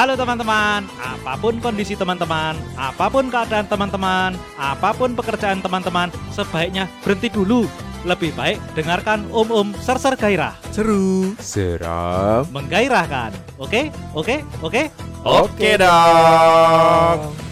Halo 0.00 0.16
teman-teman, 0.16 0.88
apa 0.96 1.36
pun 1.36 1.60
kondisi 1.60 1.92
teman-teman, 1.92 2.56
apa 2.72 3.12
pun 3.12 3.28
keadaan 3.28 3.68
teman-teman, 3.68 4.32
apa 4.56 4.96
pun 4.96 5.12
pekerjaan 5.12 5.60
teman-teman, 5.60 6.08
sebaiknya 6.32 6.88
berhenti 7.04 7.28
dulu. 7.28 7.68
Lebih 8.08 8.32
baik 8.32 8.56
dengarkan 8.72 9.28
Om-Om 9.28 9.76
Ser-Ser 9.76 10.16
Gairah. 10.16 10.56
Seru. 10.72 11.36
Seram. 11.36 12.48
Menggairahkan. 12.48 13.60
Oke? 13.60 13.92
Oke? 14.16 14.40
Oke? 14.64 14.88
Oke 15.20 15.76
dong. 15.76 17.49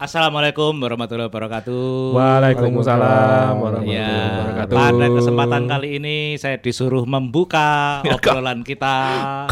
Assalamualaikum 0.00 0.80
warahmatullahi 0.80 1.28
wabarakatuh. 1.28 2.16
Waalaikumsalam 2.16 3.52
warahmatullahi 3.52 4.00
Ya, 4.00 4.16
wabarakatuh. 4.32 4.72
pada 4.72 5.06
kesempatan 5.12 5.62
kali 5.68 5.88
ini 6.00 6.16
saya 6.34 6.56
disuruh 6.56 7.04
membuka 7.04 8.00
Ya, 8.08 8.16
kok- 8.16 8.32
obrolan 8.32 8.64
kita. 8.64 8.96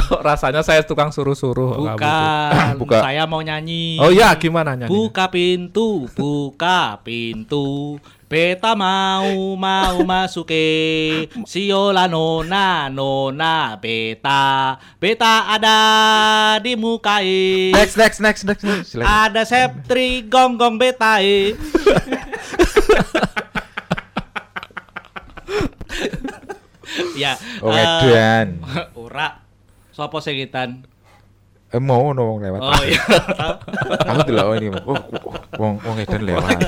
Kok 0.01 0.25
rasanya 0.25 0.65
saya 0.65 0.81
tukang 0.83 1.13
suruh-suruh? 1.13 1.93
Bukan, 1.93 2.81
Buka. 2.81 3.05
saya 3.05 3.29
mau 3.29 3.45
nyanyi. 3.45 4.01
Oh 4.01 4.09
iya, 4.09 4.33
gimana 4.35 4.73
nyanyi? 4.73 4.89
Buka 4.89 5.29
pintu, 5.29 6.09
buka 6.17 6.97
pintu. 7.05 8.01
Beta 8.29 8.77
mau 8.77 9.57
mau 9.57 10.05
masuke 10.11 10.69
Siola 11.49 12.05
nona 12.05 12.93
nona 12.93 13.73
beta 13.81 14.77
Beta 15.01 15.49
ada 15.49 16.61
di 16.61 16.77
mukai 16.77 17.73
Next, 17.73 17.97
next, 17.97 18.21
next, 18.21 18.45
next, 18.45 18.69
next. 18.69 18.93
Silakan. 18.93 19.33
Ada 19.33 19.49
septri 19.49 20.29
gonggong 20.29 20.77
beta 20.77 21.25
eh. 21.25 21.57
ya 27.17 27.33
Oh, 27.65 27.73
eh, 27.73 27.81
edan. 27.81 28.61
ora 29.09 29.41
Sopo 29.89 30.21
segitan 30.21 30.85
Eh, 31.69 31.77
mau 31.77 32.17
no 32.17 32.33
wong 32.33 32.41
lewat. 32.41 32.65
Oh 32.65 32.81
iya 32.81 32.97
Aku 34.09 34.25
delok 34.25 34.57
ini. 34.57 34.73
Oh, 34.89 34.97
wong 35.55 35.81
wong 35.81 35.97
edan 35.97 36.23
lewat. 36.23 36.59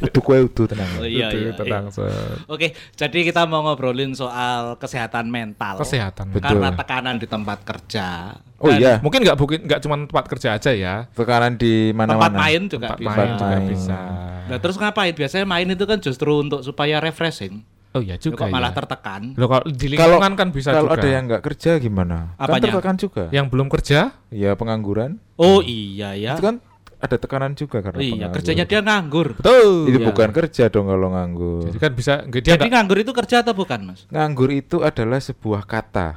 Kudu 0.00 0.20
kowe 0.20 0.38
udu 0.40 0.62
tenang. 0.64 0.88
Oh 0.96 1.04
iya 1.04 1.28
Itu 1.28 1.36
iya, 1.38 1.52
tenang, 1.52 1.84
iya. 1.88 2.10
Oke, 2.46 2.66
jadi 2.94 3.18
kita 3.22 3.44
mau 3.44 3.60
ngobrolin 3.62 4.12
soal 4.12 4.78
kesehatan 4.78 5.28
mental. 5.28 5.76
Kesehatan. 5.76 6.32
Betul. 6.32 6.56
Karena 6.56 6.68
tekanan 6.72 7.16
di 7.16 7.26
tempat 7.26 7.60
kerja. 7.60 8.38
Oh 8.56 8.68
Dan 8.68 8.76
iya, 8.76 8.92
Mungkin 9.00 9.20
nggak 9.20 9.36
mungkin 9.36 9.58
nggak 9.64 9.80
cuma 9.80 9.96
tempat 9.98 10.24
kerja 10.28 10.48
aja 10.54 10.70
ya. 10.70 10.94
tekanan 11.10 11.56
di 11.56 11.90
Tempat 11.90 11.98
mana-mana. 12.08 12.36
main 12.38 12.62
juga 12.64 12.86
Tempat 12.92 13.00
bisa. 13.00 13.10
main 13.10 13.30
juga 13.34 13.46
main. 13.50 13.68
bisa. 13.68 13.98
Nah, 14.46 14.58
terus 14.58 14.76
ngapain? 14.76 15.12
Biasanya 15.12 15.46
main 15.46 15.68
itu 15.68 15.84
kan 15.84 15.98
justru 15.98 16.32
untuk 16.38 16.60
supaya 16.60 16.96
refreshing. 16.98 17.64
Oh 17.90 17.98
iya 17.98 18.14
juga 18.14 18.46
Kok 18.46 18.54
malah 18.54 18.70
ya. 18.70 18.76
tertekan? 18.78 19.34
Loh, 19.34 19.50
kalau 19.50 19.66
di 19.66 19.74
Kalau- 19.98 20.14
lingkungan 20.14 20.32
kan 20.38 20.48
bisa 20.54 20.70
Kalau 20.70 20.86
juga. 20.86 21.02
ada 21.02 21.08
yang 21.10 21.22
nggak 21.26 21.42
kerja 21.42 21.70
gimana? 21.76 22.38
Apanya? 22.38 22.54
Kan 22.54 22.62
tertekan 22.70 22.96
juga. 22.96 23.24
yang 23.30 23.46
belum 23.50 23.66
kerja, 23.66 24.14
Ya 24.30 24.54
pengangguran. 24.54 25.18
Oh 25.34 25.58
iya 25.58 26.14
ya. 26.14 26.38
Itu 26.38 26.44
kan 26.46 26.62
ada 27.00 27.16
tekanan 27.16 27.52
juga 27.52 27.80
karena 27.80 27.98
iya, 27.98 28.26
kerjanya 28.28 28.62
dia 28.62 28.78
nganggur. 28.78 29.34
betul. 29.34 29.88
Itu 29.88 29.96
Iya. 29.96 30.06
bukan 30.06 30.28
kerja 30.30 30.62
dong 30.68 30.86
kalau 30.86 31.08
nganggur. 31.10 31.64
Jadi 31.66 31.78
kan 31.78 31.92
bisa 31.92 32.12
dia 32.22 32.40
Jadi 32.44 32.60
nggak- 32.60 32.70
nganggur 32.70 32.96
itu 32.98 33.10
kerja 33.10 33.40
atau 33.40 33.52
bukan, 33.52 33.78
Mas? 33.82 34.04
Nganggur 34.06 34.48
itu 34.50 34.80
adalah 34.80 35.16
sebuah 35.16 35.64
kata 35.64 36.12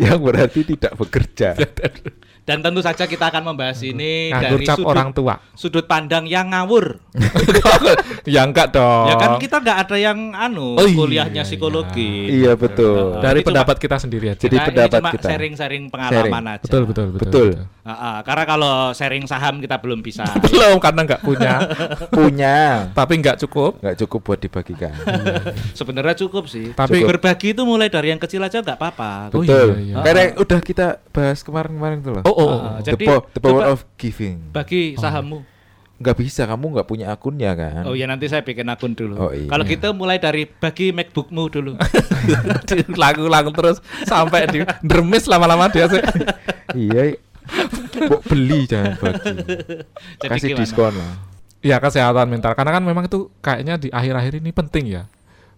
yang 0.00 0.18
berarti 0.18 0.60
tidak 0.66 0.92
bekerja. 0.94 1.54
Dan 2.48 2.64
tentu 2.64 2.80
saja 2.80 3.04
kita 3.04 3.28
akan 3.28 3.44
membahas 3.44 3.76
ini 3.82 4.32
nganggur 4.32 4.56
dari 4.56 4.64
cap 4.64 4.76
sudut, 4.76 4.88
orang 4.88 5.08
tua. 5.12 5.34
sudut 5.52 5.84
pandang 5.84 6.24
yang 6.24 6.48
ngawur. 6.48 6.96
ya 8.24 8.40
enggak 8.42 8.72
dong. 8.72 9.06
Ya 9.06 9.14
kan 9.14 9.30
kita 9.36 9.60
nggak 9.60 9.78
ada 9.84 9.96
yang 9.98 10.32
anu 10.32 10.72
Oh, 10.74 10.82
iya, 10.82 10.96
kuliahnya 10.96 11.42
iya. 11.42 11.44
psikologi. 11.44 12.32
Iya 12.32 12.56
betul. 12.56 13.20
dari 13.20 13.40
Ini 13.40 13.44
cuma- 13.44 13.48
pendapat 13.52 13.76
kita 13.76 13.96
sendiri 13.98 14.26
aja. 14.30 14.40
Jadi 14.40 14.56
Nah, 14.56 14.62
ini 14.62 14.68
pendapat 14.70 14.96
cuma 14.98 15.10
kita. 15.12 15.26
sharing-sharing 15.28 15.84
pengalaman 15.88 16.44
aja. 16.48 16.64
betul, 16.64 16.82
betul, 16.84 17.06
betul, 17.10 17.26
Betul. 17.28 17.48
Ah, 17.84 17.92
ah, 17.92 18.16
karena 18.20 18.44
kalau 18.44 18.74
sharing 18.92 19.24
saham 19.24 19.60
kita 19.60 19.76
belum 19.76 20.00
bisa. 20.00 20.24
Belum 20.44 20.76
karena 20.78 21.04
nggak 21.04 21.20
punya, 21.20 21.52
Punya 22.16 22.56
tapi 22.92 23.16
nggak 23.18 23.36
cukup. 23.38 23.76
nggak 23.78 23.96
cukup 23.98 24.20
buat 24.22 24.38
dibagikan. 24.38 24.92
Sebenarnya 25.72 26.16
cukup 26.18 26.46
sih. 26.46 26.72
Tapi- 26.72 27.04
berbagi 27.04 27.52
itu 27.52 27.62
mulai 27.62 27.88
dari 27.88 28.08
yang 28.08 28.18
kecil 28.18 28.40
aja 28.40 28.60
nggak 28.60 28.76
apa-apa. 28.76 29.32
Oh, 29.32 29.40
Betul. 29.40 29.76
iya, 29.80 29.94
iya. 29.94 30.04
Karena 30.04 30.22
udah 30.36 30.60
kita 30.60 30.86
bahas 31.08 31.40
kemarin-kemarin 31.40 31.98
tuh 32.00 32.12
loh. 32.14 32.22
Oh, 32.24 32.37
oh, 32.38 32.46
oh. 32.46 32.60
The, 32.78 32.94
jadi 32.94 33.04
po- 33.04 33.24
the 33.34 33.40
power 33.42 33.62
coba 33.66 33.72
of 33.74 33.82
giving. 33.98 34.54
bagi 34.54 34.94
sahammu. 34.94 35.58
Nggak 35.98 36.14
bisa, 36.14 36.46
kamu 36.46 36.78
nggak 36.78 36.86
punya 36.86 37.10
akunnya 37.10 37.58
kan? 37.58 37.82
Oh 37.82 37.98
ya 37.98 38.06
nanti 38.06 38.30
saya 38.30 38.46
bikin 38.46 38.70
akun 38.70 38.94
dulu. 38.94 39.18
Oh, 39.18 39.30
iya. 39.34 39.50
Kalau 39.50 39.66
gitu 39.66 39.90
mulai 39.90 40.22
dari 40.22 40.46
bagi 40.46 40.94
MacBookmu 40.94 41.50
dulu. 41.50 41.74
lagu-lagu 43.02 43.50
terus 43.50 43.82
sampai 44.06 44.46
di 44.46 44.62
dermis 44.86 45.26
lama-lama 45.26 45.66
dia 45.66 45.90
sih. 45.90 45.98
iya. 46.86 47.18
Kok 47.98 48.30
beli 48.30 48.70
jangan 48.70 48.94
bagi. 48.94 49.26
Jadi 50.22 50.30
Kasih 50.30 50.48
gimana? 50.54 50.60
diskon 50.62 50.94
lah. 50.94 51.12
Ya 51.58 51.82
kesehatan 51.82 52.30
mental 52.30 52.54
karena 52.54 52.78
kan 52.78 52.82
memang 52.86 53.10
itu 53.10 53.34
kayaknya 53.42 53.74
di 53.82 53.90
akhir-akhir 53.90 54.38
ini 54.38 54.54
penting 54.54 54.84
ya. 54.86 55.10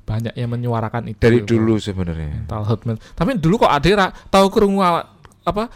Banyak 0.08 0.32
yang 0.41 0.48
menyuarakan 0.48 1.12
itu. 1.12 1.20
Dari 1.20 1.44
dulu 1.44 1.76
sebenarnya. 1.76 2.48
mental 2.48 2.64
health. 2.64 2.88
men- 2.88 3.02
Tapi 3.12 3.36
dulu 3.36 3.60
kok 3.60 3.68
ada 3.68 4.08
tahu 4.32 4.47
kerungu 4.48 4.80
apa 5.44 5.68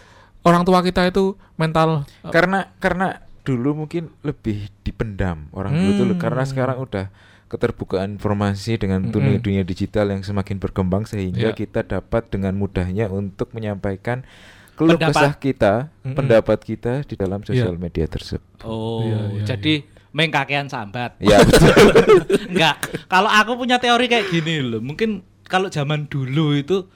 orang 0.44 0.62
tua 0.62 0.80
kita 0.80 1.08
itu 1.08 1.34
mental 1.56 2.04
Karena 2.28 2.70
karena 2.78 3.20
dulu 3.42 3.84
mungkin 3.84 4.08
lebih 4.20 4.72
dipendam 4.80 5.48
orang 5.52 5.72
dulu 5.74 5.90
tuh 5.94 6.06
Hmm. 6.08 6.20
karena 6.20 6.44
sekarang 6.44 6.78
udah 6.80 7.06
keterbukaan 7.44 8.16
informasi 8.16 8.80
dengan 8.80 9.04
Mm-mm. 9.04 9.12
dunia 9.12 9.36
dunia 9.38 9.62
digital 9.62 10.08
yang 10.08 10.24
semakin 10.24 10.56
berkembang 10.56 11.04
sehingga 11.04 11.52
Iya. 11.52 11.54
kita 11.54 11.84
dapat 11.84 12.32
dengan 12.32 12.56
mudahnya 12.56 13.12
untuk 13.12 13.52
menyampaikan 13.52 14.24
keluh 14.74 14.98
kesah 14.98 15.38
kita, 15.38 15.92
Mm-mm. 16.02 16.18
pendapat 16.18 16.58
kita 16.58 17.04
di 17.04 17.14
dalam 17.14 17.44
Iya. 17.44 17.48
sosial 17.52 17.76
media 17.78 18.10
tersebut. 18.10 18.64
Oh, 18.64 19.06
Iya, 19.06 19.20
iya, 19.30 19.42
jadi 19.46 19.74
mengkakean 20.10 20.66
sambat. 20.66 21.14
Ya 21.20 21.38
betul. 21.46 21.94
Enggak. 22.50 22.80
Kalau 23.06 23.30
aku 23.30 23.54
punya 23.54 23.78
teori 23.78 24.08
kayak 24.08 24.32
gini 24.32 24.58
loh. 24.58 24.80
Mungkin 24.82 25.22
kalau 25.46 25.68
zaman 25.68 26.08
dulu 26.08 26.56
itu 26.56 26.88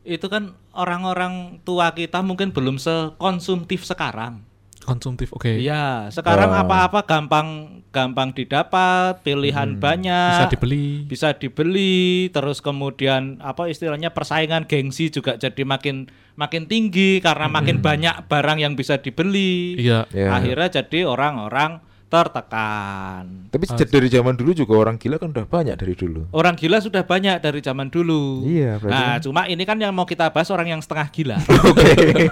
itu 0.00 0.26
kan 0.30 0.54
orang-orang 0.76 1.58
tua 1.62 1.90
kita 1.90 2.20
mungkin 2.20 2.52
belum 2.52 2.76
sekonsumtif 2.76 3.82
sekarang. 3.82 4.44
konsumtif. 4.86 5.34
Oke. 5.34 5.58
Iya, 5.58 6.14
sekarang 6.14 6.46
Oh. 6.46 6.62
apa-apa 6.62 7.02
gampang 7.02 7.82
gampang 7.90 8.30
didapat, 8.30 9.18
pilihan 9.26 9.74
banyak. 9.74 10.38
Bisa 10.38 10.46
dibeli. 10.46 10.86
bisa 11.02 11.28
dibeli 11.34 11.96
terus 12.30 12.62
kemudian 12.62 13.42
apa 13.42 13.66
istilahnya 13.66 14.14
persaingan 14.14 14.70
gengsi 14.70 15.10
juga 15.10 15.34
jadi 15.34 15.66
makin 15.66 16.06
makin 16.36 16.70
tinggi 16.70 17.18
karena 17.18 17.50
makin 17.50 17.82
banyak 17.82 18.30
barang 18.30 18.62
yang 18.62 18.78
bisa 18.78 19.02
dibeli 19.02 19.74
Iya. 19.74 20.06
Ya. 20.14 20.30
akhirnya 20.30 20.70
jadi 20.70 21.02
orang-orang 21.02 21.82
tertekan 22.18 23.24
Tapi 23.48 23.64
sejak 23.64 23.88
dari 23.88 24.06
zaman 24.06 24.32
dulu 24.32 24.50
juga 24.52 24.72
orang 24.76 24.96
gila 24.96 25.16
kan 25.16 25.28
udah 25.28 25.44
banyak 25.44 25.74
dari 25.74 25.92
dulu. 25.92 26.30
orang 26.30 26.54
gila 26.54 26.78
sudah 26.78 27.02
banyak 27.02 27.36
dari 27.38 27.60
zaman 27.60 27.86
dulu 27.86 28.42
Iya, 28.42 28.76
berarti 28.76 28.94
nah 28.94 29.06
kan- 29.12 29.20
cuma 29.20 29.40
ini 29.44 29.62
kan 29.62 29.76
yang 29.76 29.90
mau 29.90 30.04
kita 30.04 30.28
bahas 30.28 30.48
orang 30.48 30.68
yang 30.68 30.80
setengah 30.80 31.08
gila 31.08 31.36
Oke. 31.68 32.28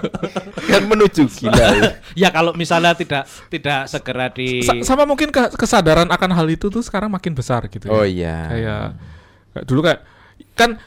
kan 0.65 0.81
menuju 0.83 1.23
gila. 1.27 1.53
ya. 1.53 1.69
ya 2.21 2.29
kalau 2.29 2.51
misalnya 2.51 2.93
tidak 2.93 3.23
tidak 3.47 3.85
segera 3.85 4.27
di 4.27 4.61
Sa- 4.61 4.81
sama 4.85 5.03
mungkin 5.03 5.29
ke- 5.29 5.53
kesadaran 5.53 6.07
akan 6.07 6.31
hal 6.31 6.47
itu 6.47 6.67
tuh 6.67 6.79
sekarang 6.79 7.09
makin 7.09 7.31
besar 7.31 7.65
gitu. 7.67 7.85
ya. 7.85 7.91
Oh 7.91 8.01
iya. 8.01 8.37
Kayak, 8.47 8.85
kayak 9.51 9.65
dulu 9.65 9.79
kayak 9.81 9.99
kan 10.53 10.79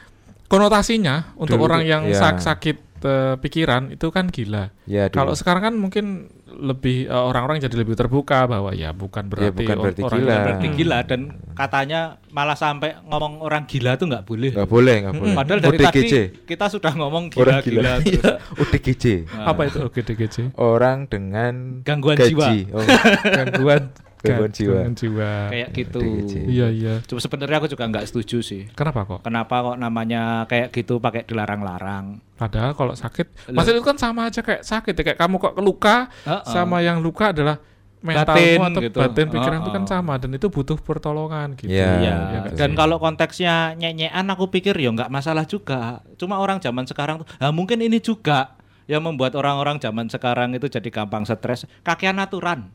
konotasinya 0.45 1.35
untuk 1.35 1.57
Dulu 1.57 1.67
orang 1.67 1.83
yang 1.83 2.03
ya. 2.05 2.17
sak- 2.17 2.41
sakit 2.41 2.77
eh, 2.99 3.35
pikiran 3.37 3.93
itu 3.93 4.09
kan 4.09 4.27
gila. 4.27 4.73
Ya. 4.83 5.07
Kalau 5.07 5.31
sekarang 5.31 5.61
kan 5.63 5.73
mungkin 5.73 6.27
lebih 6.51 7.05
eh, 7.05 7.13
orang-orang 7.13 7.59
jadi 7.59 7.75
lebih 7.75 7.93
terbuka 7.93 8.45
bahwa 8.45 8.71
ya 8.71 8.89
bukan 8.91 9.25
berarti, 9.25 9.53
bukan 9.59 9.75
or- 9.75 9.83
berarti 9.85 10.01
orang 10.01 10.19
gila. 10.19 10.35
berarti 10.41 10.67
gila 10.71 10.99
dan 11.03 11.19
katanya 11.53 11.99
malah 12.29 12.53
sampai 12.53 12.97
ngomong 13.03 13.39
orang 13.39 13.63
gila 13.63 13.93
tuh 13.93 14.05
nggak 14.05 14.23
boleh 14.23 14.51
Nggak 14.51 14.69
boleh, 14.69 14.95
nggak 14.99 15.13
boleh. 15.15 15.33
Padahal 15.33 15.59
dari 15.59 15.77
ODGJ. 15.77 15.85
tadi 15.85 16.07
kita 16.45 16.65
sudah 16.67 16.91
ngomong 16.91 17.23
orang 17.35 17.59
gila-gila 17.59 17.93
gila. 17.99 18.31
terus. 18.35 18.59
ODGJ. 18.59 19.05
Apa 19.43 19.61
itu 19.65 19.77
OGDGJ? 19.81 20.35
Orang 20.55 20.97
dengan 21.05 21.53
Gangguan 21.81 22.15
gaji. 22.15 22.29
jiwa. 22.29 22.47
Oh, 22.71 22.85
Gangguan 23.25 23.81
Gangguan 24.19 24.51
jiwa. 24.51 24.73
gangguan 24.75 24.93
jiwa. 24.95 25.31
Kayak 25.47 25.69
gitu. 25.71 25.99
ODGJ. 26.03 26.33
Iya 26.45 26.67
iya. 26.69 26.93
Cuma 27.07 27.19
sebenarnya 27.19 27.57
aku 27.63 27.67
juga 27.71 27.83
nggak 27.87 28.05
setuju 28.05 28.37
sih. 28.43 28.63
Kenapa 28.75 29.07
kok? 29.07 29.19
Kenapa 29.23 29.55
kok 29.63 29.77
namanya 29.79 30.43
kayak 30.45 30.75
gitu 30.75 30.99
pakai 30.99 31.23
dilarang-larang? 31.23 32.19
Padahal 32.35 32.75
kalau 32.75 32.95
sakit, 32.95 33.51
maksudnya 33.51 33.79
itu 33.79 33.87
kan 33.87 33.97
sama 33.99 34.27
aja 34.27 34.39
kayak 34.39 34.63
sakit 34.63 34.93
ya. 34.95 35.03
Kayak 35.11 35.19
kamu 35.19 35.35
kok 35.39 35.53
luka, 35.59 36.11
Heeh. 36.23 36.43
sama 36.47 36.83
yang 36.83 36.99
luka 36.99 37.31
adalah 37.31 37.59
mentalmu 37.99 38.31
Batin 38.31 38.59
atau 38.63 38.81
gitu. 38.87 38.97
batin 39.03 39.27
pikiran 39.27 39.59
itu 39.59 39.71
kan 39.75 39.83
sama 39.83 40.15
dan 40.15 40.31
itu 40.31 40.47
butuh 40.47 40.79
pertolongan 40.79 41.51
gitu. 41.59 41.67
Iya, 41.67 41.99
Iya. 41.99 42.15
betul 42.47 42.55
Dan 42.55 42.71
kalau 42.71 42.95
konteksnya 42.95 43.75
nyenyekan 43.75 44.23
aku 44.31 44.47
pikir 44.47 44.71
ya 44.71 44.87
nggak 44.87 45.11
masalah 45.11 45.43
juga. 45.43 45.99
Cuma 46.15 46.39
orang 46.39 46.63
zaman 46.63 46.87
sekarang 46.87 47.23
tuh, 47.23 47.27
ah, 47.43 47.51
mungkin 47.51 47.83
ini 47.83 47.99
juga 47.99 48.55
yang 48.87 49.03
membuat 49.03 49.35
orang-orang 49.35 49.83
zaman 49.83 50.07
sekarang 50.07 50.55
itu 50.55 50.71
jadi 50.71 50.87
gampang 50.87 51.27
stres. 51.27 51.67
Kakean 51.83 52.17
aturan. 52.17 52.71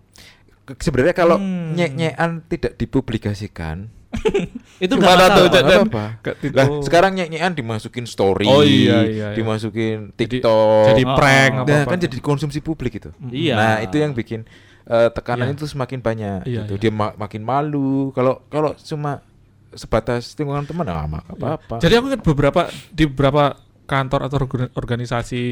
Sebenarnya 0.66 1.12
kalau 1.12 1.37
Hmm. 1.37 1.75
nyek-nyekan 1.75 2.40
tidak 2.46 2.72
dipublikasikan, 2.75 3.88
Itu 4.78 4.94
Gimana 4.94 5.26
nggak 5.26 5.37
tuh. 5.37 5.46
Cak? 5.50 5.62
Dan- 5.66 6.55
Lah 6.55 6.66
sekarang 6.81 7.12
nyanyian 7.14 7.50
dimasukin 7.50 8.06
story, 8.06 8.46
Oh, 8.46 8.62
iya, 8.62 9.02
iya, 9.02 9.26
iya. 9.26 9.28
dimasukin 9.34 10.14
Jadi- 10.14 10.38
TikTok. 10.38 10.87
jadi 10.88 11.02
Oh, 11.02 11.14
prank 11.14 11.52
oh. 11.52 11.62
apa 11.64 11.70
Nah, 11.72 11.84
kan 11.84 11.99
jadi 11.99 12.16
konsumsi 12.20 12.58
publik 12.61 12.94
itu. 12.94 13.11
Iya. 13.25 13.55
Nah, 13.55 13.75
itu 13.81 13.96
yang 13.96 14.12
bikin 14.12 14.46
eh, 14.84 15.08
tekanan 15.11 15.49
Iya. 15.49 15.55
itu 15.56 15.64
semakin 15.66 15.99
banyak 15.99 16.44
Iya, 16.44 16.62
gitu. 16.62 16.75
iya. 16.76 16.81
Dia 16.81 16.93
ma- 16.93 17.16
makin 17.16 17.40
malu. 17.40 18.12
Kalau 18.12 18.44
kalau 18.46 18.76
cuma 18.78 19.25
sebatas 19.72 20.31
lingkungan 20.34 20.62
teman 20.62 20.84
nggak 20.84 21.08
ma- 21.08 21.25
nggak 21.25 21.37
apa-apa. 21.37 21.75
Jadi 21.81 21.94
aku 21.96 22.06
kan 22.08 22.20
beberapa 22.22 22.61
di 22.93 23.05
beberapa 23.05 23.44
kantor 23.85 24.29
atau 24.29 24.37
organ- 24.41 24.73
organisasi 24.73 25.43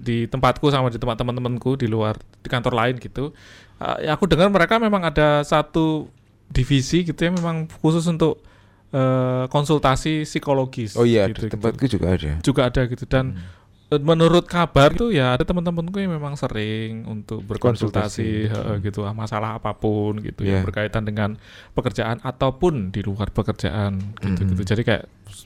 di 0.00 0.24
tempatku 0.26 0.68
sama 0.72 0.88
di 0.88 0.96
tempat 0.96 1.20
teman-temanku 1.20 1.76
di 1.76 1.86
luar 1.86 2.16
di 2.40 2.48
kantor 2.48 2.72
lain 2.72 2.96
gitu. 2.96 3.36
uh, 3.80 3.96
ya 4.00 4.16
aku 4.16 4.24
dengar 4.24 4.48
mereka 4.48 4.80
memang 4.80 5.04
ada 5.04 5.44
satu 5.44 6.08
divisi 6.48 7.04
gitu 7.04 7.18
ya 7.18 7.30
memang 7.34 7.66
khusus 7.82 8.06
untuk 8.06 8.38
eh, 8.94 9.44
konsultasi 9.50 10.22
psikologis. 10.22 10.94
oh 10.94 11.02
iya, 11.02 11.26
gitu, 11.26 11.50
di 11.50 11.58
tempatku 11.58 11.84
juga 11.90 12.06
ada. 12.14 12.32
juga 12.40 12.60
ada 12.70 12.82
gitu 12.86 13.04
dan 13.04 13.34
eh, 13.34 13.65
menurut 13.92 14.44
kabar 14.44 14.90
tuh 14.90 15.08
ya 15.08 15.30
ada 15.30 15.42
teman-temanku 15.42 15.94
yang 15.96 16.10
memang 16.10 16.34
sering 16.34 17.04
untuk 17.04 17.38
berkonsultasi 17.40 18.50
Konsultasi. 18.50 18.74
eh, 18.74 18.82
gitu 18.82 19.00
ah, 19.00 19.12
masalah 19.12 19.54
apa 19.54 19.72
pun 19.72 20.18
gitu 20.18 20.42
yang 20.42 20.60
Iya. 20.60 20.66
berkaitan 20.66 21.02
dengan 21.02 21.38
pekerjaan 21.70 22.18
ataupun 22.18 22.90
di 22.90 23.00
luar 23.00 23.30
pekerjaan 23.30 24.02
gitu 24.16 24.42
Mm-mm. 24.42 24.50
gitu 24.52 24.62
jadi 24.66 24.82
kayak 24.82 25.04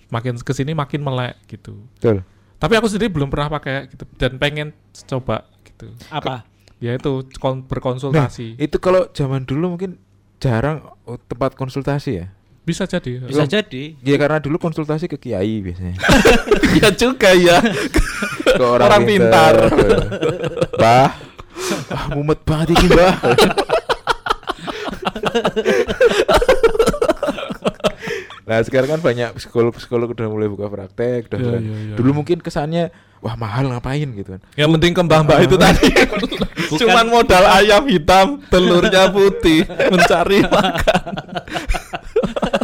makin 0.08 0.34
ke 0.34 0.52
sini 0.52 0.72
makin 0.72 1.00
melek 1.00 1.36
gitu 1.46 1.84
Betul. 1.94 2.24
tapi 2.56 2.72
aku 2.74 2.88
sendiri 2.88 3.08
belum 3.10 3.28
pernah 3.28 3.48
pakai 3.50 3.88
gitu 3.88 4.08
dan 4.16 4.32
pengen 4.34 4.72
coba 5.04 5.44
gitu 5.62 5.92
Apa? 6.08 6.48
ya 6.76 6.96
itu 6.96 7.12
kon- 7.36 7.62
berkonsultasi 7.62 8.56
Itu 8.56 8.80
kalau 8.80 9.04
zaman 9.10 9.44
dulu 9.44 9.76
mungkin 9.76 10.00
jarang 10.36 10.80
oh, 11.04 11.20
tempat 11.20 11.52
konsultasi 11.52 12.10
ya. 12.14 12.32
bisa 12.60 12.84
jadi 12.84 13.20
Bisa 13.20 13.44
Belum. 13.44 13.50
jadi. 13.50 13.82
Ya 13.98 14.16
karena 14.16 14.38
dulu 14.38 14.56
konsultasi 14.56 15.04
ke 15.04 15.18
kiai 15.18 15.58
biasanya. 15.58 15.96
ya 16.78 16.88
juga 16.90 17.32
ya 17.32 17.60
ke 18.56 18.64
orang, 18.64 18.86
Orang 18.86 19.02
pintar. 19.06 19.54
bah, 20.82 21.14
ah, 21.92 22.04
mumet 22.14 22.40
banget 22.42 22.74
ini 22.74 22.88
bah. 22.90 23.14
nah 28.50 28.58
sekarang 28.66 28.98
kan 28.98 29.00
banyak 29.00 29.30
psikolog-psikolog 29.38 30.10
udah 30.10 30.26
mulai 30.26 30.50
buka 30.50 30.66
praktek. 30.66 31.30
Udah 31.30 31.38
mulai- 31.38 31.62
iya, 31.62 31.76
iya. 31.92 31.94
Dulu 31.94 32.10
mungkin 32.22 32.42
kesannya 32.42 32.90
wah 33.20 33.36
mahal 33.36 33.68
ngapain 33.68 34.08
gitu 34.16 34.32
kan. 34.32 34.40
yang 34.56 34.72
penting 34.72 34.96
ke 34.96 35.00
mbah 35.04 35.20
mbah 35.20 35.44
itu 35.44 35.60
tadi 35.60 35.92
cuman 36.80 37.04
modal 37.04 37.44
ayam 37.52 37.84
hitam 37.84 38.40
telurnya 38.48 39.12
putih 39.12 39.68
mencari 39.92 40.40
makan 40.48 41.04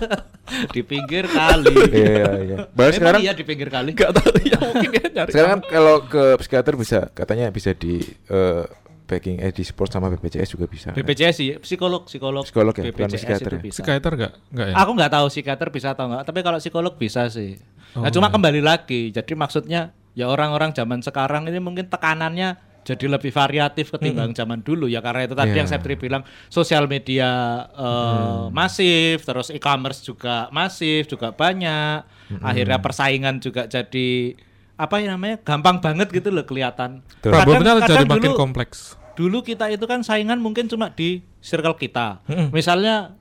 Di 0.75 0.81
pinggir 0.81 1.27
kali. 1.27 1.75
Iya 1.91 2.27
iya. 2.39 2.57
Bahkan 2.71 2.79
Emang 2.87 2.95
sekarang 2.95 3.21
iya 3.21 3.33
di 3.33 3.43
pinggir 3.43 3.69
kali. 3.69 3.91
nggak 3.93 4.13
tahu 4.13 4.31
ya 4.41 4.59
mungkin 4.69 4.89
dia 4.91 5.07
nyari 5.11 5.31
sekarang 5.31 5.51
kan 5.53 5.61
kalau 5.67 5.97
ke 6.05 6.23
psikiater 6.39 6.75
bisa 6.75 6.99
katanya 7.11 7.51
bisa 7.51 7.71
di 7.73 7.99
eh, 8.27 8.63
backing 9.05 9.39
eh 9.39 9.51
di 9.51 9.63
support 9.63 9.89
sama 9.89 10.07
BPJS 10.09 10.55
juga 10.55 10.67
bisa. 10.67 10.91
kan? 10.91 10.97
BPJS 10.97 11.35
sih, 11.35 11.49
psikolog, 11.59 12.07
psikolog, 12.07 12.43
Psikolog 12.43 12.75
ya, 12.75 12.83
bukan 12.85 13.07
BPJS 13.07 13.21
psikiater 13.21 13.43
itu 13.45 13.57
ya? 13.57 13.63
bisa. 13.63 13.77
psikiater 13.79 14.13
nggak 14.15 14.33
nggak 14.51 14.67
ya 14.67 14.75
Aku 14.77 14.91
nggak 14.93 15.13
tahu 15.13 15.27
psikiater 15.31 15.69
bisa 15.71 15.89
atau 15.95 16.05
nggak, 16.07 16.23
tapi 16.25 16.39
kalau 16.43 16.59
psikolog 16.59 16.95
bisa 16.95 17.23
sih. 17.27 17.55
nah, 17.95 18.07
Oh, 18.07 18.13
cuma 18.13 18.29
iya. 18.29 18.35
kembali 18.35 18.61
lagi, 18.61 19.01
jadi 19.11 19.33
maksudnya 19.33 19.81
ya 20.13 20.27
orang-orang 20.27 20.73
zaman 20.73 21.01
sekarang 21.01 21.47
ini 21.47 21.59
mungkin 21.59 21.87
tekanannya 21.87 22.59
jadi 22.87 23.11
lebih 23.11 23.29
variatif 23.29 23.91
ketimbang 23.91 24.31
zaman 24.31 24.63
dulu 24.63 24.87
ya 24.87 25.03
karena 25.03 25.27
itu 25.27 25.35
tadi 25.35 25.51
Iya. 25.51 25.59
yang 25.59 25.69
saya 25.69 25.83
bilang 25.83 26.23
sosial 26.47 26.87
media 26.87 27.29
eh, 27.69 28.45
masif, 28.51 29.21
terus 29.21 29.51
e-commerce 29.51 30.01
juga 30.01 30.47
masif, 30.49 31.11
juga 31.11 31.35
banyak. 31.35 32.07
Akhirnya 32.39 32.79
persaingan 32.79 33.39
juga 33.39 33.67
jadi 33.67 34.39
apa 34.77 35.01
ya 35.01 35.11
namanya 35.11 35.41
gampang 35.41 35.81
banget 35.81 36.13
gitu 36.13 36.31
loh 36.31 36.45
kelihatan. 36.45 37.03
Problemnya 37.19 37.81
Kadang- 37.81 37.91
jadi 37.91 38.05
makin 38.07 38.31
dulu- 38.31 38.39
kompleks 38.39 38.95
dulu 39.17 39.41
kita 39.41 39.73
itu 39.73 39.89
kan 39.89 40.05
saingan 40.05 40.37
mungkin 40.37 40.69
cuma 40.69 40.93
di 40.93 41.25
circle 41.41 41.73
kita. 41.75 42.21
Mm-mm. 42.29 42.53
Misalnya 42.53 43.16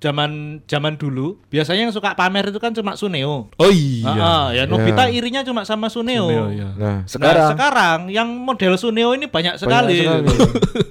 zaman 0.00 0.64
zaman 0.64 0.96
dulu 0.96 1.36
biasanya 1.52 1.86
yang 1.86 1.94
suka 1.94 2.16
pamer 2.16 2.48
itu 2.48 2.56
kan 2.56 2.72
cuma 2.72 2.96
Suneo. 2.96 3.52
oh 3.52 3.70
iya 3.70 4.08
ah, 4.08 4.46
ya 4.50 4.64
Nobita 4.64 5.06
Iya. 5.06 5.20
irinya 5.20 5.44
cuma 5.44 5.68
sama 5.68 5.92
Suneo. 5.92 6.24
Suneo, 6.24 6.46
iya. 6.50 6.68
Nah, 6.74 6.96
Sekarang, 7.04 7.52
sekarang 7.52 7.52
sekarang 7.54 7.98
yang 8.08 8.28
model 8.32 8.80
Suneo 8.80 9.12
ini 9.12 9.28
banyak 9.28 9.60
banyak 9.60 9.60
sekali. 9.60 9.98
sekali. 10.00 10.28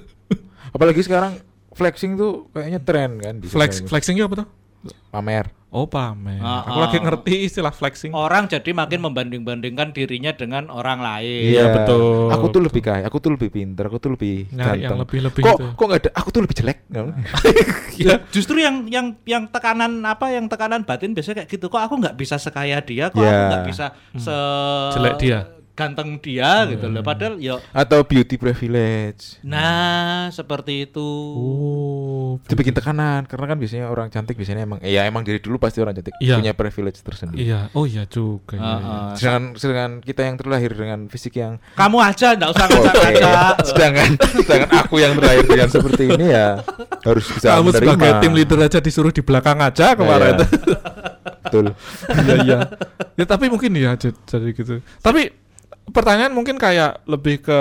Apalagi 0.74 1.02
sekarang 1.02 1.32
flexing 1.74 2.14
tuh 2.14 2.46
kayaknya 2.54 2.80
tren 2.82 3.18
kan 3.18 3.34
di 3.42 3.50
flex 3.50 3.82
flexingnya 3.82 4.30
apa 4.30 4.44
tuh 4.44 4.48
pamer. 5.10 5.50
oh 5.70 5.86
pamer 5.86 6.38
Ah, 6.38 6.66
aku 6.66 6.76
ah. 6.76 6.82
lagi 6.82 6.98
ngerti 6.98 7.34
istilah 7.44 7.70
flexing 7.70 8.10
Orang 8.10 8.46
jadi 8.46 8.70
makin 8.70 8.98
membanding-bandingkan 9.00 9.90
dirinya 9.90 10.32
dengan 10.32 10.66
orang 10.66 10.98
lain. 10.98 11.52
Iya, 11.52 11.70
betul. 11.70 12.26
Aku 12.28 12.50
tuh 12.50 12.58
lebih 12.60 12.82
kaya, 12.82 13.06
aku 13.06 13.18
tuh 13.18 13.30
lebih 13.34 13.48
pinter, 13.48 13.86
aku 13.86 13.98
tuh 13.98 14.10
lebih 14.12 14.50
Nyari 14.50 14.82
yang 14.82 14.90
ganteng. 14.90 14.98
lebih-lebih 15.06 15.42
kok 15.42 15.54
itu. 15.54 15.66
kok 15.70 15.84
nggak 15.84 16.00
ada? 16.00 16.10
Aku 16.16 16.28
tuh 16.30 16.40
lebih 16.42 16.56
jelek. 16.58 16.78
Ya, 18.00 18.16
justru 18.32 18.56
yang 18.56 18.88
yang 18.88 19.12
yang 19.28 19.44
tekanan 19.46 20.00
apa 20.02 20.32
yang 20.32 20.48
tekanan 20.48 20.82
batin 20.82 21.12
biasanya 21.12 21.44
kayak 21.44 21.52
gitu. 21.52 21.68
Kok 21.68 21.82
aku 21.84 21.94
nggak 22.00 22.16
bisa 22.16 22.40
sekaya 22.40 22.80
dia? 22.80 23.12
Kok 23.12 23.20
aku 23.20 23.28
Ya. 23.28 23.48
nggak 23.52 23.64
bisa 23.68 23.86
se 24.16 24.36
Jelek 24.96 25.14
dia. 25.20 25.40
Ganteng 25.80 26.20
dia 26.20 26.68
gitu 26.68 26.84
loh. 26.86 27.00
Padahal 27.00 27.40
ya 27.40 27.56
Atau 27.72 28.04
beauty 28.04 28.36
privilege. 28.36 29.40
Nah, 29.40 30.28
seperti 30.28 30.84
itu. 30.84 31.08
oh 31.32 32.32
Itu 32.44 32.52
bikin 32.52 32.70
tekanan 32.70 33.24
karena 33.24 33.46
kan 33.46 33.56
biasanya 33.56 33.88
orang 33.88 34.08
cantik 34.08 34.36
biasanya 34.36 34.62
emang 34.62 34.78
iya 34.82 35.02
emang 35.04 35.24
dari 35.24 35.38
dulu 35.38 35.56
pasti 35.56 35.80
orang 35.80 35.96
cantik 35.96 36.12
Iya. 36.18 36.36
punya 36.36 36.52
privilege 36.52 37.00
tersendiri. 37.00 37.40
iya 37.42 37.72
oh 37.72 37.84
iya 37.84 38.04
juga 38.04 38.54
iya, 38.54 38.76
iya. 38.76 38.76
ah. 38.84 39.12
Sedangkan, 39.16 39.44
sedangkan 39.56 39.90
kita 40.00 40.20
yang 40.22 40.36
terlahir 40.36 40.70
dengan 40.70 41.00
fisik 41.06 41.34
yang 41.34 41.56
Kamu 41.72 41.96
aja 41.96 42.36
enggak 42.36 42.50
usah 42.52 42.66
ngajak-ngajak. 42.66 43.54
sedangkan 43.72 44.10
sedangkan 44.44 44.70
aku 44.78 44.94
yang 44.98 45.12
terlahir 45.14 45.44
dengan 45.44 45.68
seperti 45.68 46.02
ini 46.06 46.26
ya 46.28 46.48
harus 47.00 47.24
bisa 47.26 47.46
kamu 47.50 47.62
menerima. 47.66 47.78
sebagai 47.88 48.10
tim 48.20 48.32
leader 48.34 48.58
aja 48.60 48.78
disuruh 48.78 49.08
di 49.08 49.22
belakang 49.22 49.58
aja 49.58 49.94
kemarin 49.94 50.34
Iya. 50.36 50.46
Betul. 51.40 51.66
iya 52.20 52.34
iya 52.42 52.58
ya 53.16 53.24
tapi 53.24 53.48
mungkin 53.48 53.72
ya 53.72 53.96
jadi 53.96 54.48
gitu 54.50 54.84
tapi 54.98 55.32
pertanyaan 55.88 56.36
mungkin 56.36 56.60
kayak 56.60 57.02
lebih 57.08 57.40
ke 57.40 57.60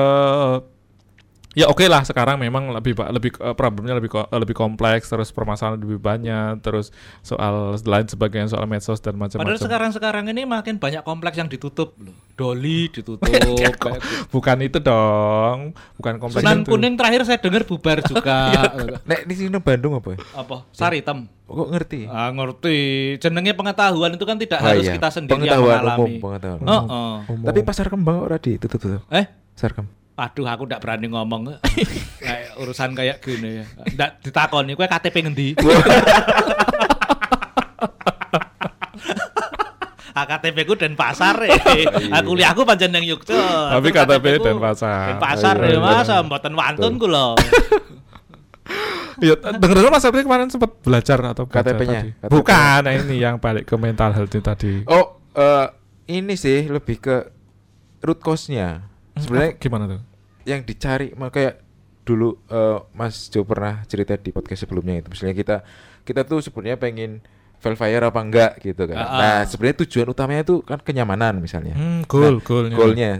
ya 1.57 1.65
oke 1.65 1.81
lah 1.89 2.05
sekarang 2.05 2.37
memang 2.37 2.69
lebih 2.69 2.93
lebih 3.09 3.33
eh, 3.41 3.55
problemnya 3.57 3.97
lebih 3.97 4.13
lebih 4.29 4.53
kompleks 4.53 5.09
terus 5.09 5.33
permasalahan 5.33 5.81
lebih 5.81 5.97
banyak 5.97 6.61
terus 6.61 6.93
soal 7.25 7.73
lain 7.73 8.05
sebagainya 8.05 8.53
soal 8.53 8.69
medsos 8.69 9.01
dan 9.01 9.17
Padahal 9.17 9.41
macam-macam 9.41 9.57
sekarang-sekarang 9.57 10.23
ini 10.29 10.45
makin 10.45 10.77
banyak 10.77 11.01
kompleks 11.01 11.41
yang 11.41 11.49
ditutup 11.49 11.97
loh. 11.97 12.13
Doli 12.37 12.87
ditutup. 12.93 13.25
gitu. 13.33 13.89
bukan 14.29 14.57
itu 14.61 14.77
dong 14.77 15.73
bukan 15.97 16.13
kompleks 16.21 16.45
Sunan 16.45 16.61
itu. 16.61 16.69
Kuning 16.69 16.93
terakhir 16.95 17.21
saya 17.25 17.41
dengar 17.41 17.65
bubar 17.65 17.97
juga. 18.05 18.37
Nek 19.09 19.25
di 19.25 19.33
sini 19.33 19.57
Bandung 19.57 19.97
apa 19.97 20.15
ya? 20.15 20.17
Apa? 20.37 20.69
Sari 20.69 21.01
hitam. 21.01 21.25
Kok 21.49 21.69
ngerti? 21.73 22.05
Ah, 22.05 22.29
ngerti. 22.29 22.77
Jenenge 23.17 23.57
pengetahuan 23.57 24.13
itu 24.13 24.21
kan 24.21 24.37
tidak 24.37 24.61
Oh 24.61 24.69
harus 24.69 24.85
iya. 24.85 24.93
kita 24.93 25.09
sendiri 25.09 25.33
yang 25.33 25.57
Pengetahuan 25.65 25.77
mengalami. 25.81 25.97
umum, 25.97 26.11
pengetahuan 26.21 26.61
Oh, 26.69 26.81
oh. 26.85 27.15
Umum. 27.25 27.45
Tapi 27.49 27.59
pasar 27.65 27.89
kembang 27.89 28.21
ora 28.21 28.37
ditutup 28.37 28.77
tutup. 28.77 29.01
Eh, 29.09 29.25
Pasar 29.57 29.73
kembang. 29.73 29.98
Aduh 30.19 30.45
aku 30.45 30.63
tidak 30.63 30.79
berani 30.79 31.07
ngomong 31.07 31.55
kayak 32.21 32.53
urusan 32.57 32.91
kayak 32.91 33.19
gini 33.19 33.63
ya. 33.63 33.65
Ndak 33.89 34.09
ditakoni 34.21 34.75
kowe 34.75 34.85
KTP 34.85 35.15
ngendi? 35.23 35.47
Ah, 40.09 40.27
KTP 40.27 40.67
ku 40.67 40.75
Denpasar 40.75 41.37
ya. 41.47 41.55
Aku 42.19 42.35
kuliahku 42.35 42.67
pancen 42.67 42.91
nang 42.91 43.05
Yogyakarta. 43.05 43.79
Tapi 43.79 43.87
KTP 43.87 44.25
Denpasar. 44.41 45.15
Denpasar 45.15 45.55
Oh, 45.55 45.63
ya 45.63 45.71
iya. 45.71 45.79
masa 45.79 46.19
mboten 46.19 46.53
wantun 46.53 46.99
ku 46.99 47.07
lho. 47.07 47.39
Iya, 49.19 49.35
dengar 49.55 49.87
Mas 49.87 50.03
April 50.03 50.23
kemarin 50.23 50.47
sempat 50.47 50.75
belajar 50.79 51.19
atau 51.25 51.43
KTP-nya? 51.43 52.01
KTP. 52.19 52.31
Bukan, 52.31 52.79
nah 52.83 52.93
ini 52.93 53.15
yang 53.15 53.35
balik 53.35 53.63
ke 53.63 53.75
mental 53.75 54.11
health 54.11 54.27
itu 54.27 54.39
tadi. 54.39 54.83
Oh, 54.87 55.23
eh, 55.31 55.67
ini 56.09 56.35
sih 56.35 56.67
lebih 56.67 56.99
ke 56.99 57.15
root 57.99 58.19
cause-nya. 58.19 58.83
Sebenarnya 59.15 59.55
Apa- 59.55 59.59
gimana 59.59 59.83
tuh? 59.87 60.01
Yang 60.49 60.65
dicari 60.65 61.13
kayak 61.13 61.61
dulu 62.01 62.41
eh, 62.49 62.77
Mas 62.97 63.29
Jo 63.29 63.45
pernah 63.45 63.85
cerita 63.85 64.17
di 64.17 64.33
podcast 64.33 64.65
sebelumnya 64.65 64.97
itu 64.97 65.13
misalnya 65.13 65.35
kita 65.37 65.57
kita 66.01 66.25
tuh 66.25 66.41
sebenarnya 66.41 66.81
pengen 66.81 67.21
Velfire 67.59 68.07
apa 68.07 68.23
enggak 68.23 68.51
gitu 68.63 68.87
kan. 68.87 68.95
Ah, 68.95 69.03
ah. 69.03 69.19
Nah, 69.19 69.39
sebenarnya 69.43 69.83
tujuan 69.83 70.07
utamanya 70.07 70.47
itu 70.47 70.63
kan 70.63 70.79
kenyamanan 70.79 71.43
misalnya. 71.43 71.75
Hmm, 71.75 72.07
goal, 72.07 72.39
Nah, 72.39 72.43
goalnya. 72.47 72.75
Goalnya 72.79 73.11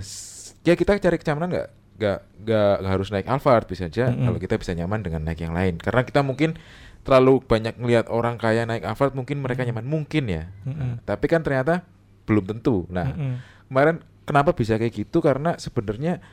ya 0.63 0.73
kita 0.79 0.95
cari 0.95 1.17
kenyamanan 1.19 1.47
enggak 1.51 1.67
enggak 1.99 2.19
enggak 2.39 2.71
enggak 2.79 2.93
harus 2.95 3.07
naik 3.11 3.27
Alphard 3.27 3.67
bisa 3.67 3.91
aja 3.91 4.07
Mm-mm. 4.07 4.31
kalau 4.31 4.39
kita 4.39 4.55
bisa 4.55 4.71
nyaman 4.71 5.03
dengan 5.03 5.21
naik 5.27 5.43
yang 5.43 5.51
lain. 5.51 5.75
Karena 5.75 6.07
kita 6.07 6.23
mungkin 6.23 6.55
terlalu 7.03 7.43
banyak 7.43 7.75
ngelihat 7.83 8.07
orang 8.07 8.39
kaya 8.39 8.63
naik 8.63 8.87
Alphard 8.87 9.11
mungkin 9.11 9.43
mereka 9.43 9.67
nyaman 9.67 9.83
mungkin 9.83 10.23
ya. 10.31 10.47
Mm-mm. 10.63 11.03
Tapi 11.03 11.25
kan 11.27 11.43
ternyata 11.43 11.83
belum 12.23 12.47
tentu. 12.47 12.87
Nah, 12.87 13.11
Mm-mm. 13.11 13.43
kemarin 13.67 13.99
kenapa 14.23 14.55
bisa 14.55 14.79
kayak 14.79 14.95
gitu 14.95 15.19
karena 15.19 15.59
sebenarnya 15.59 16.23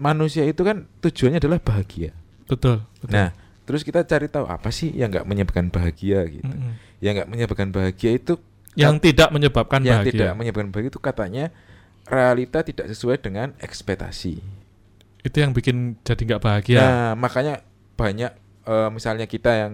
manusia 0.00 0.42
itu 0.42 0.64
kan 0.64 0.88
tujuannya 0.98 1.38
adalah 1.38 1.60
bahagia. 1.60 2.16
Betul, 2.48 2.82
betul. 2.98 3.12
Nah, 3.14 3.30
terus 3.62 3.84
kita 3.84 4.02
cari 4.02 4.26
tahu 4.26 4.48
apa 4.48 4.72
sih 4.72 4.90
yang 4.90 5.12
nggak 5.12 5.28
menyebabkan 5.28 5.68
bahagia 5.68 6.24
gitu. 6.26 6.48
Mm-mm. 6.48 6.74
yang 6.98 7.16
nggak 7.16 7.30
menyebabkan 7.30 7.68
bahagia 7.70 8.10
itu 8.12 8.34
yang 8.74 8.98
tidak 8.98 9.28
menyebabkan 9.30 9.80
yang 9.82 10.02
bahagia. 10.02 10.12
tidak 10.12 10.32
menyebabkan 10.34 10.68
bahagia 10.68 10.90
itu 10.90 11.00
katanya 11.00 11.44
realita 12.04 12.60
tidak 12.60 12.90
sesuai 12.90 13.20
dengan 13.20 13.54
ekspektasi. 13.60 14.40
itu 15.20 15.36
yang 15.36 15.52
bikin 15.52 16.00
jadi 16.00 16.22
nggak 16.24 16.42
bahagia. 16.42 16.80
Nah, 16.80 17.12
makanya 17.12 17.60
banyak 17.94 18.32
eh, 18.64 18.88
misalnya 18.88 19.28
kita 19.28 19.52
yang 19.52 19.72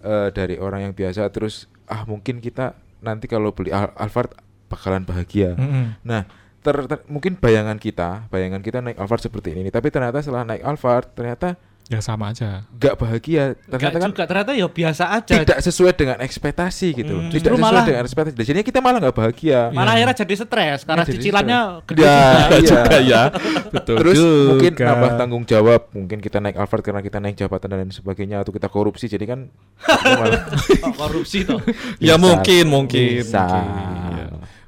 eh, 0.00 0.30
dari 0.30 0.54
orang 0.56 0.86
yang 0.86 0.94
biasa 0.94 1.26
terus 1.34 1.66
ah 1.90 2.06
mungkin 2.06 2.38
kita 2.38 2.78
nanti 3.02 3.26
kalau 3.26 3.50
beli 3.50 3.74
Al- 3.74 3.92
Alphard 3.98 4.32
bakalan 4.70 5.02
bahagia. 5.02 5.58
Mm-mm. 5.58 5.98
Nah, 6.06 6.24
ter- 6.64 6.88
ter- 6.88 7.04
mungkin 7.06 7.36
bayangan 7.36 7.76
kita, 7.76 8.24
bayangan 8.26 8.58
kita 8.58 8.80
naik 8.80 8.96
Alphard 8.96 9.20
seperti 9.20 9.52
ini, 9.52 9.68
tapi 9.68 9.88
ternyata 9.88 10.18
setelah 10.18 10.42
naik 10.42 10.64
Alphard 10.64 11.12
ternyata 11.12 11.60
Ya 11.84 12.00
sama 12.00 12.32
aja. 12.32 12.64
nggak 12.72 12.96
bahagia. 12.96 13.60
Ternyata 13.68 13.96
kan 14.00 14.08
juga 14.08 14.24
ternyata 14.24 14.56
ya 14.56 14.64
biasa 14.64 15.04
aja. 15.12 15.36
tidak 15.36 15.60
sesuai 15.60 15.92
dengan 15.92 16.16
ekspektasi 16.16 16.96
gitu. 16.96 17.12
Hmm. 17.12 17.28
Tidak 17.28 17.44
Justru 17.44 17.52
sesuai 17.52 17.60
malah- 17.60 17.84
dengan 17.84 18.02
ekspektasi. 18.02 18.34
Jadinya 18.40 18.64
kita 18.64 18.80
malah 18.80 18.98
nggak 19.04 19.12
bahagia. 19.12 19.60
Malah 19.68 19.92
Iya. 19.92 19.96
akhirnya 20.00 20.16
jadi 20.16 20.34
stres 20.40 20.78
karena 20.82 21.04
jadi 21.04 21.12
cicilannya 21.12 21.60
stres. 21.60 21.84
gede 21.84 22.00
Ya, 22.00 22.16
juga. 22.16 22.56
iya. 22.56 22.64
juga 22.64 22.96
ya. 23.04 23.22
Betul 23.68 23.96
Terus 24.00 24.16
mungkin 24.48 24.72
juga. 24.72 24.84
nambah 24.88 25.10
tanggung 25.14 25.44
jawab, 25.44 25.80
mungkin 25.92 26.18
kita 26.18 26.38
naik 26.40 26.56
Alphard 26.56 26.80
karena 26.82 27.04
kita 27.04 27.18
naik 27.20 27.36
jabatan 27.36 27.68
dan 27.68 27.78
lain 27.78 27.92
sebagainya 27.92 28.36
atau 28.40 28.48
kita 28.48 28.68
korupsi. 28.72 29.04
Jadi 29.04 29.24
kan 29.28 29.52
malah 30.08 30.40
Oh, 30.80 30.92
korupsi 30.96 31.44
tuh. 31.44 31.60
Ya 32.00 32.16
mungkin, 32.16 32.64
mungkin, 32.64 33.20
Bisa. 33.20 33.44
mungkin, 33.44 34.13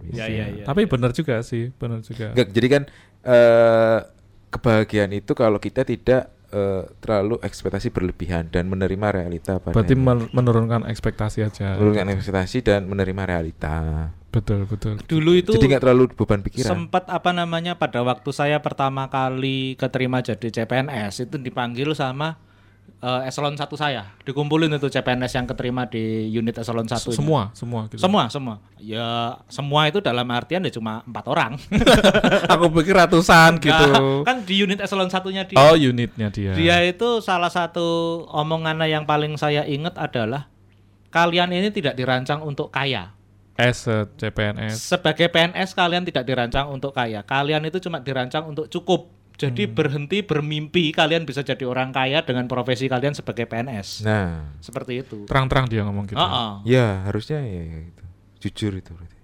iya. 0.09 0.25
Ya, 0.25 0.27
ya, 0.29 0.47
ya. 0.53 0.65
Tapi 0.65 0.85
benar 0.85 1.11
juga 1.11 1.41
sih, 1.41 1.71
benar 1.73 2.01
juga. 2.01 2.31
Nggak, 2.31 2.49
jadi 2.51 2.67
kan 2.69 2.83
eh, 3.23 3.99
kebahagiaan 4.49 5.13
itu 5.13 5.33
kalau 5.33 5.59
kita 5.59 5.83
tidak 5.83 6.31
eh, 6.49 6.85
terlalu 6.99 7.41
ekspektasi 7.41 7.91
berlebihan 7.91 8.47
dan 8.47 8.67
menerima 8.67 9.07
realita 9.13 9.59
pada 9.59 9.75
Berarti 9.75 9.95
men- 9.95 10.31
menurunkan 10.31 10.87
ekspektasi 10.87 11.43
aja. 11.43 11.75
menurunkan 11.75 12.13
ekspektasi 12.13 12.63
dan 12.63 12.87
menerima 12.87 13.23
realita. 13.27 13.77
Betul, 14.29 14.65
betul. 14.65 15.01
Dulu 15.01 15.33
itu 15.35 15.51
Jadi 15.51 15.65
nggak 15.67 15.83
terlalu 15.83 16.13
beban 16.13 16.41
pikiran. 16.41 16.69
sempat 16.69 17.09
apa 17.09 17.33
namanya 17.33 17.73
pada 17.75 18.05
waktu 18.05 18.31
saya 18.31 18.61
pertama 18.61 19.09
kali 19.09 19.75
keterima 19.75 20.21
jadi 20.21 20.53
CPNS 20.53 21.25
itu 21.25 21.37
dipanggil 21.37 21.97
sama 21.97 22.37
eh, 23.03 23.29
eselon 23.29 23.55
1 23.55 23.67
saya. 23.79 24.15
Dikumpulin 24.25 24.73
itu 24.73 24.89
CPNS 24.91 25.33
yang 25.37 25.47
keterima 25.47 25.87
di 25.87 26.31
unit 26.31 26.57
eselon 26.57 26.87
1. 26.89 26.97
-nya. 26.97 27.17
Semua, 27.17 27.43
semua 27.53 27.81
gitu. 27.91 28.01
Semua, 28.03 28.29
semua. 28.33 28.55
Ya, 28.81 29.41
semua 29.47 29.89
itu 29.91 29.99
dalam 30.03 30.27
artian 30.33 30.65
ya 30.65 30.73
cuma 30.73 31.03
empat 31.07 31.25
orang. 31.31 31.53
Aku 32.53 32.71
pikir 32.71 32.97
ratusan 32.97 33.59
gitu. 33.63 33.87
Nah, 33.93 34.25
kan 34.25 34.43
di 34.43 34.55
unit 34.63 34.81
eselon 34.83 35.09
satunya 35.09 35.45
dia. 35.47 35.57
Oh, 35.57 35.75
unitnya 35.75 36.29
dia. 36.29 36.53
Dia 36.55 36.83
itu 36.85 37.21
salah 37.23 37.51
satu 37.51 38.23
omongannya 38.31 38.91
yang 38.91 39.05
paling 39.07 39.39
saya 39.41 39.65
ingat 39.65 39.97
adalah 39.97 40.51
kalian 41.15 41.49
ini 41.55 41.73
tidak 41.73 41.97
dirancang 41.97 42.45
untuk 42.45 42.69
kaya. 42.69 43.17
S 43.57 43.89
eh, 43.89 44.05
CPNS. 44.21 44.77
Sebagai 44.77 45.33
PNS 45.33 45.73
kalian 45.73 46.05
tidak 46.05 46.29
dirancang 46.29 46.69
untuk 46.69 46.93
kaya. 46.93 47.25
Kalian 47.25 47.65
itu 47.65 47.81
cuma 47.81 48.05
dirancang 48.05 48.45
untuk 48.45 48.69
cukup. 48.69 49.16
Jadi 49.37 49.69
Hmm. 49.69 49.75
berhenti 49.77 50.25
bermimpi 50.25 50.97
kalian 50.97 51.29
bisa 51.29 51.45
jadi 51.45 51.61
orang 51.69 51.93
kaya 51.93 52.25
dengan 52.25 52.49
profesi 52.49 52.89
kalian 52.89 53.13
sebagai 53.13 53.45
PNS. 53.45 54.01
Nah, 54.01 54.57
Seperti 54.65 55.05
itu. 55.05 55.29
Terang-terang 55.29 55.69
dia 55.69 55.85
ngomong 55.85 56.09
gitu. 56.09 56.17
Heeh. 56.17 56.51
ya 56.65 57.05
harusnya 57.05 57.45
ya, 57.45 57.63
ya 57.63 57.79
gitu. 57.85 58.03
Jujur 58.49 58.73
itu 58.81 58.91
berarti. 58.97 59.17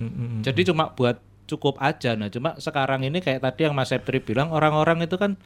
Mm-mm. 0.00 0.40
Jadi 0.40 0.60
cuma 0.64 0.96
buat 0.96 1.20
cukup 1.44 1.76
aja. 1.76 2.16
Nah, 2.16 2.32
cuma 2.32 2.56
sekarang 2.56 3.04
ini 3.04 3.20
kayak 3.20 3.44
tadi 3.44 3.68
yang 3.68 3.76
Mas 3.76 3.92
Septri 3.92 4.24
bilang 4.24 4.48
orang-orang 4.48 5.04
itu 5.04 5.20
kan 5.20 5.36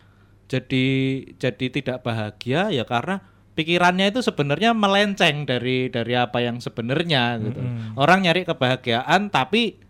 jadi 0.47 0.87
jadi 1.35 1.67
tidak 1.73 2.05
bahagia 2.05 2.69
ya 2.69 2.85
karena 2.85 3.25
pikirannya 3.55 4.13
itu 4.13 4.21
sebenarnya 4.21 4.77
melenceng 4.77 5.43
dari 5.43 5.89
dari 5.89 6.15
apa 6.15 6.39
yang 6.39 6.61
sebenarnya 6.61 7.41
gitu. 7.41 7.59
Mm-mm. 7.59 7.97
Orang 7.97 8.23
nyari 8.23 8.45
kebahagiaan 8.45 9.33
tapi 9.33 9.81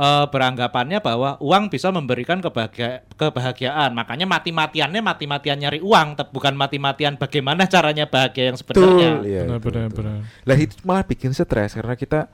eh, 0.00 0.26
beranggapannya 0.32 1.04
bahwa 1.04 1.36
uang 1.44 1.68
bisa 1.68 1.92
memberikan 1.92 2.40
kebahagia- 2.40 3.04
kebahagiaan. 3.20 3.92
Makanya 3.92 4.24
mati-matiannya 4.24 5.04
mati-matian 5.04 5.60
nyari 5.60 5.84
uang, 5.84 6.16
bukan 6.32 6.56
mati-matian 6.56 7.20
bagaimana 7.20 7.68
caranya 7.68 8.08
bahagia 8.08 8.48
yang 8.48 8.56
sebenarnya. 8.56 9.10
iya, 9.28 9.42
benar, 9.60 9.92
benar. 9.92 10.24
Lah 10.48 10.56
itu 10.56 10.80
malah 10.82 11.04
bikin 11.04 11.36
stres 11.36 11.76
karena 11.76 11.92
kita 11.94 12.32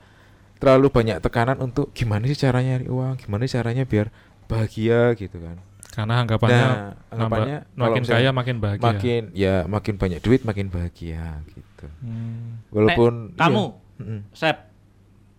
terlalu 0.57 0.89
banyak 0.89 1.19
tekanan 1.19 1.59
untuk 1.59 1.91
gimana 1.91 2.23
sih 2.25 2.39
caranya 2.39 2.79
nyari 2.79 2.87
uang, 2.87 3.13
gimana 3.19 3.43
sih 3.43 3.59
caranya 3.59 3.83
biar 3.83 4.07
bahagia 4.47 5.11
gitu 5.13 5.37
kan. 5.37 5.59
Karena 5.91 6.21
anggapannya, 6.21 6.55
Nah, 6.55 6.69
nambah- 6.69 7.09
anggapannya 7.09 7.57
kalau 7.65 7.81
makin 7.83 8.03
kaya 8.05 8.29
makin 8.31 8.55
bahagia. 8.57 8.85
Makin 8.85 9.21
ya 9.33 9.55
makin 9.65 9.95
banyak 9.97 10.19
duit 10.21 10.41
makin 10.45 10.67
bahagia 10.69 11.41
gitu. 11.51 11.85
Hmm. 12.01 12.61
Walaupun 12.69 13.33
Nek, 13.33 13.41
kamu 13.41 13.63
iya. 13.97 14.17
Sep, 14.31 14.57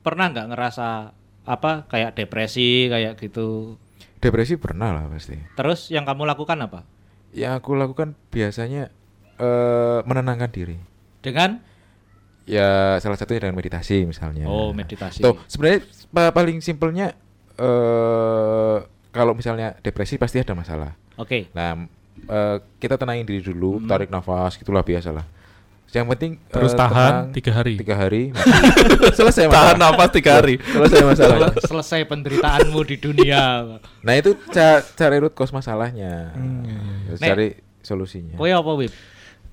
pernah 0.02 0.28
nggak 0.28 0.46
ngerasa 0.50 1.14
apa 1.48 1.88
kayak 1.88 2.12
depresi 2.14 2.86
kayak 2.86 3.16
gitu? 3.16 3.80
depresi 4.18 4.58
pernah 4.58 4.90
lah 4.90 5.04
pasti. 5.06 5.38
Terus 5.54 5.88
yang 5.88 6.02
kamu 6.02 6.26
lakukan 6.26 6.58
apa? 6.60 6.82
Yang 7.30 7.52
aku 7.56 7.70
lakukan 7.72 8.12
biasanya 8.28 8.90
eh 9.36 9.98
menenangkan 10.04 10.50
diri. 10.50 10.76
Dengan 11.18 11.64
Ya 12.44 12.96
salah 12.96 13.14
satunya 13.14 13.44
dengan 13.44 13.56
meditasi 13.56 14.04
misalnya. 14.04 14.48
oh 14.48 14.72
meditasi. 14.72 15.20
Tuh, 15.20 15.36
sebenarnya 15.44 15.84
pa- 16.08 16.32
paling 16.32 16.58
simpelnya 16.58 17.12
eh 17.58 18.76
kalau 19.08 19.32
misalnya 19.32 19.76
depresi 19.78 20.16
pasti 20.16 20.40
ada 20.40 20.56
masalah. 20.56 20.96
Oke. 21.14 21.52
Nah, 21.52 21.76
m- 21.76 21.92
eh, 22.24 22.56
kita 22.78 22.96
tenangin 22.96 23.28
diri 23.28 23.44
dulu, 23.44 23.76
Hmm. 23.76 23.86
tarik 23.86 24.08
nafas, 24.08 24.56
gitulah 24.56 24.80
biasalah. 24.80 25.28
Yang 25.88 26.06
penting 26.10 26.32
Terus 26.46 26.72
eh, 26.72 26.78
tahan 26.78 27.12
tenang, 27.14 27.32
tiga 27.32 27.50
hari. 27.50 27.74
tiga 27.76 27.94
hari, 27.96 28.22
selesai 29.18 29.44
Tahan 29.46 29.76
masalah. 29.76 29.96
nafas 29.96 30.10
tiga 30.12 30.30
hari. 30.36 30.54
Selesai 30.76 31.00
masalah. 31.02 31.48
Sel- 31.50 31.64
selesai 31.66 32.00
penderitaanmu 32.04 32.80
di 32.84 32.96
dunia. 32.96 33.42
Nah 34.06 34.14
itu 34.14 34.36
ca 34.48 34.80
cari 34.84 35.16
root 35.16 35.32
cause 35.32 35.48
masalahnya, 35.50 36.32
Hmm, 36.32 36.60
iya, 36.62 36.76
iya, 36.76 37.08
Ya, 37.08 37.12
Nek. 37.16 37.28
cari 37.30 37.48
solusinya. 37.80 38.36
Kowe 38.36 38.48
apa 38.48 38.70
Wib? 38.74 38.92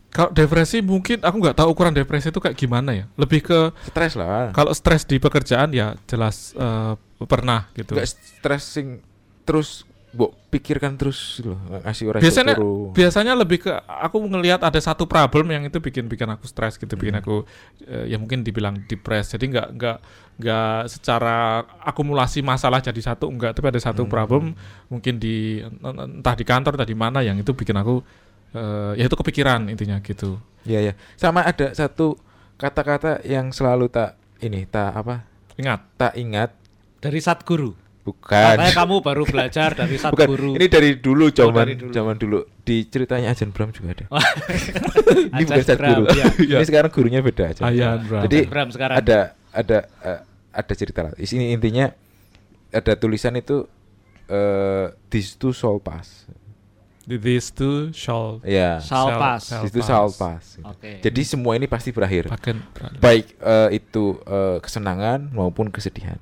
Kalau 0.08 0.32
depresi 0.32 0.80
mungkin 0.80 1.20
aku 1.20 1.36
nggak 1.38 1.56
tahu 1.56 1.68
ukuran 1.70 1.92
depresi 1.92 2.28
itu 2.28 2.40
kayak 2.40 2.56
gimana 2.56 2.92
ya. 2.94 3.06
Lebih 3.16 3.40
ke 3.42 3.60
Stres 3.86 4.16
lah. 4.16 4.52
kalau 4.52 4.72
stres 4.72 5.04
di 5.04 5.18
pekerjaan 5.18 5.72
ya 5.72 5.96
jelas 6.06 6.52
eh, 6.54 6.94
pernah 7.22 7.68
gitu. 7.72 7.96
Gak 7.96 8.08
stressing 8.08 9.00
terus, 9.44 9.84
bu 10.16 10.32
pikirkan 10.48 10.96
terus 10.96 11.44
loh, 11.44 11.60
ngasih 11.84 12.08
orang 12.08 12.22
biasanya 12.24 12.56
biasanya 12.96 13.34
lebih 13.36 13.68
ke 13.68 13.72
aku 13.86 14.24
ngelihat 14.24 14.64
ada 14.64 14.80
satu 14.80 15.04
problem 15.04 15.52
yang 15.52 15.68
itu 15.68 15.78
bikin 15.78 16.08
bikin 16.08 16.32
aku 16.32 16.48
stres 16.48 16.80
gitu 16.80 16.96
bikin 16.96 17.20
Hmm. 17.20 17.22
aku 17.22 17.36
eh, 17.84 18.10
ya 18.10 18.18
mungkin 18.18 18.40
dibilang 18.42 18.80
depres 18.88 19.36
jadi 19.36 19.44
nggak 19.44 19.68
nggak 19.76 19.98
nggak 20.36 20.80
secara 20.88 21.64
akumulasi 21.84 22.40
masalah 22.40 22.80
jadi 22.80 22.98
satu 22.98 23.28
enggak 23.28 23.60
tapi 23.60 23.68
ada 23.68 23.80
satu 23.84 24.08
Hmm. 24.08 24.12
problem 24.12 24.44
mungkin 24.88 25.20
di 25.20 25.60
entah 25.84 26.36
di 26.36 26.46
kantor 26.48 26.80
entah 26.80 26.88
di 26.88 26.96
mana 26.96 27.20
yang 27.20 27.36
itu 27.36 27.52
bikin 27.52 27.76
aku 27.76 28.00
eh, 28.56 28.92
ya 28.96 29.04
itu 29.06 29.16
kepikiran 29.16 29.68
intinya 29.68 30.00
gitu 30.00 30.40
Iya 30.66 30.80
ya. 30.82 30.94
Sama 31.14 31.46
ada 31.46 31.78
satu 31.78 32.18
kata-kata 32.58 33.22
yang 33.22 33.54
selalu 33.54 33.86
tak 33.86 34.18
ini 34.42 34.66
tak 34.66 34.98
apa 34.98 35.22
ingat 35.56 35.86
tak 36.00 36.18
ingat 36.18 36.50
Dari 36.98 37.22
Satguru. 37.22 37.78
Bukan 38.06 38.54
Katanya 38.54 38.74
kamu 38.78 38.96
baru 39.02 39.24
belajar 39.26 39.70
dari 39.74 39.98
bukan 39.98 40.14
Satguru. 40.30 40.52
ini 40.54 40.66
dari 40.68 40.90
dulu 40.96 41.26
zaman 41.28 41.50
Oh, 41.52 41.58
dari 41.60 41.74
dulu. 41.74 41.90
zaman 41.90 42.16
dulu 42.16 42.40
di 42.62 42.86
ceritanya 42.86 43.34
Ajan 43.34 43.50
Bram 43.50 43.70
juga 43.70 43.90
ada 43.92 44.06
ini 45.34 45.34
Ajan 45.34 45.42
bukan 45.44 45.64
saat 45.64 45.80
Bram, 45.82 45.90
guru 45.92 46.04
iya. 46.12 46.26
Iya. 46.38 46.58
ini 46.62 46.66
sekarang 46.66 46.90
gurunya 46.90 47.20
beda 47.20 47.44
aja 47.48 47.62
Ayan 47.64 47.98
Bram. 48.04 48.22
jadi 48.24 48.38
Bram 48.46 48.70
sekarang. 48.70 48.96
ada 48.96 49.20
ada 49.50 49.78
eh, 50.00 50.20
ada 50.54 50.74
cerita 50.74 51.00
lah 51.02 51.12
di 51.12 51.26
sini 51.26 51.50
intinya 51.50 51.90
ada 52.70 52.94
tulisan 52.94 53.34
itu 53.34 53.66
eh 54.26 54.86
this 55.08 55.34
too 55.34 55.50
shall 55.50 55.78
pass 55.78 56.30
this 57.04 57.50
too 57.50 57.90
shall 57.92 58.38
ya 58.42 58.78
Shall 58.80 59.08
Shall- 59.08 59.18
pass. 59.20 59.42
shall 59.48 59.62
this 59.62 59.72
too 59.72 59.80
pass. 59.80 59.88
shall 59.88 60.10
pass 60.12 60.44
Oke. 60.64 60.92
jadi 61.00 61.22
semua 61.24 61.54
ini 61.54 61.66
pasti 61.66 61.90
berakhir 61.90 62.30
baik 62.98 63.34
eh, 63.36 63.70
itu 63.76 64.18
eh, 64.22 64.58
kesenangan 64.60 65.30
maupun 65.32 65.70
kesedihan 65.70 66.18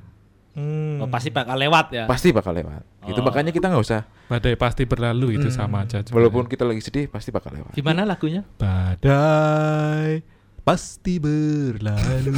Hmm. 0.54 0.98
Oh, 1.00 1.10
pasti 1.10 1.30
bakal 1.30 1.58
lewat 1.58 1.86
ya. 1.90 2.06
pasti 2.06 2.30
bakal 2.30 2.54
lewat 2.54 2.86
itu 3.04 3.18
Oh. 3.18 3.24
makanya 3.24 3.50
kita 3.50 3.68
nggak 3.68 3.82
usah 3.82 4.06
badai 4.28 4.54
pasti 4.54 4.86
berlalu 4.86 5.36
itu 5.36 5.48
Hmm, 5.48 5.58
sama 5.58 5.82
aja 5.82 6.00
sebenarnya. 6.00 6.14
walaupun 6.14 6.46
kita 6.46 6.64
lagi 6.64 6.80
sedih 6.80 7.06
pasti 7.08 7.30
bakal 7.30 7.52
lewat 7.52 7.74
Gimana 7.74 8.02
lagunya? 8.04 8.46
Badai 8.56 10.22
pasti 10.60 11.18
berlalu. 11.18 12.38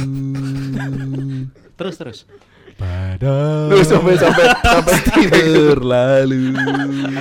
Terus 1.78 1.94
terus. 1.94 2.18
Badai 2.76 3.68
lu 3.68 3.80
sampai 3.80 4.16
sampai 4.16 4.44
sampai 4.52 5.24
berlalu. 5.30 6.52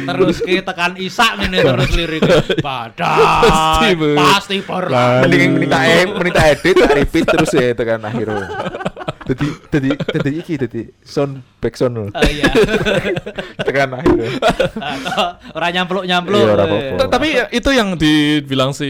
Terus 0.05 0.37
kita 0.41 0.63
tekan 0.65 0.95
isak 0.95 1.39
nih 1.39 1.59
terus 1.61 1.91
liriknya. 1.91 2.39
Badai 2.59 3.19
Pasti 3.45 3.89
ber- 3.93 4.17
pasti 4.17 4.57
berlalu. 4.59 5.21
mending 5.23 5.51
tak 6.31 6.45
edit 6.53 6.75
repeat 6.89 7.25
terus 7.25 7.51
ya 7.51 7.71
tekan 7.71 7.99
akhir 8.01 8.27
jadi 9.25 9.47
jadi 9.73 9.89
jadi 9.97 10.29
iki 10.37 10.53
jadi 10.55 10.81
sound 11.01 11.41
back 11.61 11.73
sound. 11.75 11.97
Oh 11.97 12.09
iya. 12.29 12.45
tekan 13.65 13.97
akhir 13.97 14.37
Orang 15.57 15.71
nyampluk-nyampluk. 15.73 16.41
Iya, 16.41 16.53
ora 16.53 16.63
eh. 16.63 16.67
apa-apa. 16.69 16.95
Ta- 17.01 17.11
Tapi 17.17 17.27
itu 17.49 17.69
yang 17.73 17.97
dibilang 17.97 18.71
si 18.71 18.89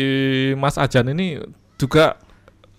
Mas 0.60 0.75
Ajan 0.75 1.08
ini 1.12 1.39
juga 1.80 2.20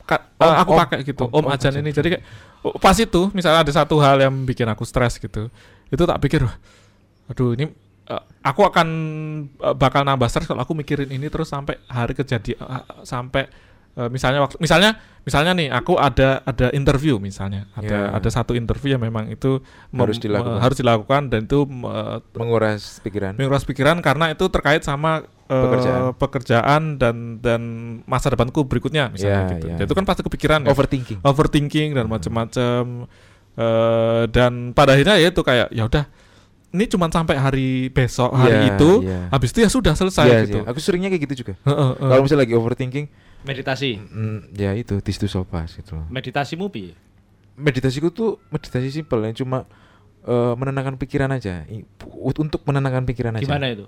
Om, 0.06 0.46
eh, 0.46 0.56
aku 0.62 0.70
om, 0.70 0.78
pakai 0.78 0.98
gitu 1.02 1.24
om, 1.26 1.32
om, 1.32 1.44
om 1.48 1.50
ajan 1.50 1.74
ajan. 1.74 1.82
ini 1.82 1.90
jadi 1.90 2.08
kayak 2.14 2.22
oh, 2.62 2.76
pas 2.78 2.94
itu 2.94 3.26
misalnya 3.34 3.66
ada 3.66 3.72
satu 3.74 3.98
hal 3.98 4.20
yang 4.20 4.30
bikin 4.46 4.68
aku 4.70 4.84
stres 4.86 5.18
gitu 5.18 5.50
itu 5.90 6.02
tak 6.06 6.20
pikir 6.22 6.46
aduh 7.26 7.56
ini 7.58 7.66
eh, 8.06 8.22
aku 8.44 8.62
akan 8.68 8.86
eh, 9.50 9.74
bakal 9.74 10.06
nambah 10.06 10.30
stres 10.30 10.46
kalau 10.46 10.62
aku 10.62 10.78
mikirin 10.78 11.10
ini 11.10 11.26
terus 11.26 11.50
sampai 11.50 11.80
hari 11.90 12.14
kejadian 12.14 12.54
eh, 12.60 12.84
sampai 13.02 13.50
eh, 13.96 14.08
misalnya 14.08 14.40
waktu 14.40 14.56
misalnya 14.58 14.90
misalnya 15.20 15.52
nih 15.52 15.68
aku 15.68 15.96
ada 15.96 16.38
ada 16.40 16.70
interview 16.70 17.18
misalnya 17.18 17.66
ada 17.72 17.88
Ya. 17.88 18.02
ada 18.12 18.28
satu 18.28 18.52
interview 18.52 18.94
yang 18.94 19.02
memang 19.02 19.26
itu 19.26 19.58
Harus 19.90 20.16
dilakukan. 20.16 20.52
eh, 20.52 20.60
harus 20.60 20.76
dilakukan 20.76 21.22
dan 21.28 21.40
itu 21.44 21.64
eh, 21.66 22.16
menguras 22.32 23.00
pikiran. 23.00 23.34
menguras 23.34 23.64
pikiran 23.64 23.98
karena 23.98 24.30
itu 24.30 24.46
terkait 24.46 24.80
sama 24.80 25.24
eh, 25.44 25.54
Pekerjaan. 25.56 26.00
pekerjaan 26.14 26.82
dan 26.96 27.16
dan 27.38 27.62
masa 28.04 28.28
depanku 28.28 28.62
berikutnya 28.62 29.08
misalnya 29.08 29.42
Ya, 29.42 29.52
gitu. 29.52 29.66
ya. 29.66 29.76
Dan 29.76 29.84
itu 29.84 29.94
kan 29.94 30.04
pasti 30.04 30.22
kepikiran 30.22 30.60
ya. 30.62 30.70
Overthinking. 30.70 31.18
overthinking 31.22 31.88
dan 31.92 32.06
macam-macam 32.06 32.82
eh, 33.56 34.22
dan 34.28 34.52
pada 34.72 34.92
akhirnya 34.92 35.16
ya 35.16 35.28
itu 35.28 35.40
kayak 35.40 35.70
ya 35.70 35.84
udah 35.84 36.04
ini 36.76 36.84
cuma 36.86 37.08
sampai 37.08 37.34
hari 37.34 37.68
besok 37.88 38.30
hari 38.30 38.52
Iya, 38.52 38.76
itu 38.76 38.90
iya. 39.00 39.32
habis 39.32 39.50
itu 39.50 39.64
ya 39.64 39.68
sudah 39.68 39.96
selesai 39.96 40.24
Iya, 40.24 40.38
gitu. 40.44 40.58
iya. 40.60 40.68
Aku 40.68 40.78
seringnya 40.78 41.08
kayak 41.08 41.22
gitu 41.24 41.34
juga. 41.40 41.54
Heeh, 41.64 41.72
heeh. 41.96 42.08
Kalau 42.12 42.20
misalnya 42.20 42.42
lagi 42.44 42.54
overthinking, 42.54 43.06
Meditasi. 43.42 43.90
mm, 43.96 44.38
ya 44.52 44.70
itu 44.72 45.00
tistus 45.00 45.32
sopas 45.32 45.72
gitu 45.72 45.96
loh. 45.96 46.04
Meditasimu 46.06 46.68
piye? 46.68 46.92
Meditasiku 47.56 48.12
tuh 48.12 48.36
meditasi 48.48 48.92
simpel 48.92 49.24
yang 49.24 49.32
cuma 49.32 49.64
eh, 50.22 50.52
menenangkan 50.54 50.94
pikiran 50.94 51.32
aja. 51.32 51.64
Untuk 52.36 52.60
menenangkan 52.62 53.06
pikiran 53.06 53.32
aja. 53.34 53.42
Gimana 53.42 53.72
itu? 53.72 53.86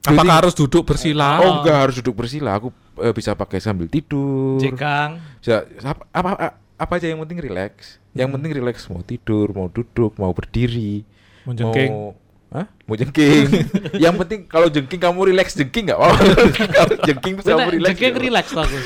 Apakah 0.00 0.40
harus 0.40 0.56
duduk 0.56 0.88
bersila? 0.88 1.36
Oh, 1.38 1.60
enggak 1.60 1.76
harus 1.76 1.94
duduk 2.00 2.16
bersila. 2.16 2.56
Aku 2.56 2.72
eh, 2.96 3.12
bisa 3.12 3.36
pakai 3.36 3.60
sambil 3.60 3.84
tidur. 3.84 4.56
Jegang. 4.56 5.20
Bisa 5.36 5.68
apa, 5.82 6.02
apa 6.08 6.28
apa- 6.32 6.54
apa 6.80 6.92
aja 6.96 7.12
yang 7.12 7.20
penting 7.20 7.44
relax. 7.44 8.00
Yang 8.10 8.30
penting 8.32 8.50
relax 8.56 8.88
mau 8.88 9.04
tidur, 9.04 9.52
mau 9.52 9.68
duduk, 9.68 10.16
mau 10.16 10.32
berdiri, 10.32 11.04
Menjengking. 11.44 11.90
mau 11.92 12.16
Hah? 12.50 12.66
Mau 12.82 12.94
jengking. 12.94 13.46
yang 14.02 14.14
penting 14.16 14.42
kalau 14.44 14.66
jengking 14.66 14.98
kamu 14.98 15.30
relax 15.30 15.54
jengking 15.54 15.86
nggak 15.86 15.94
apa-apa. 15.96 16.22
kalau 16.82 16.94
jengking 17.00 17.34
terus 17.36 17.46
kamu 17.48 17.68
relax. 17.72 17.88
Jengking 17.88 18.10
nggak 18.10 18.24
relax 18.24 18.46
aku. 18.50 18.76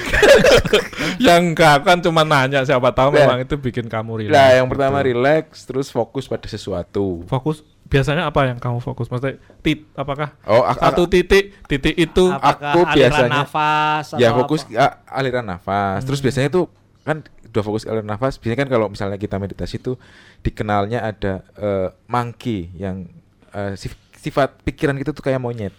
yang 1.24 1.42
enggak 1.50 1.70
aku 1.74 1.84
kan 1.86 1.98
cuma 1.98 2.22
nanya 2.22 2.60
siapa 2.62 2.90
tahu 2.90 3.08
Nah. 3.10 3.24
memang 3.24 3.38
itu 3.40 3.56
bikin 3.56 3.86
kamu 3.86 4.12
relax. 4.20 4.34
Nah, 4.34 4.48
yang 4.52 4.66
pertama 4.66 5.00
gitu. 5.00 5.08
relax 5.10 5.44
terus 5.64 5.88
fokus 5.88 6.24
pada 6.26 6.44
sesuatu. 6.44 7.24
Fokus 7.24 7.64
biasanya 7.84 8.26
apa 8.26 8.44
yang 8.46 8.58
kamu 8.58 8.78
fokus? 8.78 9.08
Maksudnya 9.08 9.40
tit 9.60 9.88
apakah 9.92 10.36
Oh, 10.44 10.60
ak- 10.60 10.80
satu 10.80 11.06
titik 11.06 11.56
titik 11.64 11.94
itu 11.94 12.24
Apakah 12.26 12.68
aku 12.68 12.80
aliran 12.84 12.96
biasanya- 13.00 13.32
nafas 13.40 14.04
ya 14.16 14.28
fokus 14.34 14.60
apa? 14.68 15.00
aliran 15.08 15.46
nafas. 15.46 16.04
Terus 16.04 16.20
biasanya 16.20 16.48
tuh 16.48 16.68
kan 17.00 17.24
udah 17.48 17.62
fokus 17.62 17.88
aliran 17.88 18.04
nafas. 18.04 18.36
Biasanya 18.36 18.60
kan 18.60 18.68
kalau 18.68 18.86
misalnya 18.88 19.16
kita 19.16 19.36
meditasi 19.38 19.78
tuh 19.78 19.96
dikenalnya 20.40 21.00
ada 21.00 21.40
eh, 21.56 21.88
monkey 22.04 22.68
yang 22.74 23.08
eh, 23.54 23.74
sif- 23.78 24.02
sifat 24.18 24.60
pikiran 24.66 24.98
kita 24.98 25.14
tuh 25.14 25.22
kayak 25.22 25.38
monyet. 25.38 25.72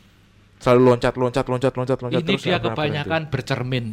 Selalu 0.55 0.81
loncat, 0.87 1.13
loncat, 1.19 1.45
loncat, 1.45 1.73
loncat, 1.75 1.99
loncat 1.99 2.21
Ini 2.23 2.27
terus 2.31 2.43
dia 2.47 2.57
apa-apa 2.57 2.87
kebanyakan 2.87 3.21
bercermin. 3.27 3.85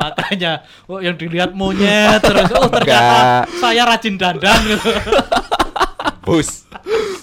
Makanya 0.00 0.52
oh 0.86 1.00
yang 1.00 1.16
dilihat 1.16 1.56
monyet 1.56 2.20
terus 2.22 2.52
oh 2.56 2.68
ternyata 2.68 3.48
Enggak. 3.48 3.58
saya 3.58 3.82
rajin 3.88 4.14
dandan 4.20 4.60
gitu. 4.68 4.90
Bus. 6.24 6.68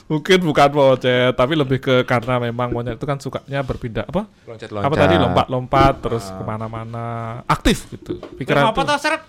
Mungkin 0.07 0.39
bukan 0.39 0.69
monyet 0.69 1.03
tapi 1.33 1.53
lebih 1.53 1.77
ke 1.77 1.95
karena 2.01 2.39
memang 2.39 2.71
monyet 2.71 2.95
itu 2.95 3.03
kan 3.03 3.19
sukanya 3.19 3.59
berpindah 3.59 4.03
apa 4.03 4.23
Loncat-loncat. 4.41 4.87
apa 4.87 4.95
tadi 4.97 5.15
lompat-lompat 5.17 5.93
terus 5.99 6.25
Ah. 6.25 6.33
ke 6.33 6.43
mana-mana 6.43 7.05
aktif 7.43 7.87
gitu 7.89 8.15
Pikiran 8.33 8.71
apa 8.71 8.81
tuh 8.81 8.95
uh, 8.95 8.97
seret 8.97 9.21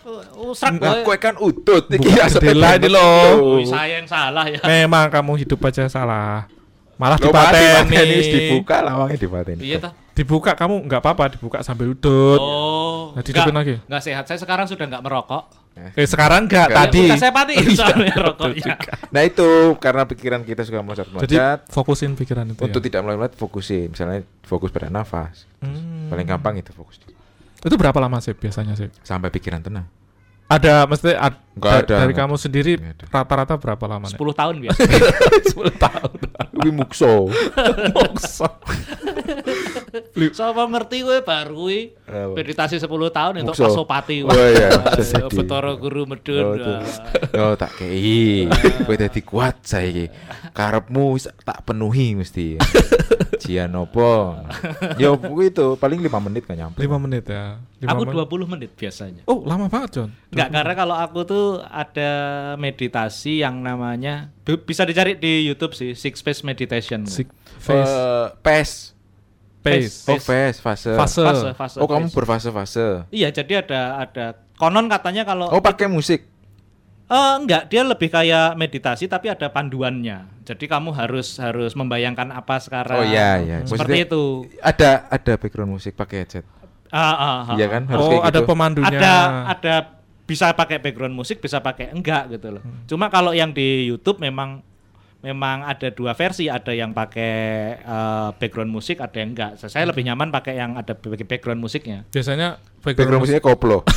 Nah, 0.78 1.02
kue 1.02 1.16
kan 1.16 1.34
utut. 1.36 1.90
Bukan 1.90 2.30
jendela 2.30 2.78
ini 2.78 2.88
loh. 2.88 3.58
saya 3.64 3.98
yang 3.98 4.06
salah 4.06 4.46
ya. 4.46 4.62
memang 4.62 5.06
kamu 5.08 5.32
hidup 5.36 5.58
aja 5.60 5.86
salah 5.86 6.46
malah 6.94 7.14
dipateni, 7.14 7.86
dipateni 7.86 8.16
dibuka 8.28 8.76
lawangnya 8.80 9.16
dipateni. 9.16 9.60
Iya 9.60 9.78
toh. 9.80 9.92
dibuka 10.14 10.50
kamu 10.52 10.82
nggak 10.84 10.98
apa-apa 11.00 11.24
dibuka 11.34 11.58
sambil 11.60 11.90
udut 11.90 12.38
Oh. 12.38 13.14
Nah, 13.14 13.22
nggak- 13.50 13.54
lagi. 13.56 13.74
nggak 13.82 14.02
sehat. 14.04 14.24
Saya 14.26 14.38
sekarang 14.38 14.66
sudah 14.66 14.84
nggak 14.84 14.98
merokok. 15.00 15.46
Eh 15.94 16.04
sekarang 16.04 16.44
nggak 16.44 16.66
Nggak, 16.66 16.78
tadi 16.84 17.02
Bukan 17.04 17.18
saya 17.18 17.32
patiin 17.32 17.66
soalnya 17.72 18.14
rokoknya. 18.16 18.74
Nah 19.08 19.22
itu 19.22 19.48
karena 19.76 20.02
pikiran 20.04 20.40
kita 20.42 20.62
suka 20.62 20.76
jadi 20.76 20.84
meloncat-meloncat. 20.84 21.58
fokusin 21.68 22.12
pikiran 22.14 22.44
itu 22.46 22.60
Untuk 22.60 22.80
ya. 22.80 22.86
tidak 22.86 23.00
meloncat 23.02 23.32
fokusin. 23.34 23.88
Misalnya 23.88 24.20
fokus 24.42 24.68
pada 24.68 24.88
nafas. 24.88 25.48
Hmm. 25.58 26.08
Paling 26.08 26.26
gampang 26.26 26.54
itu 26.56 26.70
fokus. 26.70 26.98
itu 27.58 27.74
berapa 27.74 27.96
lama 27.96 28.18
sih 28.18 28.32
biasanya 28.32 28.72
sih 28.72 28.86
Sampai 29.00 29.28
pikiran 29.28 29.58
tenang. 29.58 29.86
ada 30.46 30.84
mesti 30.84 31.10
ad- 31.10 31.42
Nggak 31.58 31.74
da- 31.74 31.82
ada, 31.84 31.96
dari 32.02 32.14
kamu 32.14 32.34
sendiri 32.34 32.72
rata-rata 33.04 33.54
berapa 33.54 33.84
lama 33.84 34.06
10 34.06 34.14
nih? 34.14 34.34
tahun 34.34 34.54
biasa. 34.62 34.80
10 35.52 35.74
tahun 35.86 36.18
Wih 36.58 36.74
mukso. 36.74 37.30
Moksa. 37.92 38.50
Siapa 40.34 40.62
ngerti 40.66 40.96
gue 41.02 41.18
baru 41.22 41.54
gue 41.58 41.80
Apa? 42.04 42.34
meditasi 42.34 42.76
10 42.76 42.86
tahun 42.88 43.32
untuk 43.40 43.54
Mukso. 43.54 43.64
pasopati. 43.70 44.22
Oh, 44.22 44.30
iya. 44.32 44.70
Betoro 45.28 45.74
guru 45.76 46.06
medun. 46.06 46.44
Oh, 46.44 46.54
tuh. 46.54 46.78
wah. 46.78 47.50
Oh 47.50 47.54
tak 47.54 47.74
kei. 47.76 48.46
Kowe 48.86 48.94
dadi 48.94 49.20
kuat 49.22 49.62
saiki. 49.62 50.10
Karepmu 50.50 51.14
wis 51.14 51.30
tak 51.42 51.62
penuhi 51.62 52.14
mesti. 52.14 52.58
Jian 53.38 53.70
opo? 53.74 54.34
Yo 54.98 55.14
itu 55.40 55.78
paling 55.78 56.02
lima 56.02 56.18
menit 56.18 56.42
kan 56.42 56.58
nyampe. 56.58 56.78
5 56.80 56.90
menit 56.98 57.24
ya 57.24 57.62
Aku 57.80 58.02
menit. 58.02 58.26
20 58.26 58.50
menit 58.50 58.70
biasanya. 58.74 59.22
oh 59.24 59.46
lama 59.46 59.70
banget 59.70 59.90
John 59.94 60.10
Enggak, 60.34 60.50
karena 60.50 60.74
kalau 60.74 60.96
aku 60.98 61.22
tuh 61.22 61.44
ada 61.58 62.10
meditasi 62.54 63.40
yang 63.40 63.58
namanya 63.58 64.28
bi- 64.40 64.60
bisa 64.60 64.82
dicari 64.82 65.14
di 65.14 65.42
YouTube 65.42 65.72
sih, 65.72 65.92
Six 65.92 66.20
Phase 66.20 66.42
Meditation. 66.42 67.04
Six 67.04 67.28
face 67.58 67.88
Eh, 67.88 68.26
pes. 68.38 68.70
pace 69.58 69.94
Oh, 70.04 70.16
pes 70.16 70.54
fase. 70.56 70.92
Fase. 70.94 71.20
Fase, 71.20 71.48
fase, 71.52 71.76
Oh, 71.76 71.84
kamu 71.84 72.06
phase. 72.06 72.16
berfase-fase. 72.16 72.86
Iya, 73.08 73.28
jadi 73.30 73.60
ada 73.60 73.80
ada 74.00 74.26
konon 74.54 74.86
katanya 74.86 75.22
kalau 75.22 75.48
Oh, 75.48 75.60
pakai 75.60 75.86
musik. 75.86 76.24
Eh, 77.08 77.34
enggak, 77.40 77.66
dia 77.66 77.80
lebih 77.82 78.08
kayak 78.08 78.52
meditasi 78.54 79.08
tapi 79.08 79.28
ada 79.28 79.48
panduannya. 79.48 80.28
Jadi 80.44 80.64
kamu 80.64 80.92
harus 80.92 81.36
harus 81.36 81.72
membayangkan 81.72 82.28
apa 82.30 82.60
sekarang. 82.60 83.00
Oh 83.00 83.04
iya 83.04 83.40
iya. 83.40 83.56
Seperti 83.64 83.72
Maksudnya 83.72 84.04
itu. 84.04 84.22
Ada 84.60 84.90
ada 85.08 85.32
background 85.34 85.72
musik 85.72 85.96
pakai 85.96 86.16
headset. 86.22 86.44
Ah, 86.88 87.00
ah, 87.00 87.16
ah. 87.44 87.56
Iya 87.56 87.66
kan? 87.66 87.82
Harus 87.84 88.00
oh 88.02 88.10
kayak 88.14 88.24
ada 88.24 88.38
gitu. 88.38 88.48
pemandunya 88.48 88.98
Ada 89.00 89.14
ada 89.50 89.74
bisa 90.28 90.52
pakai 90.52 90.76
background 90.76 91.16
musik, 91.16 91.40
bisa 91.40 91.56
pakai 91.58 91.88
enggak 91.88 92.28
gitu 92.28 92.52
loh. 92.52 92.60
Hmm. 92.60 92.84
Cuma 92.84 93.08
kalau 93.08 93.32
yang 93.32 93.48
di 93.48 93.88
YouTube 93.88 94.20
memang 94.20 94.60
memang 95.18 95.64
ada 95.64 95.88
dua 95.90 96.12
versi, 96.12 96.46
ada 96.46 96.70
yang 96.70 96.92
pakai 96.92 97.32
eh, 97.74 98.28
background 98.36 98.68
musik, 98.68 99.00
ada 99.00 99.16
yang 99.16 99.32
enggak. 99.32 99.56
Saya 99.56 99.82
Hmm. 99.82 99.90
lebih 99.90 100.04
nyaman 100.04 100.28
pakai 100.28 100.52
yang 100.54 100.76
ada 100.76 100.92
background 100.94 101.58
musiknya. 101.58 102.04
biasanya 102.06 102.60
Background 102.78 103.18
musiknya 103.18 103.42
koplo. 103.42 103.82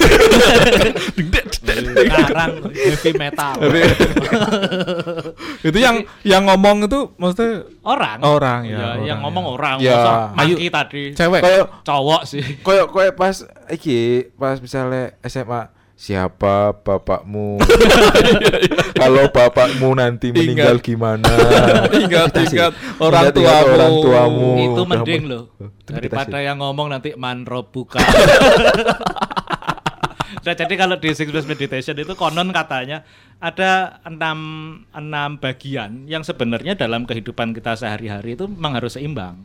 Sekarang 1.62 2.74
heavy 2.74 3.12
metal. 3.13 3.54
itu 5.67 5.78
yang 5.78 6.04
yang 6.24 6.44
ngomong 6.46 6.88
itu 6.88 7.00
maksudnya 7.15 7.65
orang. 7.84 8.17
Orang, 8.22 8.60
ya, 8.65 8.72
Iya, 8.72 8.82
orang, 8.82 8.98
yang 9.06 9.20
ya. 9.20 9.24
ngomong 9.24 9.46
orang. 9.48 9.76
Ya. 9.78 9.94
Masa 9.94 10.12
Ayo. 10.41 10.56
maki 10.56 10.67
tadi. 10.70 11.04
cewek 11.13 11.41
Kayak 11.41 11.65
Cowok 11.86 12.22
sih. 12.26 12.44
kayak 12.62 12.86
kayak 12.89 13.13
pas 13.13 13.36
iki 13.70 14.30
pas 14.34 14.58
misalnya 14.58 15.13
SMA 15.22 15.70
siapa 16.02 16.74
bapakmu 16.82 17.62
kalau 19.02 19.30
bapakmu 19.30 19.94
nanti 19.94 20.34
meninggal 20.34 20.74
Ingat. 20.82 20.86
gimana 20.86 21.30
Ingat, 21.94 22.34
ingat 22.42 22.74
orang 22.98 23.30
Ingat, 23.30 23.38
ingat 23.38 23.62
tuamu. 23.62 23.70
orang 23.78 23.94
tuamu 24.02 24.50
itu 24.58 24.82
mending 24.82 25.22
men- 25.22 25.30
loh 25.30 25.44
daripada 25.86 26.42
yang 26.42 26.58
ngomong 26.58 26.90
nanti 26.90 27.14
manro 27.14 27.70
buka. 27.70 28.02
Nah, 30.42 30.58
jadi 30.58 30.74
kalau 30.74 30.98
di 30.98 31.14
Six 31.14 31.30
Meditation 31.46 31.94
itu 31.94 32.18
konon 32.18 32.50
katanya 32.50 33.06
ada 33.38 34.02
enam, 34.02 34.40
enam 34.90 35.38
bagian 35.38 36.10
yang 36.10 36.26
sebenarnya 36.26 36.74
dalam 36.74 37.06
kehidupan 37.06 37.54
kita 37.54 37.78
sehari-hari 37.78 38.34
itu 38.34 38.50
memang 38.50 38.74
harus 38.74 38.98
seimbang. 38.98 39.38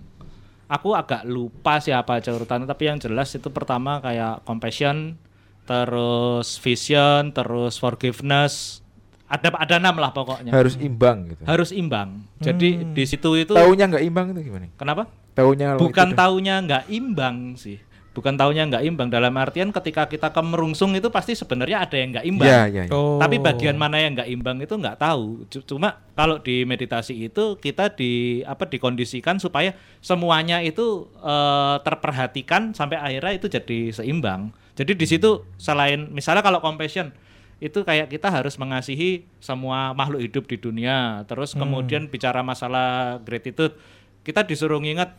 Aku 0.72 0.96
agak 0.96 1.28
lupa 1.28 1.84
siapa 1.84 2.16
aja 2.16 2.32
urutannya, 2.32 2.64
tapi 2.64 2.88
yang 2.88 2.96
jelas 2.96 3.28
itu 3.28 3.52
pertama 3.52 4.00
kayak 4.00 4.40
compassion, 4.48 5.20
terus 5.66 6.56
vision, 6.62 7.34
terus 7.34 7.76
forgiveness. 7.76 8.80
Ada 9.26 9.50
ada 9.58 9.82
enam 9.82 9.98
lah 9.98 10.14
pokoknya. 10.14 10.54
harus 10.54 10.78
imbang 10.78 11.34
gitu 11.34 11.42
Harus 11.42 11.74
imbang. 11.74 12.22
Jadi 12.38 12.94
di 12.94 13.04
situ 13.04 13.34
itu 13.34 13.58
taunya 13.58 13.90
nggak 13.90 14.04
imbang 14.06 14.30
itu 14.30 14.46
gimana 14.46 14.70
kenapa? 14.78 15.10
taunya 15.34 15.74
Bukan 15.74 16.14
taunya 16.14 16.62
nggak 16.62 16.84
imbang 16.88 17.58
sih. 17.58 17.82
bukan 18.16 18.32
taunya 18.32 18.64
nggak 18.64 18.80
imbang 18.88 19.12
dalam 19.12 19.36
artian 19.36 19.68
ketika 19.68 20.08
kita 20.08 20.32
kemerungsung 20.32 20.96
itu 20.96 21.12
pasti 21.12 21.36
sebenarnya 21.36 21.84
ada 21.84 22.00
yang 22.00 22.16
nggak 22.16 22.24
imbang. 22.24 22.48
Iya, 22.48 22.62
iya. 22.72 22.82
iya. 22.88 22.96
Oh. 22.96 23.20
Tapi 23.20 23.36
bagian 23.36 23.76
mana 23.76 24.00
yang 24.00 24.16
nggak 24.16 24.32
imbang 24.32 24.56
itu 24.64 24.72
nggak 24.72 24.96
tahu. 24.96 25.44
Cuma 25.68 26.00
kalau 26.16 26.40
di 26.40 26.64
meditasi 26.64 27.28
itu 27.28 27.60
kita 27.60 27.92
di 27.92 28.40
apa 28.48 28.64
dikondisikan 28.64 29.36
supaya 29.36 29.76
semuanya 30.00 30.64
itu 30.64 31.12
eh, 31.20 31.76
terperhatikan 31.84 32.72
sampai 32.72 32.96
akhirnya 32.96 33.36
itu 33.36 33.52
jadi 33.52 33.92
seimbang. 33.92 34.48
Jadi 34.76 34.92
di 34.92 35.06
situ 35.08 35.42
selain 35.56 36.12
misalnya 36.12 36.44
kalau 36.44 36.60
compassion 36.60 37.10
itu 37.56 37.80
kayak 37.88 38.12
kita 38.12 38.28
harus 38.28 38.60
mengasihi 38.60 39.24
semua 39.40 39.96
makhluk 39.96 40.20
hidup 40.20 40.44
di 40.44 40.60
dunia. 40.60 41.24
Terus 41.24 41.56
kemudian 41.56 42.12
bicara 42.12 42.44
masalah 42.44 43.16
gratitude, 43.24 43.72
kita 44.20 44.44
disuruh 44.44 44.76
nginget 44.76 45.16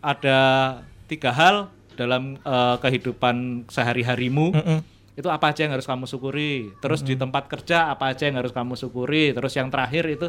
ada 0.00 0.38
tiga 1.08 1.30
hal 1.32 1.68
dalam 1.94 2.36
eh, 2.42 2.76
kehidupan 2.82 3.66
sehari-harimu 3.70 4.52
Mm-mm. 4.52 4.78
itu 5.14 5.28
apa 5.30 5.54
aja 5.54 5.64
yang 5.64 5.72
harus 5.78 5.86
kamu 5.86 6.04
syukuri 6.10 6.74
terus 6.82 7.06
di 7.06 7.14
tempat 7.14 7.46
kerja 7.46 7.88
apa 7.88 8.10
aja 8.10 8.26
yang 8.26 8.42
harus 8.42 8.50
kamu 8.50 8.74
syukuri 8.74 9.30
terus 9.30 9.54
yang 9.54 9.70
terakhir 9.70 10.04
itu 10.10 10.26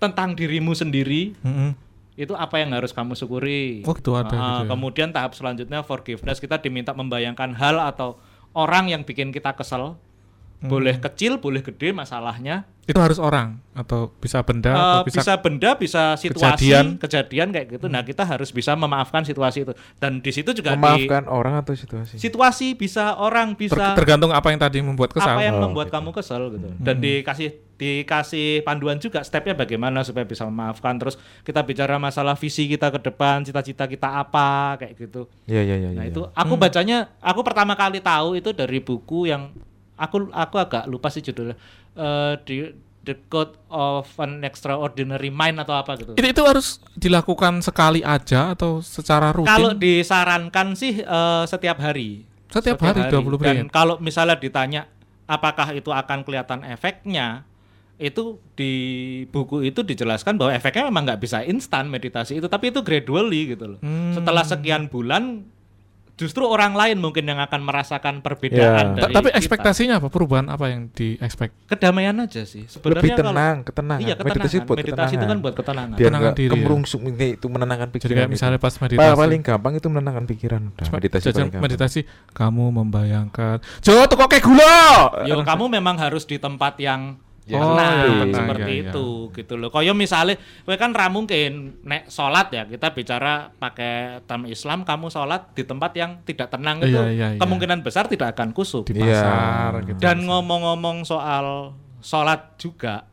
tentang 0.00 0.32
dirimu 0.32 0.72
sendiri 0.72 1.36
Mm-mm. 1.44 1.76
Itu 2.14 2.32
apa 2.32 2.56
yang 2.56 2.70
harus 2.70 2.90
kamu 2.90 3.12
syukuri 3.12 3.80
Oh, 3.82 3.92
gitu 3.92 4.12
ada 4.12 4.28
Ah, 4.30 4.40
gitu 4.60 4.62
ya. 4.62 4.70
kemudian 4.70 5.08
tahap 5.10 5.32
selanjutnya 5.32 5.80
forgiveness 5.80 6.38
kita 6.38 6.56
diminta 6.56 6.92
membayangkan 6.92 7.52
hal 7.52 7.80
atau 7.80 8.20
orang 8.52 8.88
yang 8.88 9.02
bikin 9.02 9.28
kita 9.28 9.52
kesel 9.52 9.96
Hmm. 10.58 10.70
boleh 10.70 10.94
kecil 10.96 11.36
boleh 11.36 11.58
gede 11.58 11.90
masalahnya 11.90 12.70
Itu 12.82 12.98
harus 12.98 13.16
orang 13.16 13.58
atau 13.72 14.10
bisa 14.12 14.42
benda 14.42 14.70
Eh, 14.70 14.74
atau 14.74 15.02
bisa, 15.02 15.18
bisa, 15.20 15.32
benda 15.36 15.70
bisa 15.74 16.02
situasi 16.14 16.66
kejadian. 16.66 16.86
kejadian 16.98 17.48
kayak 17.50 17.66
gitu 17.72 17.86
nah 17.86 18.02
kita 18.02 18.22
harus 18.22 18.50
bisa 18.50 18.74
memaafkan 18.74 19.22
situasi 19.22 19.62
itu 19.62 19.72
dan 19.96 20.18
di 20.18 20.30
situ 20.30 20.50
juga 20.52 20.70
di 20.70 20.78
Memaafkan 20.78 21.26
orang 21.26 21.58
atau 21.58 21.72
situasi. 21.72 22.14
situasi 22.16 22.74
bisa 22.74 23.14
orang 23.16 23.54
ter- 23.54 23.70
bisa 23.70 23.94
tergantung 23.94 24.30
apa 24.30 24.50
yang 24.50 24.60
tadi 24.60 24.78
membuat 24.80 25.10
kesal. 25.10 25.34
apa 25.34 25.42
yang 25.42 25.56
Oh, 25.56 25.66
membuat 25.66 25.88
gitu. 25.88 25.98
kamu 25.98 26.10
kesel 26.12 26.42
gitu 26.52 26.68
dan 26.76 26.94
dikasih 26.96 27.48
dikasih 27.82 28.62
panduan 28.62 28.96
juga 28.96 29.20
stepnya 29.20 29.52
bagaimana 29.52 30.00
supaya 30.00 30.22
bisa 30.22 30.46
memaafkan 30.46 30.94
terus 30.94 31.14
kita 31.42 31.58
bicara 31.60 31.98
masalah 31.98 32.34
visi 32.34 32.66
kita 32.66 32.88
ke 32.88 33.02
depan 33.02 33.42
cita-cita 33.42 33.84
kita 33.84 34.08
apa 34.16 34.78
kayak 34.78 34.94
gitu 34.96 35.26
Iya, 35.44 35.62
iya, 35.64 35.76
iya. 35.76 35.90
nah 35.90 36.04
iya. 36.04 36.14
itu 36.14 36.22
aku 36.24 36.54
bacanya 36.54 37.10
aku 37.18 37.42
pertama 37.42 37.74
kali 37.74 37.98
tahu 37.98 38.34
itu 38.34 38.54
dari 38.54 38.78
buku 38.78 39.26
yang 39.26 39.50
aku 39.94 40.30
aku 40.30 40.56
agak 40.56 40.86
lupa 40.86 41.10
sih 41.10 41.20
judulnya 41.20 41.58
Eh, 41.92 42.34
di 42.48 42.56
The 43.02 43.28
Code 43.28 43.52
of 43.68 44.08
an 44.16 44.40
Extraordinary 44.40 45.28
Mind 45.28 45.60
atau 45.60 45.76
apa 45.76 45.92
gitu 45.92 46.16
Itu, 46.16 46.24
itu 46.24 46.40
harus 46.40 46.80
dilakukan 46.94 47.60
sekali 47.60 48.00
aja 48.00 48.56
atau 48.56 48.80
secara 48.80 49.28
rutin? 49.28 49.50
kalau 49.50 49.70
disarankan 49.76 50.72
sih 50.72 50.98
eh, 50.98 51.44
setiap 51.44 51.76
hari 51.78 52.24
Setiap 52.48 52.80
hari, 52.80 53.08
20 53.08 53.12
Dan 53.12 53.28
menit. 53.28 53.68
kalau 53.68 54.00
misalnya 54.00 54.36
ditanya 54.36 54.88
apakah 55.24 55.72
itu 55.72 55.88
akan 55.88 56.20
kelihatan 56.20 56.64
efeknya, 56.64 57.44
itu 58.02 58.24
di 58.52 58.72
buku 59.26 59.62
itu 59.62 59.80
dijelaskan 59.80 60.34
bahwa 60.34 60.50
efeknya 60.50 60.84
memang 60.84 61.02
nggak 61.04 61.20
bisa 61.20 61.40
instan 61.42 61.86
meditasi 61.86 62.36
itu, 62.36 62.46
tapi 62.46 62.68
itu 62.68 62.80
gradually 62.80 63.54
gitu 63.54 63.64
loh. 63.68 63.78
Hmm. 63.78 64.12
Setelah 64.12 64.42
sekian 64.42 64.86
bulan, 64.86 65.46
justru 66.12 66.44
orang 66.44 66.72
lain 66.72 66.98
mungkin 66.98 67.24
yang 67.24 67.40
akan 67.40 67.62
merasakan 67.62 68.20
perbedaan 68.20 68.94
Ya. 68.94 69.00
Ta- 69.00 69.00
dari 69.00 69.12
tapi 69.12 69.28
kita. 69.28 69.38
ekspektasinya 69.38 69.94
apa? 69.96 70.06
Perubahan 70.06 70.46
apa 70.46 70.68
yang 70.68 70.86
di 70.88 71.16
expect? 71.16 71.56
kedamaian 71.64 72.14
aja 72.16 72.44
sih. 72.44 72.62
Sebenarnya 72.64 73.00
Lebih 73.00 73.10
kalau- 73.12 73.32
tenang, 73.32 73.56
ketenangan. 73.62 74.00
Iya, 74.00 74.14
ketenangan. 74.14 74.28
Meditasi 74.38 74.56
buat 74.60 74.76
Meditasi 74.76 74.92
itu 74.92 75.00
ketenangan. 75.16 75.30
kan 75.30 75.38
buat 75.40 75.54
ketenangan. 75.56 75.96
Biar 75.96 76.04
Ketenangan 76.04 76.32
diri 76.32 76.44
ya. 76.44 76.52
kemerungsung 76.54 77.02
ini 77.08 77.28
itu 77.32 77.46
menenangkan 77.48 77.88
pikiran. 77.88 78.04
Jadi 78.04 78.14
kayak 78.14 78.28
itu. 78.28 78.34
misalnya 78.36 78.58
pas 78.60 78.70
Pa- 78.70 78.82
meditasi. 78.84 79.18
paling 79.18 79.40
gampang 79.42 79.72
itu 79.74 79.86
menenangkan 79.88 80.24
pikiran. 80.26 80.62
Udah, 80.68 80.84
Cuma 80.84 80.94
meditasi 80.96 81.24
jajan 81.24 81.34
paling 81.34 81.48
gampang. 81.50 81.62
meditasi 81.64 82.00
kamu 82.30 82.64
membayangkan 82.72 83.56
Jo 83.80 83.94
tuh 84.04 84.16
kok 84.16 84.28
kayak 84.28 84.44
gula 84.44 84.78
Yo 85.24 85.36
kamu 85.40 85.64
memang 85.72 85.96
harus 85.96 86.22
di 86.22 86.36
tempat 86.36 86.76
yang 86.78 87.16
Ya, 87.42 87.58
Oh, 87.58 87.74
tenang 87.74 87.94
yang 87.98 88.18
tenang, 88.22 88.38
seperti 88.38 88.70
ya, 88.70 88.78
ya. 88.78 88.84
itu 88.86 89.06
gitu 89.34 89.54
loh. 89.58 89.68
Koyo 89.68 89.92
misalnya, 89.92 90.38
kowe 90.62 90.78
kan 90.78 90.94
ra 90.94 91.10
mungkin 91.10 91.82
nek 91.82 92.06
sholat 92.06 92.48
ya 92.48 92.62
kita 92.64 92.94
bicara 92.94 93.50
pakai 93.50 94.22
term 94.22 94.46
Islam, 94.46 94.86
kamu 94.86 95.10
sholat 95.10 95.50
di 95.50 95.66
tempat 95.66 95.90
yang 95.92 96.22
tidak 96.22 96.48
tenang 96.48 96.78
itu 96.80 96.94
Iya, 96.94 97.10
iya, 97.10 97.26
iya. 97.34 97.40
kemungkinan 97.42 97.82
besar 97.82 98.06
tidak 98.06 98.38
akan 98.38 98.54
kusuk. 98.54 98.86
di 98.86 98.94
Iya. 98.96 99.18
pasar 99.18 99.72
gitu. 99.84 99.98
Dan 99.98 100.22
ngomong-ngomong 100.22 101.02
soal 101.02 101.74
sholat 101.98 102.54
juga, 102.56 103.10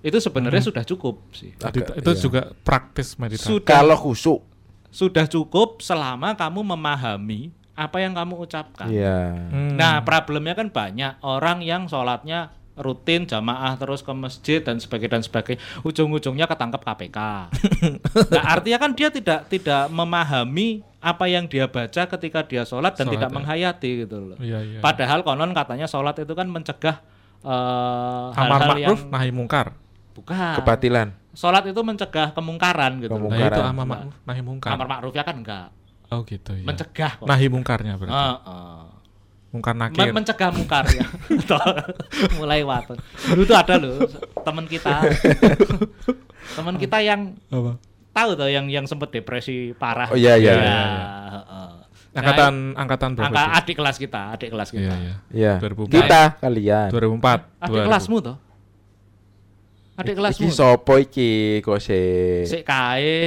itu 0.00 0.18
sebenarnya 0.18 0.62
sudah 0.64 0.82
cukup 0.82 1.30
sih. 1.30 1.54
Agak, 1.58 1.94
itu 1.94 2.10
iya. 2.10 2.18
juga 2.18 2.40
praktis 2.58 3.14
meditasi. 3.14 3.46
Sudah 3.48 3.70
Kalau 3.78 3.94
khusuk. 3.94 4.40
sudah 4.88 5.28
cukup 5.28 5.78
selama 5.78 6.32
kamu 6.32 6.64
memahami 6.64 7.54
apa 7.74 8.02
yang 8.02 8.18
kamu 8.18 8.34
ucapkan. 8.40 8.90
Iya. 8.90 9.46
Hmm. 9.46 9.78
Nah, 9.78 10.02
problemnya 10.02 10.58
kan 10.58 10.74
banyak 10.74 11.22
orang 11.22 11.62
yang 11.62 11.86
sholatnya 11.86 12.50
rutin 12.78 13.22
jamaah 13.22 13.74
terus 13.74 14.00
ke 14.00 14.10
masjid 14.10 14.58
dan 14.58 14.78
sebagainya 14.78 15.18
dan 15.18 15.22
sebagainya 15.22 15.60
ujung-ujungnya 15.82 16.46
ketangkep 16.46 16.80
KPK. 16.80 17.18
nah, 18.34 18.42
artinya 18.48 18.78
kan 18.78 18.90
dia 18.92 19.10
tidak 19.10 19.46
tidak 19.46 19.86
memahami 19.88 20.80
apa 20.98 21.26
yang 21.26 21.46
dia 21.46 21.66
baca 21.66 22.02
ketika 22.10 22.42
dia 22.42 22.62
sholat 22.62 22.94
dan 22.94 23.06
Sholat, 23.06 23.14
tidak 23.14 23.30
ya. 23.30 23.34
menghayati 23.34 23.90
gitu 24.02 24.16
loh. 24.18 24.38
Iya, 24.38 24.58
iya. 24.62 24.78
Padahal 24.80 25.22
konon 25.22 25.52
katanya 25.52 25.86
sholat 25.86 26.18
itu 26.18 26.32
kan 26.32 26.46
mencegah 26.46 26.98
eh, 27.40 28.28
Amar 28.34 28.58
hal-hal 28.58 28.76
yang 28.78 28.88
ma'ruf 28.94 29.02
nahi 29.06 29.30
mungkar. 29.30 29.66
bukan. 30.12 30.54
Kebatilan. 30.58 31.08
Sholat 31.30 31.70
itu 31.70 31.78
mencegah 31.78 32.34
kemungkaran 32.34 32.98
gitu. 32.98 33.14
loh. 33.14 33.30
Nah, 33.30 33.38
itu 33.38 33.62
amar 33.62 33.86
ma'ruf 33.86 34.16
nahi 34.26 34.42
mungkar. 34.42 34.74
Amar 34.74 34.86
ma'rufnya 34.90 35.22
kan 35.22 35.36
enggak, 35.38 35.68
Oh 36.10 36.26
gitu 36.26 36.50
ya. 36.56 36.66
mencegah 36.66 37.10
kok. 37.22 37.26
Nahi 37.30 37.46
mungkarnya 37.46 37.94
berarti. 37.94 38.18
Heeh. 38.18 38.82
Mungkar 39.48 39.72
Men- 39.72 39.88
nakir. 39.88 40.12
mencegah 40.12 40.50
mungkar 40.52 40.84
ya. 40.92 41.06
Mulai 42.38 42.60
waton. 42.62 43.00
Dulu 43.32 43.42
tuh 43.44 43.56
ada 43.56 43.74
loh 43.80 43.96
teman 44.44 44.68
kita. 44.68 45.00
teman 46.56 46.76
kita 46.76 46.98
yang 47.00 47.32
Apa? 47.48 47.80
tahu 48.12 48.30
tuh 48.34 48.48
yang 48.50 48.68
yang 48.68 48.84
sempat 48.84 49.08
depresi 49.08 49.72
parah. 49.72 50.08
Oh, 50.10 50.18
iya, 50.18 50.36
iya, 50.36 50.52
Ya, 50.52 50.60
iya, 50.60 50.78
heeh. 51.32 51.68
Angkatan 52.18 52.54
angkatan 52.74 53.10
Nah, 53.14 53.16
berapa 53.16 53.30
angka 53.30 53.58
adik 53.62 53.76
kelas 53.78 53.96
kita, 53.96 54.20
adik 54.34 54.48
kelas 54.50 54.68
kita. 54.74 54.90
Iya, 54.90 55.14
iya. 55.30 55.54
Iya. 55.54 55.54
2004. 55.62 55.92
Kita 55.92 56.22
kalian. 56.40 56.88
2004. 56.90 57.40
Adik 57.62 57.72
2000. 57.78 57.88
kelasmu 57.88 58.16
tuh. 58.18 58.36
Adik 59.98 60.14
kelasmu. 60.14 60.46
Iki 60.46 60.54
sopo 60.54 60.94
iki 60.94 61.30
kok 61.58 61.76
se 61.76 61.98
Sik 62.46 62.62
kae, 62.62 63.18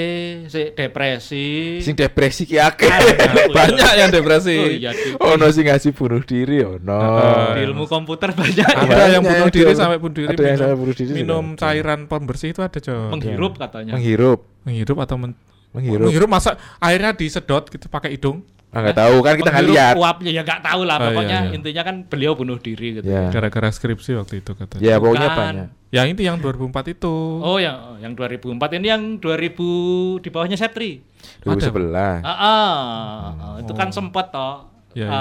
sik 0.47 0.71
depresi. 0.71 1.77
sing 1.77 1.93
depresi 1.93 2.47
ki 2.47 2.57
akeh. 2.57 2.87
Banyak. 2.87 3.51
Banyak 3.51 3.91
yang 3.93 4.07
depresi. 4.09 4.55
Oh 4.55 4.71
iya, 4.71 4.91
Ono 5.19 5.51
sing 5.51 5.67
ngasih 5.67 5.91
bunuh 5.91 6.21
diri 6.21 6.63
ono. 6.63 6.95
Heeh. 6.95 7.47
di 7.51 7.61
ilmu 7.65 7.83
komputer 7.85 8.31
banyak 8.31 8.63
Ada 8.63 8.87
Banyak 8.87 9.07
yang 9.11 9.23
bunuh 9.25 9.49
diri 9.49 9.71
sampai 9.73 9.97
bunuh 9.97 10.15
diri. 10.15 10.27
Ada 10.29 10.39
yang 10.39 10.47
minum- 10.47 10.61
sampai 10.61 10.77
bunuh 10.77 10.95
diri 10.95 11.11
Minum 11.11 11.45
cairan 11.55 11.99
pembersih 12.07 12.49
itu 12.49 12.61
ada, 12.61 12.79
Cok. 12.79 13.09
menghirup 13.11 13.53
katanya. 13.57 13.91
Menghirup, 13.91 14.39
Menghirup 14.63 14.97
atau 14.97 15.15
men 15.17 15.31
menghirup. 15.71 16.07
menghirup 16.07 16.29
masa 16.29 16.51
airnya 16.77 17.11
disedot 17.11 17.67
gitu 17.67 17.87
pakai 17.87 18.15
hidung 18.15 18.47
Ah 18.71 18.79
enggak 18.79 18.97
tahu 18.97 19.15
kan 19.19 19.33
kita 19.35 19.51
nggak 19.51 19.67
lihat. 19.67 19.93
uapnya 19.99 20.31
ya 20.31 20.41
nggak 20.41 20.61
tahu 20.63 20.81
lah 20.87 20.95
Oh, 20.95 21.01
iya, 21.01 21.07
pokoknya 21.11 21.37
iya. 21.43 21.51
intinya 21.59 21.83
kan 21.83 21.95
beliau 22.07 22.31
bunuh 22.33 22.55
diri 22.55 22.87
gitu. 22.95 23.03
Ya. 23.03 23.27
gara-gara 23.27 23.67
skripsi 23.67 24.15
waktu 24.15 24.39
itu 24.39 24.51
katanya. 24.55 24.79
Ya 24.79 24.95
pokoknya 24.95 25.27
Bukan. 25.27 25.39
banyak. 25.43 25.67
Yang 25.91 26.07
itu 26.15 26.21
yang 26.23 26.37
2004 26.39 26.71
itu. 26.89 27.15
Oh 27.43 27.59
yang 27.59 27.75
oh, 27.75 27.95
yang 27.99 28.15
2004 28.15 28.79
ini 28.79 28.87
yang 28.87 29.03
2000 29.19 30.23
di 30.23 30.29
bawahnya 30.31 30.55
Septri. 30.55 31.03
2011. 31.43 32.23
Ah, 32.23 32.31
ah, 32.31 33.59
itu 33.59 33.71
kan 33.73 33.91
sempat 33.91 34.31
toh 34.31 34.71
Ya, 34.91 35.07
ya. 35.07 35.17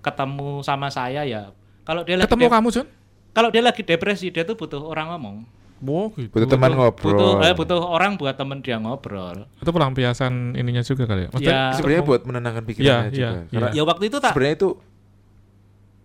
ketemu 0.00 0.60
sama 0.60 0.88
saya 0.88 1.24
ya. 1.24 1.52
Kalau 1.82 2.00
dia 2.00 2.16
lagi 2.16 2.28
Ketemu 2.28 2.48
kamu, 2.48 2.68
John? 2.70 2.86
kalau 3.30 3.48
dia 3.48 3.60
lagi 3.60 3.80
depresi 3.80 4.28
dia 4.28 4.42
tuh 4.42 4.56
butuh 4.56 4.80
orang 4.80 5.12
ngomong. 5.12 5.36
Wow, 5.80 6.12
gitu. 6.12 6.28
Butuh 6.30 6.44
teman 6.46 6.70
ngobrol. 6.70 7.08
Butuh 7.10 7.30
eh, 7.40 7.52
butuh 7.52 7.80
orang 7.80 8.12
buat 8.14 8.36
temen 8.36 8.60
dia 8.60 8.76
ngobrol. 8.76 9.48
Itu 9.56 9.70
pelampiasan 9.70 10.52
ininya 10.52 10.80
juga 10.80 11.04
kali 11.04 11.24
ya. 11.24 11.28
Maksudnya 11.30 11.56
Ya. 11.56 11.72
Sebenarnya 11.72 12.04
buat 12.04 12.20
menenangkan 12.22 12.64
pikirannya 12.64 13.08
Iya, 13.08 13.10
juga. 13.10 13.16
iya, 13.16 13.48
Karena 13.50 13.68
Ya 13.72 13.82
waktu 13.82 14.04
itu 14.06 14.16
tak 14.18 14.30
sebenarnya 14.30 14.56
itu 14.56 14.70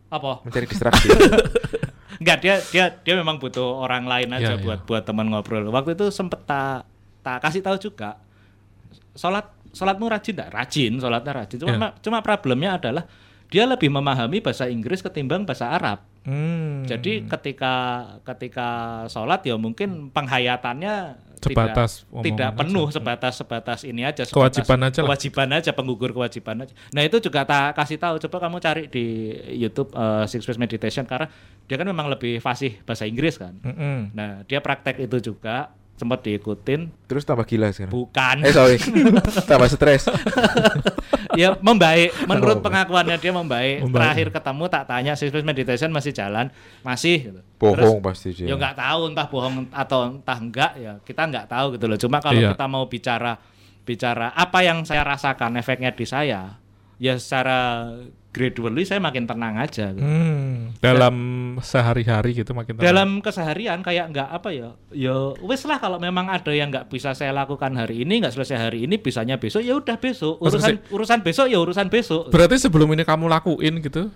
apa? 0.08 0.32
mencari 0.42 0.66
distraksi. 0.66 1.08
Enggak 2.24 2.38
dia 2.40 2.56
dia 2.66 2.86
dia 2.96 3.14
memang 3.14 3.36
butuh 3.36 3.76
orang 3.78 4.08
lain 4.08 4.32
aja 4.32 4.56
Iya, 4.56 4.64
buat 4.64 4.80
iya. 4.80 4.88
buat 4.88 5.04
teman 5.04 5.28
ngobrol. 5.28 5.68
Waktu 5.68 5.92
itu 5.94 6.08
sempet 6.08 6.40
tak 6.44 6.88
tak 7.20 7.44
kasih 7.44 7.60
tahu 7.60 7.76
juga. 7.78 8.16
Salat 9.12 9.44
salatmu 9.70 10.08
rajin 10.08 10.32
enggak? 10.34 10.50
Rajin, 10.50 10.94
salatnya 10.98 11.32
rajin. 11.36 11.58
Cuma 11.60 11.70
Iya. 11.70 11.80
ma- 11.82 11.96
cuma 12.00 12.18
problemnya 12.22 12.72
adalah 12.74 13.04
dia 13.46 13.68
lebih 13.68 13.92
memahami 13.92 14.40
bahasa 14.40 14.66
Inggris 14.66 15.04
ketimbang 15.04 15.44
bahasa 15.44 15.68
Arab. 15.70 16.00
Hmm, 16.26 16.86
Jadi 16.86 17.26
ketika 17.26 17.74
ketika 18.22 18.68
sholat 19.08 19.42
ya 19.42 19.56
mungkin 19.56 20.10
penghayatannya 20.10 21.22
Sebatas 21.36 22.10
tidak, 22.10 22.24
tidak 22.26 22.50
aja. 22.50 22.58
penuh 22.58 22.88
sebatas 22.90 23.34
sebatas 23.38 23.80
ini 23.86 24.02
aja 24.02 24.26
sebatas 24.26 24.34
Kewajiban 24.34 24.80
aja 24.82 24.98
lah. 24.98 25.06
kewajiban 25.06 25.50
aja 25.54 25.72
penggugur 25.72 26.10
kewajiban 26.10 26.58
aja. 26.60 26.74
Nah 26.90 27.06
itu 27.06 27.22
juga 27.22 27.46
tak 27.46 27.78
kasih 27.78 28.02
tahu 28.02 28.18
coba 28.18 28.50
kamu 28.50 28.58
cari 28.58 28.84
di 28.90 29.06
YouTube 29.54 29.94
eh, 29.94 30.26
Six 30.26 30.42
Ways 30.42 30.58
Meditation 30.58 31.06
karena 31.06 31.30
dia 31.64 31.78
kan 31.78 31.86
memang 31.86 32.10
lebih 32.10 32.42
fasih 32.42 32.82
bahasa 32.82 33.06
Inggris 33.06 33.38
kan. 33.38 33.54
mm-mm. 33.62 34.10
Nah 34.18 34.42
dia 34.44 34.58
praktek 34.58 34.98
itu 35.00 35.22
juga 35.24 35.70
sempat 35.96 36.26
diikutin 36.26 36.92
Terus 37.06 37.24
tambah 37.24 37.46
gila 37.46 37.70
sekarang. 37.70 37.94
bukan 37.94 38.36
Eh 38.42 38.52
sorry, 38.52 38.76
tambah 39.50 39.70
stres. 39.70 40.10
ya 41.36 41.56
membaik 41.60 42.12
menurut 42.26 42.60
pengakuannya 42.63 43.19
dia 43.19 43.32
membaik. 43.36 43.84
Membaik. 43.86 43.95
Terakhir 44.02 44.28
ketemu 44.34 44.63
tak 44.71 44.84
tanya 44.88 45.13
phase 45.15 45.45
meditation 45.45 45.89
masih 45.91 46.12
jalan, 46.15 46.45
masih 46.82 47.30
gitu. 47.32 47.41
Bohong 47.56 48.00
pasti 48.04 48.36
dia. 48.36 48.52
Ya 48.52 48.56
nggak 48.56 48.76
tahu 48.76 49.02
entah 49.12 49.28
bohong 49.28 49.67
atau 49.71 50.00
entah 50.19 50.38
enggak 50.39 50.71
ya 50.80 50.93
kita 51.04 51.21
nggak 51.28 51.45
tahu 51.48 51.65
gitu 51.80 51.86
loh. 51.88 51.98
Cuma 52.00 52.17
kalau 52.19 52.39
Iya. 52.39 52.52
kita 52.56 52.65
mau 52.67 52.84
bicara 52.88 53.39
bicara 53.86 54.34
apa 54.34 54.65
yang 54.65 54.82
saya 54.82 55.06
rasakan 55.06 55.62
efeknya 55.62 55.93
di 55.93 56.10
saya, 56.10 56.58
ya 56.98 57.13
secara 57.21 57.91
gradually 58.36 58.84
saya 58.84 59.00
makin 59.00 59.24
tenang 59.24 59.56
aja. 59.56 59.95
Gitu. 59.95 60.04
Hmm, 60.04 60.76
dalam 60.84 61.15
sehari-hari 61.63 62.36
gitu 62.36 62.52
makin 62.52 62.76
tenang. 62.76 62.91
Dalam 62.91 63.10
keseharian 63.24 63.80
kayak 63.80 64.12
nggak 64.12 64.28
apa 64.28 64.50
ya, 64.52 64.69
ya 64.91 65.32
wes 65.39 65.63
lah 65.63 65.80
kalau 65.80 65.95
memang 65.95 66.28
ada 66.28 66.52
yang 66.52 66.67
nggak 66.67 66.91
bisa 66.91 67.15
saya 67.15 67.32
lakukan 67.32 67.71
hari 67.80 68.04
ini 68.04 68.19
nggak 68.19 68.36
selesai 68.36 68.67
hari 68.67 68.84
ini, 68.84 69.00
bisanya 69.00 69.39
besok 69.39 69.63
ya 69.63 69.80
udah 69.80 69.95
besok. 69.95 70.36
Urusan 70.43 70.84
urusan 70.91 71.19
besok 71.24 71.48
ya 71.48 71.63
urusan 71.63 71.88
besok. 71.88 72.28
Berarti 72.36 72.60
sebelum 72.60 72.91
ini 72.91 73.08
kamu 73.08 73.32
lakuin 73.32 73.80
gitu, 73.80 74.12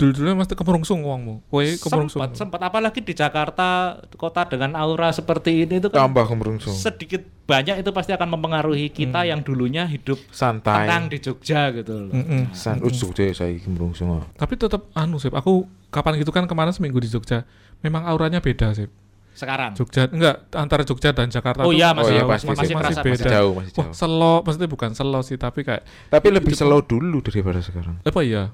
dulu-dulu 0.00 0.40
mesti 0.40 0.56
kemerungsung 0.56 1.04
uangmu. 1.04 1.44
Kowe 1.52 1.68
kemerungsung. 1.68 2.24
sempat 2.24 2.40
sempat 2.40 2.60
apalagi 2.64 3.04
di 3.04 3.12
Jakarta 3.12 4.00
kota 4.16 4.48
dengan 4.48 4.72
aura 4.80 5.12
seperti 5.12 5.68
ini 5.68 5.82
itu 5.82 5.92
kan 5.92 6.08
Tambah 6.08 6.24
kemerungsung. 6.24 6.72
sedikit 6.72 7.20
banyak 7.48 7.80
itu 7.80 7.90
pasti 7.92 8.12
akan 8.12 8.28
mempengaruhi 8.38 8.92
kita 8.92 9.24
yang 9.24 9.40
dulunya 9.40 9.88
hidup 9.88 10.20
Santai. 10.28 10.84
tenang 10.84 11.08
di 11.08 11.18
Jogja 11.18 11.72
gitu 11.72 12.08
loh. 12.08 12.12
Mm-mm. 12.12 12.52
San 12.52 12.78
uh, 12.84 12.92
Jogja 12.92 13.32
saya 13.32 13.57
kemerungsung. 13.60 14.22
Tapi 14.32 14.54
tetap 14.54 14.86
anu 14.92 15.16
sih, 15.16 15.28
aku 15.28 15.62
kapan 15.88 16.16
gitu 16.16 16.30
kan 16.30 16.44
kemarin 16.44 16.70
seminggu 16.70 16.96
di 16.96 17.06
Jogja, 17.06 17.42
memang 17.78 18.04
auranya 18.04 18.38
beda 18.38 18.72
sih. 18.72 18.88
Sekarang. 19.32 19.70
Jogja 19.72 20.06
enggak 20.06 20.50
antara 20.50 20.82
Jogja 20.82 21.14
dan 21.14 21.30
Jakarta 21.30 21.62
Oh 21.62 21.70
iya, 21.70 21.94
masih- 21.94 22.10
Oh 22.10 22.12
iya, 22.12 22.24
pasti, 22.24 22.46
masih, 22.46 22.58
masih 22.58 22.74
masih 22.74 22.74
terasa, 22.74 23.00
beda. 23.00 23.14
Masih 23.14 23.30
jauh, 23.30 23.52
masih 23.54 23.70
Wah, 23.70 23.84
jauh. 23.84 23.94
selo, 23.94 24.34
maksudnya 24.42 24.68
bukan 24.68 24.90
selo 24.92 25.20
sih, 25.22 25.36
tapi 25.36 25.60
kayak 25.62 25.82
Tapi 26.08 26.26
lebih 26.28 26.52
slow 26.52 26.82
dulu 26.82 27.18
daripada 27.20 27.62
sekarang. 27.62 28.02
apa 28.02 28.20
ya? 28.20 28.50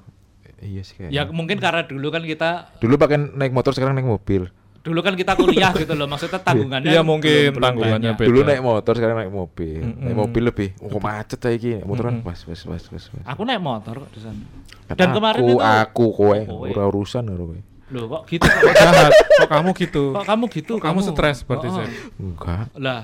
Iya 0.55 0.81
sih 0.81 0.95
kayak. 0.95 1.09
Ya 1.09 1.25
mungkin 1.27 1.57
karena 1.57 1.83
dulu 1.83 2.07
kan 2.09 2.21
kita 2.21 2.77
Dulu 2.77 2.95
pakai 2.95 3.17
naik 3.17 3.51
motor 3.51 3.73
sekarang 3.73 3.93
naik 3.93 4.05
mobil. 4.05 4.47
Dulu 4.85 4.99
kan 5.01 5.13
kita 5.13 5.33
kuliah 5.33 5.73
gitu 5.73 5.91
loh. 5.91 6.05
Maksudnya 6.05 6.37
tanggungannya 6.39 6.87
Iya, 6.87 7.01
belum- 7.01 7.09
mungkin 7.09 7.49
belum 7.51 7.65
tanggungannya. 7.65 8.11
Beda. 8.13 8.27
Dulu 8.29 8.39
naik 8.43 8.61
motor 8.61 8.93
sekarang 8.93 9.15
naik 9.17 9.33
mobil. 9.33 9.81
Mm-mm. 9.81 10.03
Naik 10.05 10.15
mobil 10.15 10.43
lebih 10.45 10.69
oh 10.79 10.99
macet 10.99 11.39
saya 11.39 11.55
iki. 11.55 11.71
Naik 11.75 11.87
motor 11.87 12.03
kan 12.05 12.15
pas 12.21 12.37
pas 12.37 12.59
pas 12.61 12.83
pas. 12.85 13.03
pas. 13.03 13.23
Aku 13.27 13.41
naik 13.43 13.59
motor 13.59 13.95
kok 13.99 14.11
di 14.11 14.19
sana. 14.19 14.43
Dan 14.87 15.07
kemarin 15.11 15.41
aku, 15.41 15.49
itu 15.49 15.57
aku 15.59 16.05
kowe 16.13 16.39
Oh, 16.45 16.57
kowe. 16.61 16.69
ora 16.69 16.83
urusan 16.85 17.25
karo 17.25 17.45
kowe. 17.47 17.59
Loh 17.87 18.05
kok 18.07 18.21
gitu 18.27 18.45
kok, 18.45 18.61
Kok 18.61 18.73
jahat? 18.75 19.11
Kok 19.13 19.49
kamu 19.51 19.69
gitu? 19.75 20.03
kok 20.11 20.25
kamu 20.25 20.43
gitu? 20.49 20.73
Kok 20.75 20.85
kamu 20.85 20.99
stres 21.03 21.37
berarti, 21.41 21.67
Oh, 21.67 21.75
Sep? 21.75 21.89
Enggak. 22.17 22.65
Lah, 22.75 23.01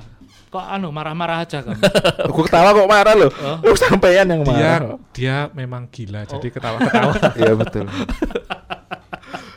kok 0.47 0.61
anu 0.63 0.89
marah-marah 0.89 1.37
aja 1.39 1.61
kamu. 1.61 1.81
Aku 2.29 2.41
ketawa 2.43 2.69
kok 2.71 2.85
marah 2.87 3.13
loh. 3.15 3.29
Lu 3.59 3.73
sampean 3.75 4.25
yang 4.25 4.41
Dia 4.41 4.49
marah. 4.77 4.97
dia 5.11 5.35
memang 5.51 5.85
gila, 5.87 6.21
jadi 6.23 6.41
Oh. 6.43 6.51
ketawa-ketawa. 6.51 7.13
Iya 7.39 7.53
betul. 7.53 7.85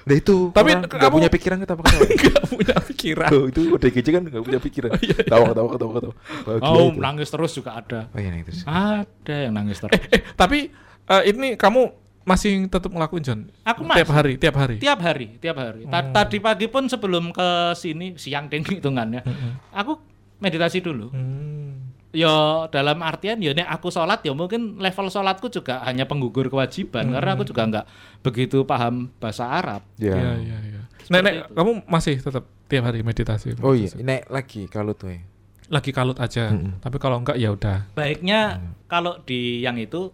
Nah 0.04 0.14
itu 0.14 0.36
Tapi 0.50 0.70
orang 0.70 0.84
nggak 0.86 1.12
punya 1.12 1.28
pikiran 1.28 1.56
ketawa 1.58 1.80
ketawa. 1.80 2.02
Enggak 2.04 2.44
punya 2.52 2.76
pikiran. 2.78 3.30
Tuh, 3.30 3.44
itu 3.48 3.60
udah 3.72 3.88
kece 3.90 4.10
kan 4.10 4.22
nggak 4.22 4.42
punya 4.42 4.60
pikiran. 4.60 4.90
Tawa 5.24 5.44
ketawa 5.48 5.68
ketawa 5.70 5.92
ketawa. 5.94 6.14
Bahagia 6.44 6.68
Oh, 6.70 6.86
itu. 6.86 7.00
nangis 7.00 7.28
terus 7.28 7.52
juga 7.52 7.70
ada. 7.74 8.00
Oh 8.06 8.18
iya 8.18 8.28
nih 8.28 8.42
terus. 8.42 8.60
Ada 8.64 9.34
yang 9.40 9.52
nangis 9.52 9.78
terus. 9.78 9.96
Eh, 10.06 10.20
tapi 10.32 10.68
eh, 11.04 11.22
ini 11.26 11.54
kamu 11.54 11.82
masih 12.22 12.52
tetap 12.66 12.88
ngelakuin 12.88 13.20
John? 13.20 13.40
Aku 13.62 13.80
tiap 13.82 14.00
masih. 14.00 14.08
hari, 14.10 14.32
tiap 14.36 14.56
hari. 14.56 14.76
tiap 14.78 14.96
hari, 14.98 15.26
tiap 15.38 15.56
hari. 15.56 15.84
Ta- 15.84 16.08
Tadi 16.10 16.36
pagi 16.38 16.66
pun 16.66 16.84
sebelum 16.84 17.28
ke 17.30 17.48
sini 17.72 18.12
siang 18.14 18.48
ding 18.48 18.60
hitungannya. 18.62 19.20
Aku 19.80 20.00
meditasi 20.36 20.80
dulu. 20.80 21.08
Hmm. 21.08 21.93
Ya 22.14 22.70
dalam 22.70 23.02
artian 23.02 23.42
ya 23.42 23.50
nek 23.50 23.66
aku 23.66 23.90
sholat 23.90 24.22
ya 24.22 24.30
mungkin 24.30 24.78
level 24.78 25.10
sholatku 25.10 25.50
juga 25.50 25.82
hanya 25.82 26.06
penggugur 26.06 26.46
kewajiban 26.46 27.10
karena 27.10 27.30
aku 27.34 27.42
juga 27.42 27.62
nggak 27.66 27.86
begitu 28.22 28.62
paham 28.62 29.10
bahasa 29.18 29.50
Arab. 29.50 29.82
Ya. 29.98 30.14
Iya, 30.14 30.32
iya, 30.38 30.58
iya. 30.62 30.82
Nenek, 31.10 31.52
kamu 31.52 31.84
masih 31.90 32.22
tetap 32.22 32.46
tiap 32.70 32.86
hari 32.86 33.04
meditasi? 33.04 33.58
Oh 33.60 33.76
iya, 33.76 33.92
naik 33.98 34.30
lagi 34.30 34.70
kalau 34.70 34.94
tuh. 34.94 35.12
ya. 35.12 35.20
Lagi 35.68 35.90
kalut 35.90 36.16
aja. 36.20 36.52
Mm-mm. 36.52 36.80
Tapi 36.80 36.96
kalau 37.02 37.20
enggak 37.20 37.40
ya 37.40 37.50
udah. 37.50 37.88
Baiknya 37.96 38.62
kalau 38.86 39.18
di 39.26 39.64
yang 39.64 39.80
itu 39.80 40.12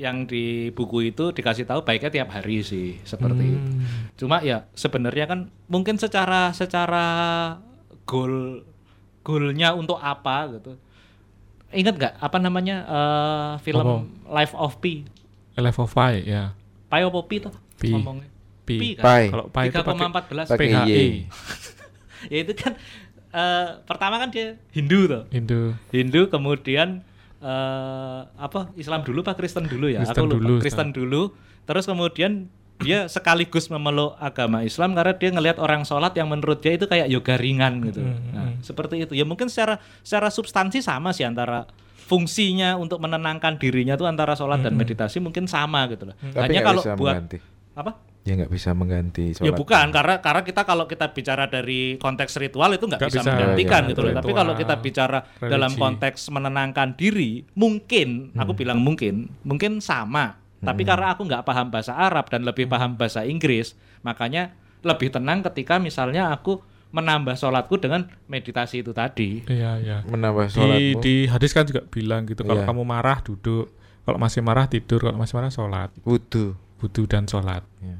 yang 0.00 0.24
di 0.24 0.72
buku 0.72 1.12
itu 1.12 1.28
dikasih 1.30 1.68
tahu 1.68 1.84
baiknya 1.84 2.08
tiap 2.08 2.32
hari 2.32 2.64
sih 2.64 2.96
seperti 3.04 3.44
itu. 3.52 3.60
Hmm. 3.60 3.84
Cuma 4.16 4.36
ya 4.40 4.64
sebenarnya 4.72 5.28
kan 5.28 5.52
mungkin 5.68 6.00
secara 6.00 6.56
secara 6.56 7.04
goal 8.08 8.64
goalnya 9.20 9.76
untuk 9.76 10.00
apa 10.00 10.48
gitu. 10.56 10.80
Ingat 11.70 11.94
nggak 11.96 12.12
apa 12.18 12.36
namanya 12.42 12.76
eh, 12.86 13.52
film 13.62 13.86
Apa? 13.86 13.96
Life 14.42 14.54
of 14.58 14.78
Pi? 14.82 15.06
Level 15.54 15.86
5 15.86 16.24
ya. 16.24 16.54
Pi 16.90 17.00
apa 17.04 17.20
Pi 17.26 17.36
tuh? 17.38 17.54
Pi. 17.78 17.90
Ngomongnya. 17.94 18.28
Pi. 18.66 18.76
Pi 18.78 18.88
kan? 18.98 19.04
Pai. 19.06 19.24
Kalau 19.30 19.46
pi 19.46 19.66
itu 19.70 19.78
pakai 19.78 20.06
3,14. 20.10 20.50
Pakai 20.50 20.66
PHI. 20.66 20.90
Y. 20.90 21.06
ya 22.32 22.38
itu 22.42 22.52
kan 22.58 22.72
eh, 23.30 23.66
pertama 23.86 24.18
kan 24.18 24.28
dia 24.34 24.58
Hindu 24.74 25.06
tuh. 25.06 25.22
Hindu. 25.30 25.60
Hindu 25.94 26.20
kemudian 26.26 27.06
eh 27.40 28.20
apa 28.36 28.68
Islam 28.76 29.00
dulu 29.00 29.24
pak 29.24 29.40
Kristen 29.40 29.64
dulu 29.64 29.88
ya 29.88 30.04
Kristen 30.04 30.28
aku 30.28 30.28
lupa 30.28 30.44
dulu, 30.44 30.54
Kristen 30.60 30.88
dulu 30.92 31.22
terus 31.64 31.88
kemudian 31.88 32.52
dia 32.80 33.06
sekaligus 33.06 33.68
memeluk 33.68 34.16
agama 34.16 34.64
Islam 34.64 34.96
karena 34.96 35.12
dia 35.14 35.30
ngelihat 35.30 35.60
orang 35.60 35.84
sholat 35.84 36.16
yang 36.16 36.32
menurut 36.32 36.64
dia 36.64 36.74
itu 36.74 36.88
kayak 36.88 37.12
yoga 37.12 37.36
ringan 37.36 37.84
gitu 37.84 38.00
Hmm, 38.00 38.16
nah, 38.32 38.48
seperti 38.64 39.04
itu 39.04 39.12
ya 39.12 39.28
mungkin 39.28 39.52
secara 39.52 39.76
secara 40.00 40.32
substansi 40.32 40.80
sama 40.80 41.12
sih 41.12 41.28
antara 41.28 41.68
fungsinya 42.08 42.74
untuk 42.80 42.98
menenangkan 42.98 43.60
dirinya 43.60 43.94
tuh 43.94 44.08
antara 44.08 44.34
sholat 44.34 44.64
dan 44.64 44.74
meditasi 44.74 45.20
mungkin 45.22 45.46
sama 45.46 45.86
gitu 45.92 46.10
loh 46.10 46.16
Hmm. 46.20 46.32
Tapi 46.34 46.52
hanya 46.56 46.60
kalau 46.64 46.82
bisa 46.82 46.96
buat 46.96 47.14
mengganti. 47.20 47.38
apa 47.76 47.92
Ya 48.20 48.36
nggak 48.36 48.52
bisa 48.52 48.76
mengganti. 48.76 49.32
Ya 49.32 49.48
sholat. 49.48 49.56
bukan 49.56 49.86
karena 49.96 50.14
karena 50.20 50.42
kita 50.44 50.62
kalau 50.68 50.84
kita 50.84 51.08
bicara 51.16 51.48
dari 51.48 51.96
konteks 51.96 52.36
ritual 52.36 52.76
itu 52.76 52.84
nggak 52.84 53.00
bisa, 53.00 53.24
bisa, 53.24 53.32
menggantikan 53.32 53.82
iya, 53.88 53.90
gitu 53.96 54.00
loh. 54.04 54.12
Tapi 54.12 54.32
kalau 54.36 54.52
kita 54.60 54.74
bicara 54.76 55.18
dalam 55.40 55.72
religi. 55.72 55.80
konteks 55.80 56.20
menenangkan 56.28 56.88
diri, 57.00 57.48
mungkin 57.56 58.36
aku 58.36 58.52
bilang 58.52 58.84
mungkin, 58.84 59.32
mungkin 59.40 59.80
sama. 59.80 60.36
Tapi 60.60 60.82
karena 60.84 61.16
aku 61.16 61.24
nggak 61.24 61.42
paham 61.42 61.72
bahasa 61.72 61.96
Arab 61.96 62.28
dan 62.28 62.44
lebih 62.44 62.68
paham 62.68 62.92
bahasa 62.94 63.24
Inggris, 63.24 63.72
makanya 64.00 64.52
lebih 64.80 65.08
tenang 65.08 65.40
ketika 65.40 65.80
misalnya 65.80 66.28
aku 66.28 66.60
menambah 66.90 67.32
sholatku 67.32 67.78
dengan 67.78 68.04
meditasi 68.26 68.82
itu 68.82 68.90
tadi. 68.90 69.40
Iya, 69.46 69.78
iya. 69.80 69.96
Menambah 70.04 70.50
Di, 70.50 70.52
sholatmu. 70.52 71.00
di 71.00 71.14
hadis 71.26 71.50
kan 71.54 71.64
juga 71.64 71.86
bilang 71.86 72.26
gitu 72.26 72.42
kalau 72.44 72.60
Iya. 72.60 72.68
kamu 72.68 72.82
marah 72.82 73.18
duduk, 73.22 73.72
kalau 74.04 74.18
masih 74.18 74.42
marah 74.42 74.66
tidur, 74.66 75.00
kalau 75.00 75.16
masih 75.16 75.34
marah 75.38 75.48
sholat, 75.48 75.88
Wudhu. 76.02 76.58
wudhu 76.80 77.04
dan 77.06 77.24
sholat. 77.24 77.62
Ya. 77.80 77.96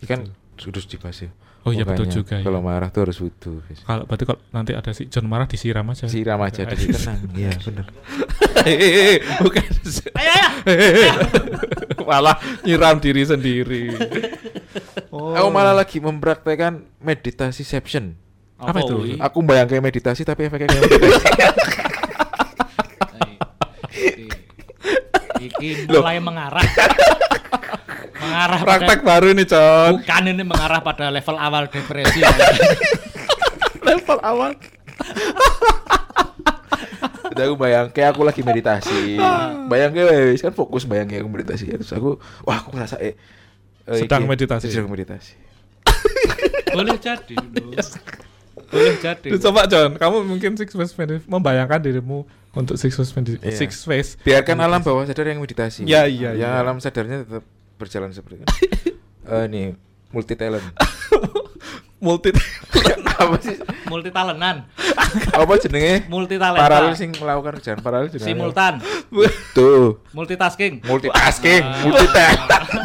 Ini 0.00 0.06
kan 0.06 0.20
sudah 0.56 0.80
dibahas 0.84 1.24
ya. 1.24 1.30
Oh 1.64 1.72
iya, 1.72 1.88
betul 1.88 2.04
juga, 2.12 2.36
ya. 2.36 2.44
Kalau 2.44 2.60
marah 2.60 2.92
tuh 2.92 3.08
harus 3.08 3.16
wudhu. 3.24 3.64
Kalau 3.88 4.04
berarti 4.04 4.24
kalau 4.28 4.40
nanti 4.52 4.76
ada 4.76 4.92
si 4.92 5.08
John 5.08 5.24
marah 5.24 5.48
disiram 5.48 5.88
aja. 5.88 6.04
Siram 6.04 6.36
aja 6.44 6.68
jadi 6.68 6.84
tenang. 6.92 7.20
Iya 7.40 7.52
benar. 7.64 7.86
Bukan. 9.48 9.64
Ayo, 10.12 10.32
ayo. 10.68 11.12
Malah 12.08 12.36
nyiram 12.68 13.00
diri 13.00 13.24
sendiri. 13.24 13.96
Oh. 15.08 15.32
Aku 15.32 15.48
malah 15.48 15.72
lagi 15.72 16.04
mempraktekkan 16.04 16.84
meditasi 17.00 17.64
session. 17.64 18.12
Apa 18.60 18.84
itu? 18.84 18.94
wih? 19.00 19.16
Aku 19.16 19.40
bayang 19.40 19.64
kayak 19.64 19.88
meditasi 19.88 20.20
tapi 20.20 20.52
efeknya 20.52 20.68
kayak 20.68 20.84
meditasi. 20.84 21.16
Iki 25.48 25.88
Loh. 25.88 26.04
mulai 26.04 26.20
mengarah. 26.20 26.64
Mengarah 28.24 28.58
pada 28.58 28.68
Praktek 28.80 29.00
baru 29.04 29.28
nih, 29.32 29.46
John. 29.46 29.92
bukan 30.00 30.22
ini 30.24 30.42
mengarah 30.42 30.80
pada 30.80 31.12
level 31.12 31.36
awal 31.36 31.68
depresi. 31.68 32.20
Level 33.84 34.16
awal. 34.24 34.56
Jadi 37.24 37.40
aku 37.44 37.56
bayang 37.58 37.90
kayak 37.90 38.14
aku 38.14 38.22
lagi 38.22 38.40
meditasi. 38.40 39.18
Bayang 39.66 39.90
kayak 39.92 40.38
kan 40.38 40.52
fokus 40.54 40.86
bayang 40.86 41.04
kayak 41.04 41.20
aku 41.20 41.30
meditasi. 41.30 41.68
Terus 41.68 41.92
aku 41.92 42.16
wah 42.42 42.62
aku 42.62 42.72
ngerasa 42.72 42.96
eh, 43.02 43.12
eh, 43.84 43.98
Sedang 44.00 44.24
iki, 44.24 44.30
meditasi. 44.30 44.70
Sedang 44.70 44.88
meditasi. 44.88 45.34
Boleh 46.72 46.96
jadi. 46.96 47.34
Boleh 48.70 48.96
jadi. 48.98 49.28
Duh, 49.28 49.40
Coba 49.40 49.66
John, 49.66 49.98
kamu 49.98 50.16
mungkin 50.24 50.54
six 50.54 50.72
face 50.72 50.94
medit- 50.94 51.26
membayangkan 51.26 51.82
dirimu 51.82 52.22
untuk 52.54 52.78
six 52.78 52.94
face 52.94 53.10
Iya. 53.12 53.52
six 53.52 53.82
face. 53.82 54.14
Biarkan 54.22 54.58
alam 54.58 54.80
bawah 54.80 55.02
sadar 55.04 55.26
yang 55.26 55.42
meditasi. 55.42 55.84
Iya, 55.84 56.06
iya, 56.06 56.30
Yang 56.38 56.50
iya. 56.50 56.60
alam 56.62 56.76
sadarnya 56.78 57.26
tetap 57.26 57.44
berjalan 57.74 58.10
seperti 58.10 58.42
itu. 58.42 58.46
Eh 59.24 59.48
nih 59.48 59.72
multi 60.12 60.36
talent. 60.36 60.60
multi 62.04 62.28
Apa 63.14 63.38
sih? 63.40 63.56
Multi 63.88 64.10
talentan, 64.10 64.66
Apa 65.32 65.54
jenenge? 65.56 66.04
multi 66.10 66.34
talenta. 66.36 66.66
Paralel 66.66 66.92
sing 66.92 67.14
melakukan 67.16 67.56
kerjaan 67.56 67.78
paralel 67.80 68.10
jenenge. 68.10 68.26
simultan, 68.26 68.82
Tuh. 69.54 70.02
multitasking. 70.12 70.82
Multitasking, 70.84 71.62
multitasking. 71.86 72.82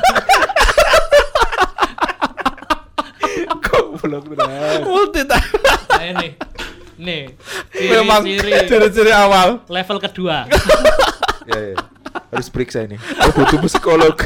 Goblok 3.59 4.23
benar. 4.29 4.79
multi 4.85 5.21
Nah 5.25 6.03
ini, 6.05 6.27
nih, 6.95 7.21
Memang 7.89 8.21
ciri-ciri 8.23 8.69
ciri-ciri 8.69 9.11
awal. 9.11 9.65
level 9.67 9.97
kedua. 9.99 10.45
Ya, 11.49 11.59
ya. 11.73 11.75
Harus 12.29 12.47
periksa 12.47 12.83
ini. 12.83 12.95
Oh, 12.95 13.31
butuh 13.35 13.59
psikolog. 13.63 14.15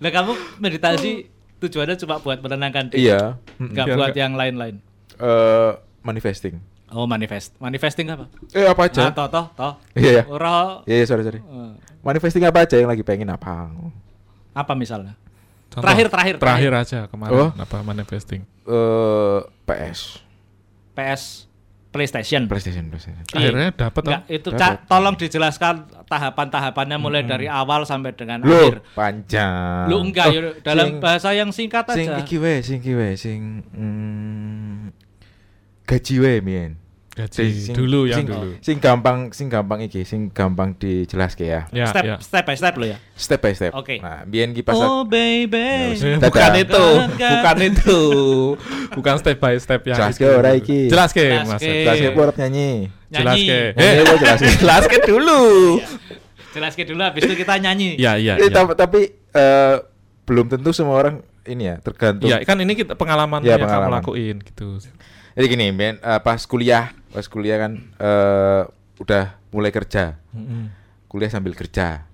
Nah 0.00 0.08
kamu 0.08 0.32
meditasi 0.56 1.28
tujuannya 1.60 1.92
cuma 1.98 2.16
buat 2.18 2.40
menenangkan 2.40 2.88
diri. 2.88 3.04
iya. 3.04 3.36
Nggak 3.58 3.84
Biar 3.84 3.96
buat 3.98 4.08
nggak- 4.08 4.16
yang 4.18 4.32
lain-lain. 4.32 4.76
Eh, 5.12 5.70
manifesting. 6.00 6.56
Oh 6.88 7.04
manifest. 7.04 7.52
Manifesting 7.58 8.08
apa? 8.08 8.24
Eh 8.50 8.64
apa 8.64 8.80
Nah, 8.80 8.88
aja? 8.88 9.02
toh 9.12 9.28
toh 9.28 9.46
toh. 9.52 9.72
Iya 9.92 10.10
ya. 10.10 10.22
Ora 10.26 10.80
Iya, 10.82 10.96
iya, 10.96 11.06
sorry 11.06 11.20
sorry. 11.20 11.38
eh, 11.38 11.70
Manifesting 12.00 12.42
apa 12.42 12.64
aja 12.64 12.80
yang 12.80 12.88
lagi 12.88 13.04
pengen 13.04 13.28
apa? 13.28 13.68
apa 14.50 14.72
misalnya? 14.72 15.14
Contoh, 15.68 15.84
Terakhir, 15.84 16.06
terakhir, 16.08 16.34
terakhir 16.40 16.72
aja 16.74 17.00
kemarin 17.06 17.36
Oh. 17.36 17.50
apa 17.54 17.76
manifesting. 17.84 18.42
Eh, 18.64 19.38
PS, 19.62 20.18
PS 20.96 21.44
PlayStation. 21.90 22.46
PlayStation, 22.46 22.86
PlayStation. 22.86 23.18
Iya. 23.28 23.50
Akhirnya 23.50 23.68
dapat 23.72 24.02
Enggak, 24.02 24.22
toh? 24.22 24.30
itu 24.30 24.48
Dapat. 24.48 24.60
Cak, 24.60 24.72
tolong 24.86 25.14
dijelaskan 25.16 25.74
tahapan-tahapannya 26.06 26.96
mulai 26.96 27.22
dari 27.22 27.46
awal 27.46 27.82
sampai 27.82 28.10
dengan 28.12 28.38
Loh, 28.40 28.70
akhir. 28.70 28.86
panjang. 28.94 29.84
Lu 29.86 29.98
enggak 30.00 30.26
Oh, 30.26 30.32
yuk, 30.32 30.52
dalam 30.62 30.86
sing- 30.86 31.00
bahasa 31.00 31.28
yang 31.30 31.50
singkat 31.50 31.84
sing 31.90 32.06
aja. 32.06 32.18
iki 32.18 32.36
wae, 32.36 32.58
sing 32.60 32.78
iki 32.78 32.94
wae, 32.94 33.14
sing 33.14 33.40
mm, 33.66 34.94
gaji 35.84 36.14
wae 36.18 36.38
mien. 36.40 36.78
Gaji 37.20 37.44
Sing- 37.62 37.74
dulu 37.74 38.04
yang 38.04 38.18
sing- 38.18 38.28
dulu. 38.28 38.48
Sing 38.58 38.76
gampang, 38.76 39.28
sing 39.30 39.46
gampang 39.46 39.80
iki, 39.82 40.02
sing 40.02 40.28
gampang 40.28 40.72
dijelaske 40.72 41.44
ya. 41.44 41.68
Ya, 41.68 41.84
step 41.86 42.02
ya. 42.02 42.16
step 42.18 42.42
by 42.42 42.54
step 42.54 42.74
lo 42.74 42.86
ya. 42.86 42.96
Step 43.12 43.38
by 43.38 43.52
step. 43.52 43.72
Oke. 43.72 43.98
Nah, 43.98 44.24
biyen 44.24 44.50
ki 44.50 44.62
pas 44.62 44.72
Oh 44.72 45.04
baby. 45.04 45.92
Eh, 45.92 46.16
Dadah. 46.16 46.24
bukan 46.24 46.52
itu, 46.56 46.86
bukan 47.12 47.56
itu, 47.62 48.00
bukan 48.90 49.14
step 49.16 49.36
by 49.36 49.54
step 49.56 49.80
yang 49.84 49.98
Jelas 49.98 50.14
itu. 50.14 50.22
ke 50.22 50.28
ora 50.30 50.50
iki? 50.52 50.80
Jelas 50.86 51.10
ke, 51.10 51.24
Jelas 51.26 51.46
Mas. 51.46 51.60
ke. 51.60 51.72
Jelas 51.82 51.96
ya, 51.96 52.08
aku 52.08 52.20
harap 52.20 52.36
nyanyi. 52.36 52.70
Jelas 53.06 53.34
Nyanyi. 53.34 53.44
ke. 53.44 53.60
Nyanyi 53.74 53.92
Eh, 53.92 54.00
apa 54.00 54.14
jelas 54.22 54.38
ke? 54.38 54.48
jelas 54.56 54.84
ke 54.86 54.96
dulu. 55.02 55.42
Dulu 56.50 57.00
habis 57.00 57.22
itu 57.22 57.34
kita 57.36 57.54
nyanyi. 57.56 57.94
Ya, 57.94 58.16
iya, 58.16 58.34
Eh, 58.34 58.46
iya. 58.46 58.50
tapi, 58.50 58.72
tapi 58.74 59.00
eh, 59.30 59.76
belum 60.24 60.46
tentu 60.48 60.70
semua 60.70 60.96
orang 60.96 61.16
ini 61.42 61.66
ya, 61.66 61.76
tergantung. 61.78 62.26
Iya, 62.26 62.42
kan 62.42 62.56
ini 62.56 62.72
kita 62.72 62.94
pengalaman 62.94 63.40
Iya, 63.40 63.54
yang 63.54 63.60
kamu 63.60 63.70
pengalaman. 63.70 63.98
lakuin 63.98 64.36
gitu. 64.40 64.68
Jadi 65.40 65.56
gini, 65.56 65.72
Ben, 65.72 65.96
eh, 66.04 66.20
pas 66.20 66.36
kuliah, 66.44 66.92
pas 67.16 67.24
kuliah 67.24 67.56
kan 67.56 67.72
eh, 67.80 68.62
udah 69.00 69.40
mulai 69.48 69.72
kerja. 69.72 70.20
Mm-mm. 70.36 70.68
Kuliah 71.08 71.32
sambil 71.32 71.56
kerja. 71.56 72.04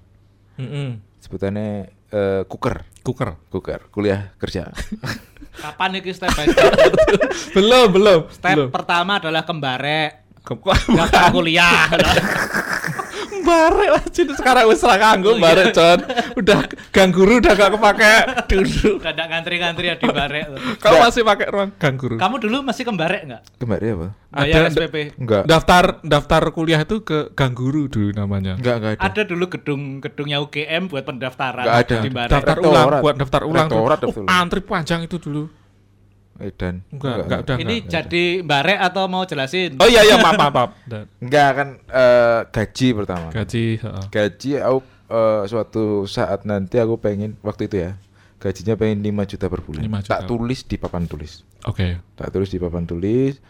Mm-mm. 0.55 1.03
Sebutannya 1.19 1.91
eh, 1.91 2.47
cooker, 2.47 2.87
Cooker. 3.03 3.35
cooker, 3.51 3.91
kuliah 3.91 4.31
kerja. 4.39 4.71
Kapan 5.67 5.99
nih 5.99 6.15
step 6.15 6.39
by 6.39 6.47
step? 6.55 6.71
belum, 7.59 7.99
belum. 7.99 8.21
Step 8.31 8.55
belum. 8.55 8.69
pertama 8.71 9.19
adalah 9.19 9.43
kembarek. 9.43 10.39
Ke- 10.47 11.35
kuliah. 11.35 11.91
Bare 13.43 13.87
wajib 13.93 14.27
sekarang 14.33 14.67
wis 14.67 14.81
ra 14.81 14.89
Oh, 14.89 14.99
kanggo 14.99 15.31
iya. 15.33 15.41
bare 15.41 15.65
Con. 15.71 15.99
Udah 16.35 16.59
gang 16.91 17.11
guru 17.11 17.39
udah 17.39 17.53
gak 17.53 17.71
kepake 17.73 18.13
dulu. 18.47 18.91
Udah 18.99 19.13
nggak 19.13 19.29
ngantri-ngantri 19.29 19.87
ya 19.87 19.95
di 19.95 20.07
barek. 20.07 20.45
tuh. 20.49 20.59
Kamu 20.79 20.97
masih 21.01 21.23
pakai 21.23 21.47
ruang 21.49 21.71
gang 21.75 21.97
guru. 21.97 22.17
Kamu 22.17 22.37
dulu 22.39 22.57
masih 22.63 22.83
kembarek 22.83 23.23
nggak? 23.25 23.43
Kemarin 23.57 23.91
apa? 23.93 24.09
Bayar 24.29 24.61
Ada- 24.63 24.71
SPP. 24.71 24.97
Enggak. 25.17 25.43
Daftar 25.45 25.85
daftar 26.03 26.43
kuliah 26.51 26.81
itu 26.81 27.01
ke 27.01 27.31
gang 27.33 27.53
guru 27.53 27.87
dulu 27.87 28.13
namanya. 28.13 28.55
Enggak, 28.55 28.75
enggak 28.77 28.93
ada. 28.95 29.03
Ada 29.07 29.23
dulu 29.25 29.45
gedung-gedungnya 29.49 30.39
UGM 30.41 30.83
buat 30.87 31.05
pendaftaran 31.05 31.65
Nggak 31.65 31.79
ada. 31.79 31.97
di 31.99 32.11
barek. 32.11 32.33
Daftar 32.33 32.57
ulang 32.61 32.87
buat 33.01 33.15
daftar 33.17 33.43
ulang. 33.45 33.67
tuh. 33.67 33.77
Rektorat 33.77 33.99
Oh, 33.99 34.03
daftar 34.07 34.23
ulang. 34.23 34.37
antri 34.39 34.61
panjang 34.61 35.01
itu 35.03 35.17
dulu. 35.17 35.45
Edan. 36.41 36.85
Enggak, 36.93 37.17
enggak 37.27 37.41
udah. 37.47 37.57
Ini 37.61 37.77
enggak. 37.81 37.91
jadi 37.93 38.25
barek 38.45 38.81
atau 38.93 39.05
mau 39.09 39.23
jelasin? 39.25 39.71
Oh 39.81 39.89
iya 39.89 40.03
iya 40.05 40.17
maaf 40.21 40.37
maaf. 40.37 40.53
maaf. 40.53 40.71
Enggak 41.25 41.51
kan 41.57 41.69
eh, 41.89 42.41
gaji 42.53 42.89
pertama. 42.93 43.29
Gaji, 43.33 43.65
heeh. 43.81 44.05
Gaji 44.13 44.51
aku 44.61 44.79
eh, 45.11 45.43
suatu 45.49 45.85
saat 46.05 46.45
nanti 46.45 46.77
aku 46.77 47.01
pengen 47.01 47.41
waktu 47.41 47.69
itu 47.69 47.77
ya. 47.89 47.93
Gajinya 48.37 48.77
pengen 48.77 49.01
5 49.01 49.33
juta 49.33 49.47
per 49.49 49.61
bulan. 49.65 49.83
5 49.83 50.05
juta. 50.05 50.13
Tak 50.13 50.23
tulis 50.29 50.61
di 50.69 50.77
papan 50.77 51.05
tulis. 51.09 51.33
Oke. 51.65 51.99
Tak 52.15 52.29
tulis 52.31 52.53
di 52.53 52.59
papan 52.61 52.85
tulis 52.85 53.41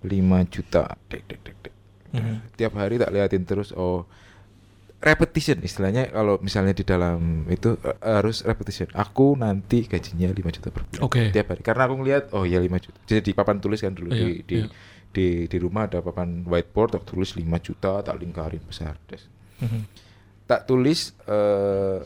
5 0.00 0.08
juta. 0.48 0.96
Dek 1.12 1.22
dek 1.28 1.40
dek 1.44 1.56
dek. 1.60 1.74
Mhm. 2.16 2.34
Tiap 2.56 2.72
hari 2.74 2.96
tak 2.96 3.12
liatin 3.12 3.44
terus 3.44 3.70
oh 3.76 4.08
repetition 5.00 5.64
istilahnya 5.64 6.12
kalau 6.12 6.36
misalnya 6.44 6.76
di 6.76 6.84
dalam 6.84 7.48
itu 7.48 7.74
eh, 7.80 7.96
harus 8.04 8.44
repetition. 8.44 8.92
Aku 8.92 9.32
nanti 9.34 9.88
gajinya 9.88 10.28
5 10.28 10.56
juta 10.60 10.68
per 10.68 10.84
bulan. 10.84 11.00
Oke. 11.02 11.32
Tiap 11.32 11.46
hari 11.48 11.62
karena 11.64 11.82
aku 11.88 11.94
ngeliat 11.96 12.24
oh 12.36 12.44
iya 12.44 12.60
5 12.60 12.68
juta. 12.84 12.98
Jadi 13.08 13.20
di 13.20 13.32
papan 13.32 13.56
tulis 13.58 13.80
kan 13.80 13.96
dulu 13.96 14.12
Iya, 14.12 14.20
di 14.20 14.32
di, 14.44 14.56
iya. 14.60 14.68
di 15.10 15.26
di 15.48 15.56
rumah 15.56 15.88
ada 15.88 15.98
papan 15.98 16.44
whiteboard 16.44 17.00
tak 17.00 17.08
tulis 17.08 17.32
5 17.32 17.40
juta 17.58 18.04
tak 18.04 18.14
lingkarin 18.14 18.60
besar. 18.60 19.00
Des. 19.08 19.24
Mhm. 19.64 19.80
Tak 20.44 20.68
tulis 20.68 21.16
eh 21.24 21.98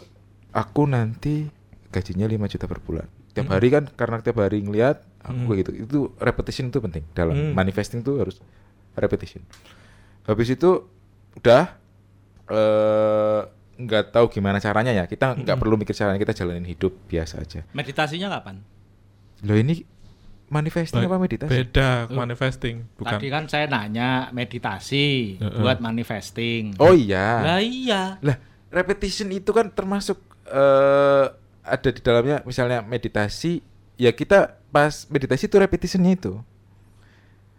aku 0.55 0.87
nanti 0.87 1.51
gajinya 1.91 2.31
5 2.31 2.47
juta 2.47 2.71
per 2.71 2.79
bulan. 2.79 3.11
Tiap 3.35 3.51
Hmm. 3.51 3.55
hari 3.59 3.69
kan 3.69 3.85
karena 3.91 4.23
tiap 4.23 4.39
hari 4.39 4.63
ngeliat 4.63 5.03
aku 5.19 5.35
Hmm. 5.35 5.47
kayak 5.51 5.59
gitu. 5.67 5.73
Itu 5.83 5.99
repetition 6.23 6.71
itu 6.71 6.79
penting 6.79 7.03
dalam 7.11 7.35
Hmm. 7.35 7.53
manifesting 7.59 8.07
tuh 8.07 8.23
harus 8.23 8.39
repetition. 8.95 9.43
Habis 10.25 10.55
itu 10.55 10.87
udah 11.35 11.75
eh 12.49 13.41
nggak 13.75 14.15
tahu 14.15 14.31
gimana 14.31 14.59
caranya 14.59 14.93
ya. 14.93 15.05
Kita 15.05 15.35
nggak 15.35 15.45
Mm-mm. 15.45 15.61
perlu 15.61 15.75
mikir 15.75 15.95
caranya, 15.95 16.19
kita 16.19 16.33
jalanin 16.33 16.65
hidup 16.65 16.95
biasa 17.09 17.43
aja. 17.43 17.61
Meditasinya 17.73 18.31
kapan? 18.31 18.63
Loh 19.43 19.57
ini 19.59 19.83
manifesting 20.47 21.03
apa 21.03 21.17
meditasi? 21.19 21.51
Beda 21.51 22.07
Oh. 22.07 22.15
manifesting, 22.15 22.87
bukan. 22.95 23.19
Tadi 23.19 23.27
kan 23.33 23.45
saya 23.49 23.67
nanya 23.67 24.31
meditasi 24.31 25.37
Heeh. 25.41 25.61
buat 25.61 25.81
manifesting. 25.81 26.77
Oh 26.79 26.95
iya. 26.95 27.43
Lah 27.43 27.61
iya. 27.61 28.21
Lah, 28.23 28.37
repetition 28.71 29.33
itu 29.33 29.51
kan 29.51 29.73
termasuk 29.73 30.21
eh 30.47 31.27
ada 31.65 31.89
di 31.89 32.01
dalamnya 32.05 32.45
misalnya 32.45 32.85
meditasi, 32.85 33.65
ya 33.97 34.13
kita 34.13 34.61
pas 34.69 35.09
meditasi 35.09 35.49
itu 35.49 35.57
repetitionnya 35.57 36.13
itu. 36.13 36.39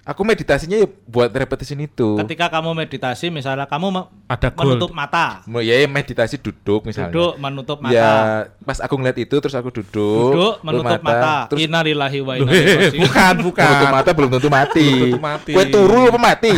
Aku 0.05 0.21
meditasinya 0.21 0.77
ya 0.77 0.85
buat 1.09 1.33
repetition 1.33 1.81
itu. 1.81 2.13
Ketika 2.21 2.45
kamu 2.53 2.77
meditasi 2.77 3.33
misalnya 3.33 3.65
kamu 3.65 3.89
me- 3.89 4.05
Ada 4.29 4.53
goal. 4.53 4.77
menutup 4.77 4.93
mata. 4.93 5.41
Mau 5.49 5.65
ya 5.65 5.81
ya 5.81 5.89
meditasi 5.89 6.37
duduk 6.37 6.85
misalnya. 6.85 7.09
Duduk 7.09 7.33
menutup 7.41 7.81
mata. 7.81 7.89
Ya, 7.89 8.13
pas 8.61 8.77
aku 8.77 9.01
ngeliat 9.01 9.17
itu 9.17 9.33
terus 9.33 9.57
aku 9.57 9.73
duduk, 9.73 10.29
Duduk 10.37 10.53
menutup 10.61 11.01
mata. 11.01 11.49
terus 11.49 11.65
Innalillahi 11.65 12.19
wa 12.21 12.33
inna 12.37 12.51
ilaihi 12.53 12.69
eh, 12.69 12.77
raji'un. 12.85 13.01
bukan, 13.01 13.33
bukan. 13.49 13.65
menutup 13.65 13.89
mata 13.97 14.09
belum 14.13 14.29
tentu 14.29 14.49
mati. 14.53 14.85
Belum 14.85 15.05
tentu 15.09 15.21
mati. 15.25 15.51
Kue 15.57 15.65
turu 15.73 16.01
apa 16.05 16.19
mati? 16.21 16.51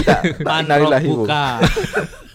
Innalillahi 0.44 1.08
wa. 1.08 1.26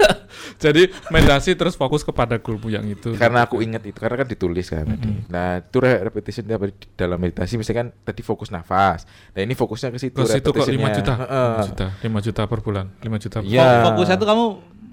Jadi 0.62 0.82
meditasi 1.08 1.52
terus 1.52 1.74
fokus 1.74 2.00
kepada 2.00 2.38
goalmu 2.38 2.68
yang 2.68 2.86
itu. 2.86 3.12
karena 3.14 3.42
aku 3.42 3.58
ingat 3.58 3.82
itu 3.82 3.98
karena 3.98 4.16
kan 4.16 4.28
ditulis 4.28 4.66
kan 4.66 4.86
tadi. 4.86 5.02
Mm-mm. 5.04 5.26
Nah, 5.26 5.58
itu 5.58 5.76
re- 5.76 6.02
repetition 6.02 6.46
dalam 6.94 7.18
meditasi 7.18 7.54
misalkan 7.54 7.90
tadi 7.98 8.22
fokus 8.22 8.48
nafas. 8.48 9.02
Nah, 9.32 9.40
ini 9.40 9.52
fokusnya 9.52 9.90
ke 9.90 9.98
situ 9.98 10.14
Terus 10.14 10.32
itu 10.32 10.48
kok 10.48 10.62
5 10.62 10.70
repetitionnya. 10.70 10.94
juta. 10.94 11.14
5 11.18 11.66
juta, 11.66 11.86
5 11.98 12.18
juta 12.22 12.42
per 12.46 12.60
bulan. 12.60 12.86
5 12.96 13.18
juta. 13.18 13.38
per. 13.38 13.50
Fok- 13.50 13.84
Fokusnya 13.90 14.16
tuh 14.16 14.28
kamu 14.28 14.44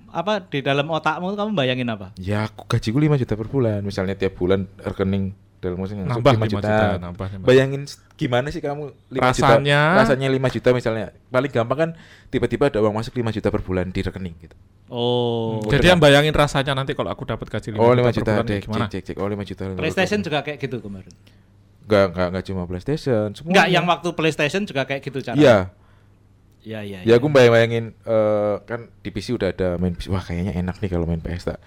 apa 0.09 0.33
di 0.41 0.59
dalam 0.59 0.89
otakmu 0.89 1.37
kamu 1.37 1.51
bayangin 1.53 1.85
apa? 1.87 2.09
Ya, 2.17 2.43
aku 2.43 2.65
gajiku 2.67 2.97
5 2.97 3.13
juta 3.15 3.33
per 3.33 3.45
bulan. 3.45 3.79
Misalnya 3.79 4.15
tiap 4.15 4.33
bulan 4.35 4.65
rekening 4.75 5.31
dalam 5.59 5.75
masuk 5.75 5.91
Nambah 5.93 6.33
5 6.33 6.39
5 6.39 6.53
juta, 6.55 6.71
nambah, 6.97 7.27
nambah. 7.29 7.45
Bayangin 7.45 7.83
gimana 8.15 8.47
sih 8.47 8.57
kamu 8.57 8.95
5 9.11 9.19
Rasanya- 9.19 9.59
juta? 9.91 9.99
Rasanya 10.01 10.27
5 10.31 10.49
juta 10.49 10.69
misalnya. 10.71 11.05
Paling 11.27 11.51
gampang 11.51 11.77
kan 11.77 11.89
tiba-tiba 12.27 12.67
ada 12.67 12.79
uang 12.79 12.95
masuk 12.95 13.11
5 13.13 13.27
juta 13.29 13.51
per 13.51 13.59
bulan 13.59 13.91
di 13.91 13.99
rekening 13.99 14.39
gitu. 14.39 14.55
Oh. 14.89 15.61
Hmm. 15.61 15.69
Jadi 15.69 15.85
yang 15.93 16.01
bayangin 16.01 16.33
rasanya 16.33 16.73
nanti 16.73 16.97
kalau 16.97 17.13
aku 17.13 17.21
dapat 17.21 17.45
gaji 17.45 17.77
5 17.77 17.77
Oh, 17.77 17.93
5 17.93 18.01
per 18.01 18.13
juta 18.17 18.31
bulan, 18.33 18.45
dek, 18.49 18.59
gimana? 18.65 18.85
cek, 18.89 18.89
cek, 18.89 19.03
cek. 19.13 19.15
Oh, 19.21 19.27
5 19.29 19.37
juta. 19.45 19.63
5 19.69 19.73
juta. 19.77 19.81
PlayStation 19.85 20.19
juga 20.25 20.39
kayak 20.41 20.57
gitu 20.57 20.77
kemarin. 20.81 21.13
Enggak, 21.85 22.05
enggak, 22.13 22.27
enggak 22.33 22.43
cuma 22.49 22.61
PlayStation. 22.65 23.25
Semua. 23.37 23.49
Enggak, 23.53 23.67
yang 23.69 23.85
waktu 23.85 24.09
PlayStation 24.17 24.61
juga 24.65 24.81
kayak 24.89 25.01
gitu 25.05 25.21
cara. 25.21 25.37
Iya. 25.37 25.57
Iya, 26.59 26.79
iya. 26.83 26.99
Ya 27.07 27.13
aku 27.15 27.31
bayang-bayangin 27.31 27.95
eh, 27.95 28.55
kan 28.67 28.91
di 28.99 29.09
PC 29.13 29.37
udah 29.37 29.53
ada 29.55 29.79
main 29.79 29.95
PC. 29.95 30.11
Wah, 30.11 30.19
kayaknya 30.25 30.57
enak 30.59 30.75
nih 30.83 30.89
kalau 30.91 31.05
main 31.07 31.21
PS 31.23 31.53
tak 31.55 31.59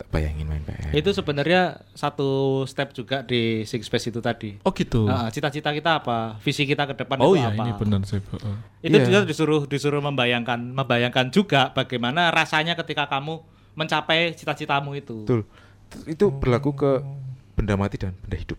tak 0.00 0.08
bayangin 0.08 0.48
main 0.48 0.64
PS. 0.64 0.96
Itu 0.96 1.12
sebenarnya 1.12 1.84
satu 1.92 2.64
step 2.64 2.96
juga 2.96 3.20
di 3.20 3.68
Six 3.68 3.84
Space 3.84 4.08
itu 4.08 4.24
tadi. 4.24 4.56
Oh 4.64 4.72
gitu. 4.72 5.04
Nah, 5.04 5.28
cita-cita 5.28 5.68
kita 5.76 6.00
apa? 6.00 6.40
Visi 6.40 6.64
kita 6.64 6.88
ke 6.88 6.96
depan 6.96 7.20
oh 7.20 7.36
itu 7.36 7.44
iya 7.44 7.52
apa? 7.52 7.68
ini 7.68 7.72
benar 7.76 8.00
sih. 8.08 8.16
heeh. 8.16 8.56
Itu 8.80 8.96
Iya. 8.96 9.04
juga 9.04 9.18
disuruh 9.28 9.62
disuruh 9.68 10.00
membayangkan 10.00 10.56
membayangkan 10.72 11.28
juga 11.28 11.68
bagaimana 11.76 12.32
rasanya 12.32 12.72
ketika 12.80 13.12
kamu 13.12 13.44
mencapai 13.76 14.32
cita-citamu 14.32 14.96
itu. 14.96 15.28
Betul. 15.28 15.44
Itu 16.08 16.32
berlaku 16.32 16.72
ke 16.72 16.90
benda 17.52 17.76
mati 17.76 18.00
dan 18.00 18.16
benda 18.24 18.40
hidup. 18.40 18.56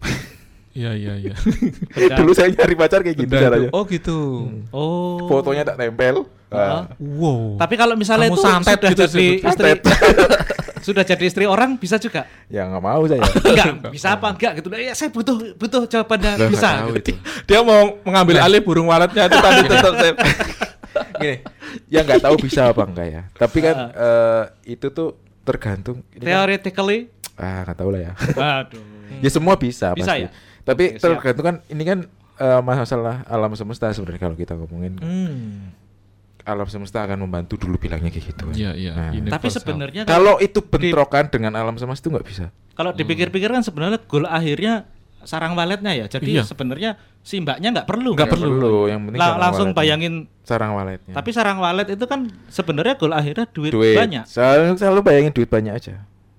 Iya 0.78 0.94
iya 0.94 1.14
iya. 1.18 1.34
Dulu 2.22 2.30
saya 2.38 2.54
nyari 2.54 2.78
pacar 2.78 3.02
kayak 3.02 3.18
gitu 3.18 3.26
Benda 3.26 3.50
caranya. 3.50 3.68
Oh 3.74 3.82
gitu. 3.82 4.46
Oh. 4.70 5.26
Fotonya 5.26 5.66
tak 5.66 5.74
tempel. 5.74 6.30
Heeh. 6.48 6.72
Ah. 6.74 6.84
Wow. 6.96 7.56
Tapi 7.56 7.74
kalau 7.74 7.94
misalnya 7.94 8.26
Kamu 8.26 8.34
itu 8.34 8.42
santet 8.42 8.72
sudah 8.74 8.90
gitu 8.90 9.02
jadi 9.02 9.08
sebut. 9.10 9.36
istri 9.44 9.68
Santet. 9.68 9.78
sudah 10.88 11.04
jadi 11.04 11.24
istri 11.24 11.44
orang 11.44 11.70
bisa 11.74 11.96
juga. 11.96 12.24
Ya 12.46 12.64
nggak 12.64 12.80
mau 12.80 13.04
saya. 13.04 13.20
Enggak, 13.44 13.92
bisa 13.92 14.08
apa 14.10 14.26
enggak 14.30 14.52
gitu. 14.56 14.68
Ya 14.72 14.92
saya 14.92 15.08
butuh 15.08 15.36
butuh 15.54 15.84
jawabannya 15.84 16.48
bisa. 16.48 16.68
nggak 16.78 16.86
tahu 16.86 16.96
itu. 16.96 17.12
Dia 17.44 17.60
mau 17.60 17.82
mengambil 18.00 18.40
alih 18.40 18.60
burung 18.60 18.88
waletnya 18.88 19.26
itu 19.26 19.36
tadi 19.36 19.60
tetap 19.66 19.92
saya. 19.94 20.12
Gini, 21.20 21.36
ya 21.86 22.00
nggak 22.00 22.22
tahu 22.22 22.34
bisa 22.38 22.60
apa 22.66 22.82
enggak 22.82 23.06
ya. 23.06 23.22
Tapi 23.30 23.58
kan 23.60 23.76
eh, 23.92 24.42
itu 24.70 24.88
tuh 24.88 25.14
tergantung. 25.42 26.00
kan- 26.08 26.22
Theoretically, 26.22 27.12
ah 27.34 27.62
nggak 27.62 27.76
tahu 27.76 27.90
lah 27.90 28.00
ya. 28.00 28.12
aduh. 28.62 28.80
ya 29.18 29.28
semua 29.28 29.54
bisa, 29.54 29.92
Bisa 29.92 30.10
pasti. 30.10 30.24
ya? 30.24 30.30
Tapi 30.62 30.84
Oke, 30.86 30.96
siap. 30.96 31.04
tergantung 31.18 31.44
kan 31.44 31.56
ini 31.66 31.82
kan 31.82 31.98
eh, 32.38 32.60
masalah 32.62 33.20
alam 33.24 33.52
semesta 33.52 33.90
sebenarnya 33.90 34.22
kalau 34.22 34.36
kita 34.36 34.54
ngomongin 34.54 34.94
Hmm. 34.96 35.74
Alam 36.48 36.64
semesta 36.64 37.04
akan 37.04 37.20
membantu 37.20 37.54
dulu 37.54 37.76
bilangnya 37.76 38.08
kayak 38.08 38.26
gitu. 38.26 38.42
kan. 38.44 38.54
Iya, 38.56 38.70
iya. 38.72 38.92
Nah, 38.92 39.12
Universal. 39.12 39.34
Tapi 39.36 39.48
sebenarnya 39.52 40.02
kalau, 40.02 40.16
Kalau 40.16 40.34
itu 40.40 40.60
bentrokan 40.60 41.24
dengan 41.28 41.52
alam 41.54 41.76
semesta 41.76 42.00
itu 42.00 42.10
nggak 42.10 42.26
bisa. 42.26 42.44
kalau 42.72 42.90
dipikir-pikir 42.90 43.50
kan 43.50 43.60
sebenarnya 43.60 43.98
goal 44.00 44.24
akhirnya 44.24 44.86
sarang 45.20 45.52
waletnya 45.52 45.92
ya. 45.92 46.06
Jadi 46.06 46.30
Iya. 46.32 46.46
sebenarnya 46.46 46.94
si 47.20 47.36
mbaknya 47.36 47.68
nggak 47.74 47.86
perlu. 47.86 48.14
Nggak 48.14 48.30
Nggak 48.30 48.38
perlu. 48.38 48.86
Yang 48.86 49.00
penting 49.04 49.18
La- 49.18 49.36
langsung 49.36 49.68
waletnya. 49.70 49.78
bayangin. 49.78 50.14
sarang 50.40 50.72
waletnya. 50.72 51.12
Tapi 51.12 51.30
sarang 51.30 51.58
walet 51.58 51.88
itu 51.92 52.04
kan 52.06 52.20
sebenarnya 52.48 52.94
goal 52.96 53.12
akhirnya 53.12 53.44
duit, 53.46 53.68
duit 53.68 53.92
banyak. 53.94 54.24
Selalu, 54.24 54.80
selalu 54.80 55.00
bayangin 55.04 55.32
duit 55.34 55.44
banyak 55.46 55.74
aja. 55.74 55.94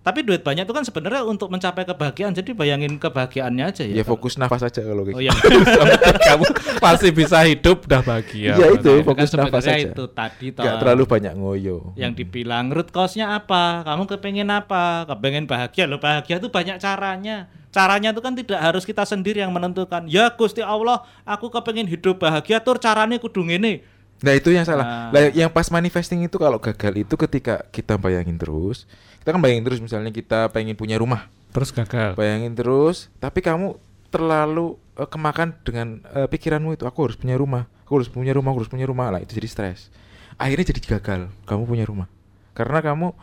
Tapi 0.10 0.26
duit 0.26 0.41
banyak 0.41 0.66
itu 0.66 0.74
kan 0.74 0.82
sebenarnya 0.82 1.22
untuk 1.22 1.53
mencapai 1.53 1.86
kebahagiaan. 1.86 2.34
Jadi 2.34 2.57
bayangin 2.57 2.97
kebahagiaannya 2.97 3.62
aja 3.70 3.86
ya. 3.86 3.93
Ya, 3.93 4.01
kalau- 4.01 4.18
fokus 4.18 4.41
nafas 4.41 4.66
aja 4.66 4.82
kalau 4.82 5.05
Oh 5.05 5.14
gitu. 5.14 5.22
iya. 5.22 5.30
kamu 6.34 6.45
pasti 6.82 7.14
bisa 7.14 7.45
hidup 7.45 7.86
udah 7.86 8.01
bahagia. 8.01 8.57
Iya, 8.57 8.66
itu. 8.74 8.89
Kan 8.89 9.05
fokus 9.05 9.30
nafas 9.38 9.62
sebenarnya 9.62 9.78
aja. 9.86 9.91
itu 9.93 10.03
tadi 10.10 10.47
toh. 10.49 10.62
Nggak 10.66 10.76
terlalu 10.82 11.03
banyak 11.05 11.34
ngoyo. 11.38 11.78
yang 11.93 12.18
dibilang 12.18 12.74
root 12.74 12.89
cause-nya 12.89 13.38
apa? 13.38 13.86
Kamu 13.86 14.10
kepengen 14.10 14.49
apa? 14.49 15.05
Kepengen 15.05 15.45
bahagia 15.45 15.86
loh. 15.86 16.01
Bahagia 16.01 16.41
itu 16.41 16.49
banyak 16.49 16.82
caranya. 16.82 17.45
Caranya 17.70 18.10
itu 18.10 18.22
kan 18.26 18.34
tidak 18.34 18.57
harus 18.66 18.82
kita 18.82 19.05
sendiri 19.05 19.45
yang 19.45 19.53
menentukan. 19.53 20.10
Ya 20.10 20.34
Gusti 20.34 20.66
Allah, 20.66 21.05
aku 21.22 21.53
kepengen 21.53 21.86
hidup 21.86 22.18
bahagia 22.18 22.57
tur 22.66 22.82
caranya 22.82 23.22
kudu 23.22 23.45
ngene. 23.45 23.86
Nah 24.20 24.34
itu 24.34 24.51
yang 24.51 24.67
Nah. 24.67 24.70
salah. 24.70 24.86
Lah 25.09 25.32
yang 25.32 25.47
pas 25.47 25.67
manifesting 25.70 26.20
itu 26.22 26.36
kalau 26.36 26.59
gagal 26.59 26.93
itu 26.93 27.15
ketika 27.15 27.63
kita 27.70 27.95
bayangin 27.95 28.36
terus, 28.36 28.84
kita 29.20 29.32
kan 29.32 29.39
bayangin 29.39 29.63
terus 29.63 29.80
misalnya 29.80 30.09
kita 30.09 30.47
pengen 30.49 30.76
punya 30.76 30.95
rumah, 30.95 31.32
Terus 31.49 31.72
gagal. 31.72 32.13
bayangin 32.13 32.51
terus, 32.51 33.07
tapi 33.17 33.39
kamu 33.39 33.80
terlalu 34.09 34.76
eh, 34.95 35.05
kemakan 35.05 35.55
dengan 35.63 36.03
eh, 36.11 36.28
pikiranmu 36.28 36.76
itu 36.76 36.84
aku 36.84 37.07
harus 37.07 37.15
punya 37.15 37.36
rumah, 37.36 37.63
aku 37.84 38.03
harus 38.03 38.09
punya 38.09 38.34
rumah, 38.34 38.51
aku 38.51 38.59
harus 38.61 38.72
punya 38.72 38.84
rumah 38.84 39.07
lah 39.07 39.20
itu 39.20 39.32
jadi 39.34 39.47
stres. 39.47 39.88
Akhirnya 40.36 40.67
jadi 40.67 40.82
gagal 40.97 41.22
kamu 41.43 41.63
punya 41.63 41.84
rumah 41.84 42.07
karena 42.51 42.80
kamu 42.80 43.15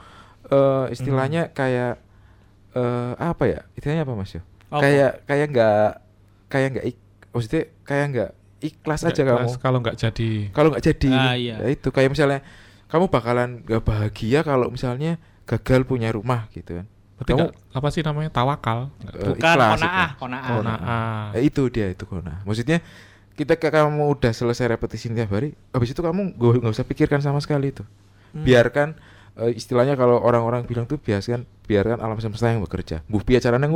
eh, 0.48 0.86
istilahnya 0.90 1.52
kayak 1.52 2.00
eh, 2.72 3.12
apa 3.18 3.44
ya? 3.44 3.60
Istilahnya 3.76 4.04
apa 4.04 4.12
mas 4.14 4.32
ya? 4.32 4.42
Apa? 4.68 4.80
Kayak 4.80 5.12
kayak 5.24 5.46
nggak 5.52 5.88
kayak 6.46 6.68
nggak 6.72 6.84
maksudnya 7.30 7.62
kayak 7.84 8.06
nggak 8.10 8.30
ikhlas 8.58 9.02
aja 9.02 9.16
Nggak 9.18 9.36
kamu 9.36 9.50
Kalau 9.58 9.78
nggak 9.80 9.96
jadi. 9.98 10.30
kalau 10.50 10.68
nggak 10.70 10.84
jadi 10.84 11.10
Ah, 11.12 11.34
iya. 11.34 11.56
ya 11.60 11.68
itu 11.70 11.88
kayak 11.88 12.08
misalnya 12.08 12.40
kamu 12.86 13.06
bakalan 13.06 13.60
gak 13.62 13.82
bahagia 13.82 14.40
kalau 14.40 14.68
misalnya 14.68 15.18
gagal 15.42 15.82
punya 15.82 16.08
rumah 16.08 16.46
gitu 16.50 16.78
kan 16.78 16.86
Berarti 17.16 17.30
kamu 17.32 17.40
nggak- 17.42 17.56
apa 17.72 17.88
sih 17.90 18.02
namanya 18.02 18.30
tawakal? 18.30 18.78
Nggak 18.98 19.12
eh, 19.12 19.24
Bukan 19.26 19.36
ikhlas 19.38 19.70
konaah, 19.74 20.10
konaah. 20.16 20.48
Kona'ah. 20.50 21.24
Ya, 21.32 21.40
itu 21.42 21.62
dia 21.68 21.86
itu 21.88 22.04
kona 22.04 22.40
maksudnya 22.42 22.78
kita 23.32 23.54
ke 23.54 23.68
kamu 23.68 24.08
udah 24.10 24.32
selesai 24.32 24.64
repetisi 24.66 25.08
tiap 25.08 25.28
hari 25.30 25.52
habis 25.70 25.90
itu 25.90 26.00
kamu 26.00 26.32
gak, 26.32 26.54
nggak 26.58 26.72
usah 26.72 26.84
pikirkan 26.84 27.20
sama 27.20 27.36
sekali 27.38 27.68
itu 27.68 27.84
Hmm. 28.28 28.42
biarkan 28.42 28.88
eh, 29.36 29.52
istilahnya 29.52 29.94
kalau 29.94 30.16
orang-orang 30.18 30.64
bilang 30.64 30.84
tuh 30.84 30.96
biarkan 30.96 31.44
biarkan 31.62 31.98
alam 31.98 32.16
semesta 32.16 32.46
yang 32.46 32.62
bekerja 32.62 33.02
bu 33.04 33.20
piye 33.20 33.36
carane? 33.36 33.66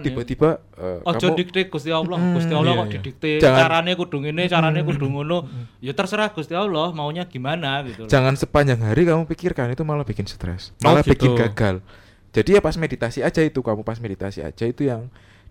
tiba-tiba 0.00 0.58
eh, 0.74 0.98
Ojo 1.04 1.18
kamu 1.24 1.36
dikte 1.36 1.60
Gusti 1.66 1.90
Allah, 1.90 2.16
Hmm, 2.16 2.34
Gusti 2.34 2.50
Allah 2.50 2.72
iya, 2.72 2.78
kok 2.78 2.86
iya. 2.86 2.94
didikte 2.96 3.30
Jangan- 3.38 3.60
carane 3.62 3.92
kudu 3.94 4.16
ngene, 4.18 4.42
carane 4.48 4.80
kudu 4.80 5.06
ngono. 5.06 5.38
Ya 5.78 5.92
terserah 5.92 6.30
Gusti 6.30 6.52
Allah 6.52 6.90
maunya 6.90 7.22
gimana 7.24 7.84
gitu 7.84 8.04
loh. 8.04 8.08
jangan 8.08 8.34
sepanjang 8.34 8.80
hari 8.80 9.04
kamu 9.04 9.24
pikirkan 9.26 9.70
itu 9.70 9.82
malah 9.82 10.02
bikin 10.02 10.24
stres 10.24 10.72
Oh, 10.78 10.88
malah 10.88 11.02
bikin 11.02 11.30
gitu. 11.30 11.38
gagal 11.38 11.84
jadi 12.28 12.58
ya 12.58 12.60
pas 12.60 12.74
meditasi 12.74 13.20
aja 13.20 13.40
itu 13.40 13.58
kamu 13.58 13.80
pas 13.82 13.96
meditasi 13.96 14.40
aja 14.40 14.64
itu 14.64 14.84
yang 14.84 15.06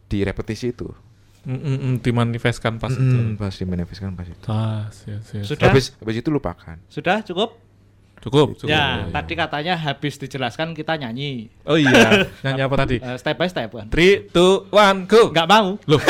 di 0.05 0.21
repetisi 0.21 0.71
itu 0.71 0.89
Mm, 1.41 1.55
mm, 1.55 1.77
mm, 1.79 1.95
dimanifestkan 2.03 2.75
pas 2.75 2.91
itu. 2.91 2.99
Mm, 2.99 3.39
pas 3.39 3.55
dimanifestkan 3.55 4.11
pas 4.11 4.27
itu 4.27 4.43
Pas, 4.43 4.91
yes, 5.07 5.31
yes. 5.31 5.45
Sudah? 5.47 5.71
habis 5.71 5.95
habis 5.95 6.19
itu 6.19 6.27
lupakan 6.27 6.75
Sudah 6.91 7.23
cukup? 7.23 7.55
Cukup, 8.19 8.55
cukup. 8.55 8.67
ya, 8.67 8.77
Iya, 8.99 9.13
tadi 9.13 9.33
iya. 9.33 9.39
katanya 9.39 9.73
habis 9.75 10.13
dijelaskan 10.15 10.71
kita 10.71 10.95
nyanyi. 10.95 11.47
Oh 11.63 11.75
iya, 11.75 12.25
nyanyi 12.43 12.61
apa 12.61 12.75
tadi? 12.75 12.95
Eh, 12.97 13.15
step 13.15 13.35
by 13.35 13.45
step 13.45 13.69
kan. 13.69 13.87
Three, 13.87 14.27
two, 14.27 14.65
one, 14.67 15.05
go. 15.05 15.29
Enggak 15.29 15.47
mau. 15.47 15.77
Loh, 15.81 16.01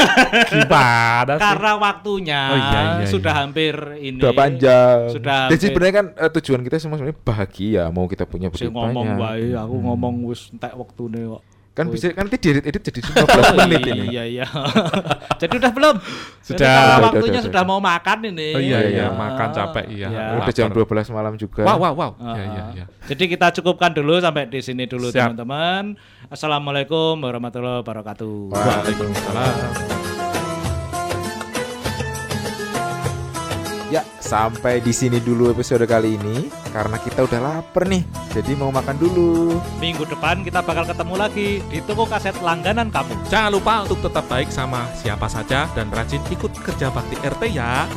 gimana 0.47 1.33
sih? 1.33 1.41
Karena 1.41 1.71
waktunya 1.75 2.41
Oh, 2.47 2.57
iya, 2.57 2.81
iya, 2.97 3.05
sudah 3.05 3.33
iya. 3.33 3.41
hampir 3.43 3.73
ini. 3.99 4.17
udah 4.17 4.33
panjang 4.33 4.97
Sudah 5.09 5.39
jadi 5.45 5.53
hampir- 5.53 5.61
sebenarnya 5.67 5.95
kan 5.95 6.07
eh, 6.15 6.31
tujuan 6.33 6.61
kita 6.61 6.75
semua 6.77 6.95
sebenarnya 6.95 7.19
bahagia 7.19 7.83
mau 7.89 8.05
kita 8.05 8.23
punya 8.23 8.47
duit 8.47 8.67
ngomong 8.67 9.07
banyak 9.09 9.21
wae, 9.21 9.47
aku 9.53 9.75
ngomong 9.77 10.15
wis 10.25 10.49
entek 10.49 10.73
wektune 10.73 11.21
kok. 11.27 11.41
Kan 11.77 11.85
bisa 11.93 12.09
kan 12.09 12.25
nanti 12.25 12.41
diedit 12.41 12.65
edit 12.65 12.81
jadi 12.89 12.99
15 13.05 13.53
menit 13.61 13.81
ini 13.85 14.05
Iya 14.09 14.23
iya. 14.25 14.45
Jadi 15.41 15.53
udah 15.61 15.71
belum? 15.77 15.95
Sudah. 16.41 16.65
Udah, 16.65 16.97
waktunya 17.05 17.21
udah, 17.21 17.29
udah, 17.29 17.43
sudah 17.45 17.61
udah. 17.61 17.69
mau 17.69 17.79
makan 17.79 18.17
ini. 18.33 18.49
Oh 18.57 18.61
iya, 18.61 18.79
iya, 18.89 19.05
makan 19.13 19.47
capek, 19.53 19.85
iya. 19.93 20.07
Ya. 20.09 20.25
udah 20.41 20.53
jam 20.53 20.73
lapar. 20.73 21.05
12 21.05 21.13
malam 21.13 21.33
juga 21.37 21.61
Wow, 21.61 21.77
wow, 21.77 21.93
wow. 21.93 22.11
Ah, 22.17 22.33
Iya, 22.33 22.43
iya, 22.49 22.61
ah. 22.61 22.67
iya. 22.73 22.85
Jadi 23.05 23.23
kita 23.29 23.53
cukupkan 23.61 23.93
dulu 23.93 24.17
sampai 24.17 24.49
di 24.49 24.59
sini 24.65 24.89
dulu 24.89 25.13
teman-teman. 25.13 25.93
Assalamualaikum 26.33 27.21
warahmatullahi 27.21 27.85
wabarakatuh. 27.85 28.57
Waalaikumsalam. 28.57 30.16
Sampai 34.27 34.83
di 34.83 34.91
sini 34.91 35.23
dulu 35.23 35.55
episode 35.55 35.87
kali 35.87 36.19
ini 36.19 36.51
karena 36.75 36.99
kita 36.99 37.23
udah 37.23 37.39
lapar 37.39 37.87
nih. 37.87 38.03
Jadi 38.35 38.51
mau 38.59 38.67
makan 38.75 38.99
dulu. 38.99 39.55
Minggu 39.79 40.03
depan 40.03 40.43
kita 40.43 40.59
bakal 40.59 40.83
ketemu 40.83 41.15
lagi 41.15 41.63
di 41.71 41.79
toko 41.87 42.03
kaset 42.03 42.35
langganan 42.43 42.91
kamu. 42.91 43.15
Jangan 43.31 43.55
lupa 43.55 43.87
untuk 43.87 44.03
tetap 44.03 44.27
baik 44.27 44.51
sama 44.51 44.83
siapa 44.99 45.31
saja 45.31 45.71
dan 45.71 45.87
rajin 45.95 46.19
ikut 46.27 46.51
kerja 46.59 46.91
bakti 46.91 47.15
RT 47.23 47.55
ya. 47.55 47.87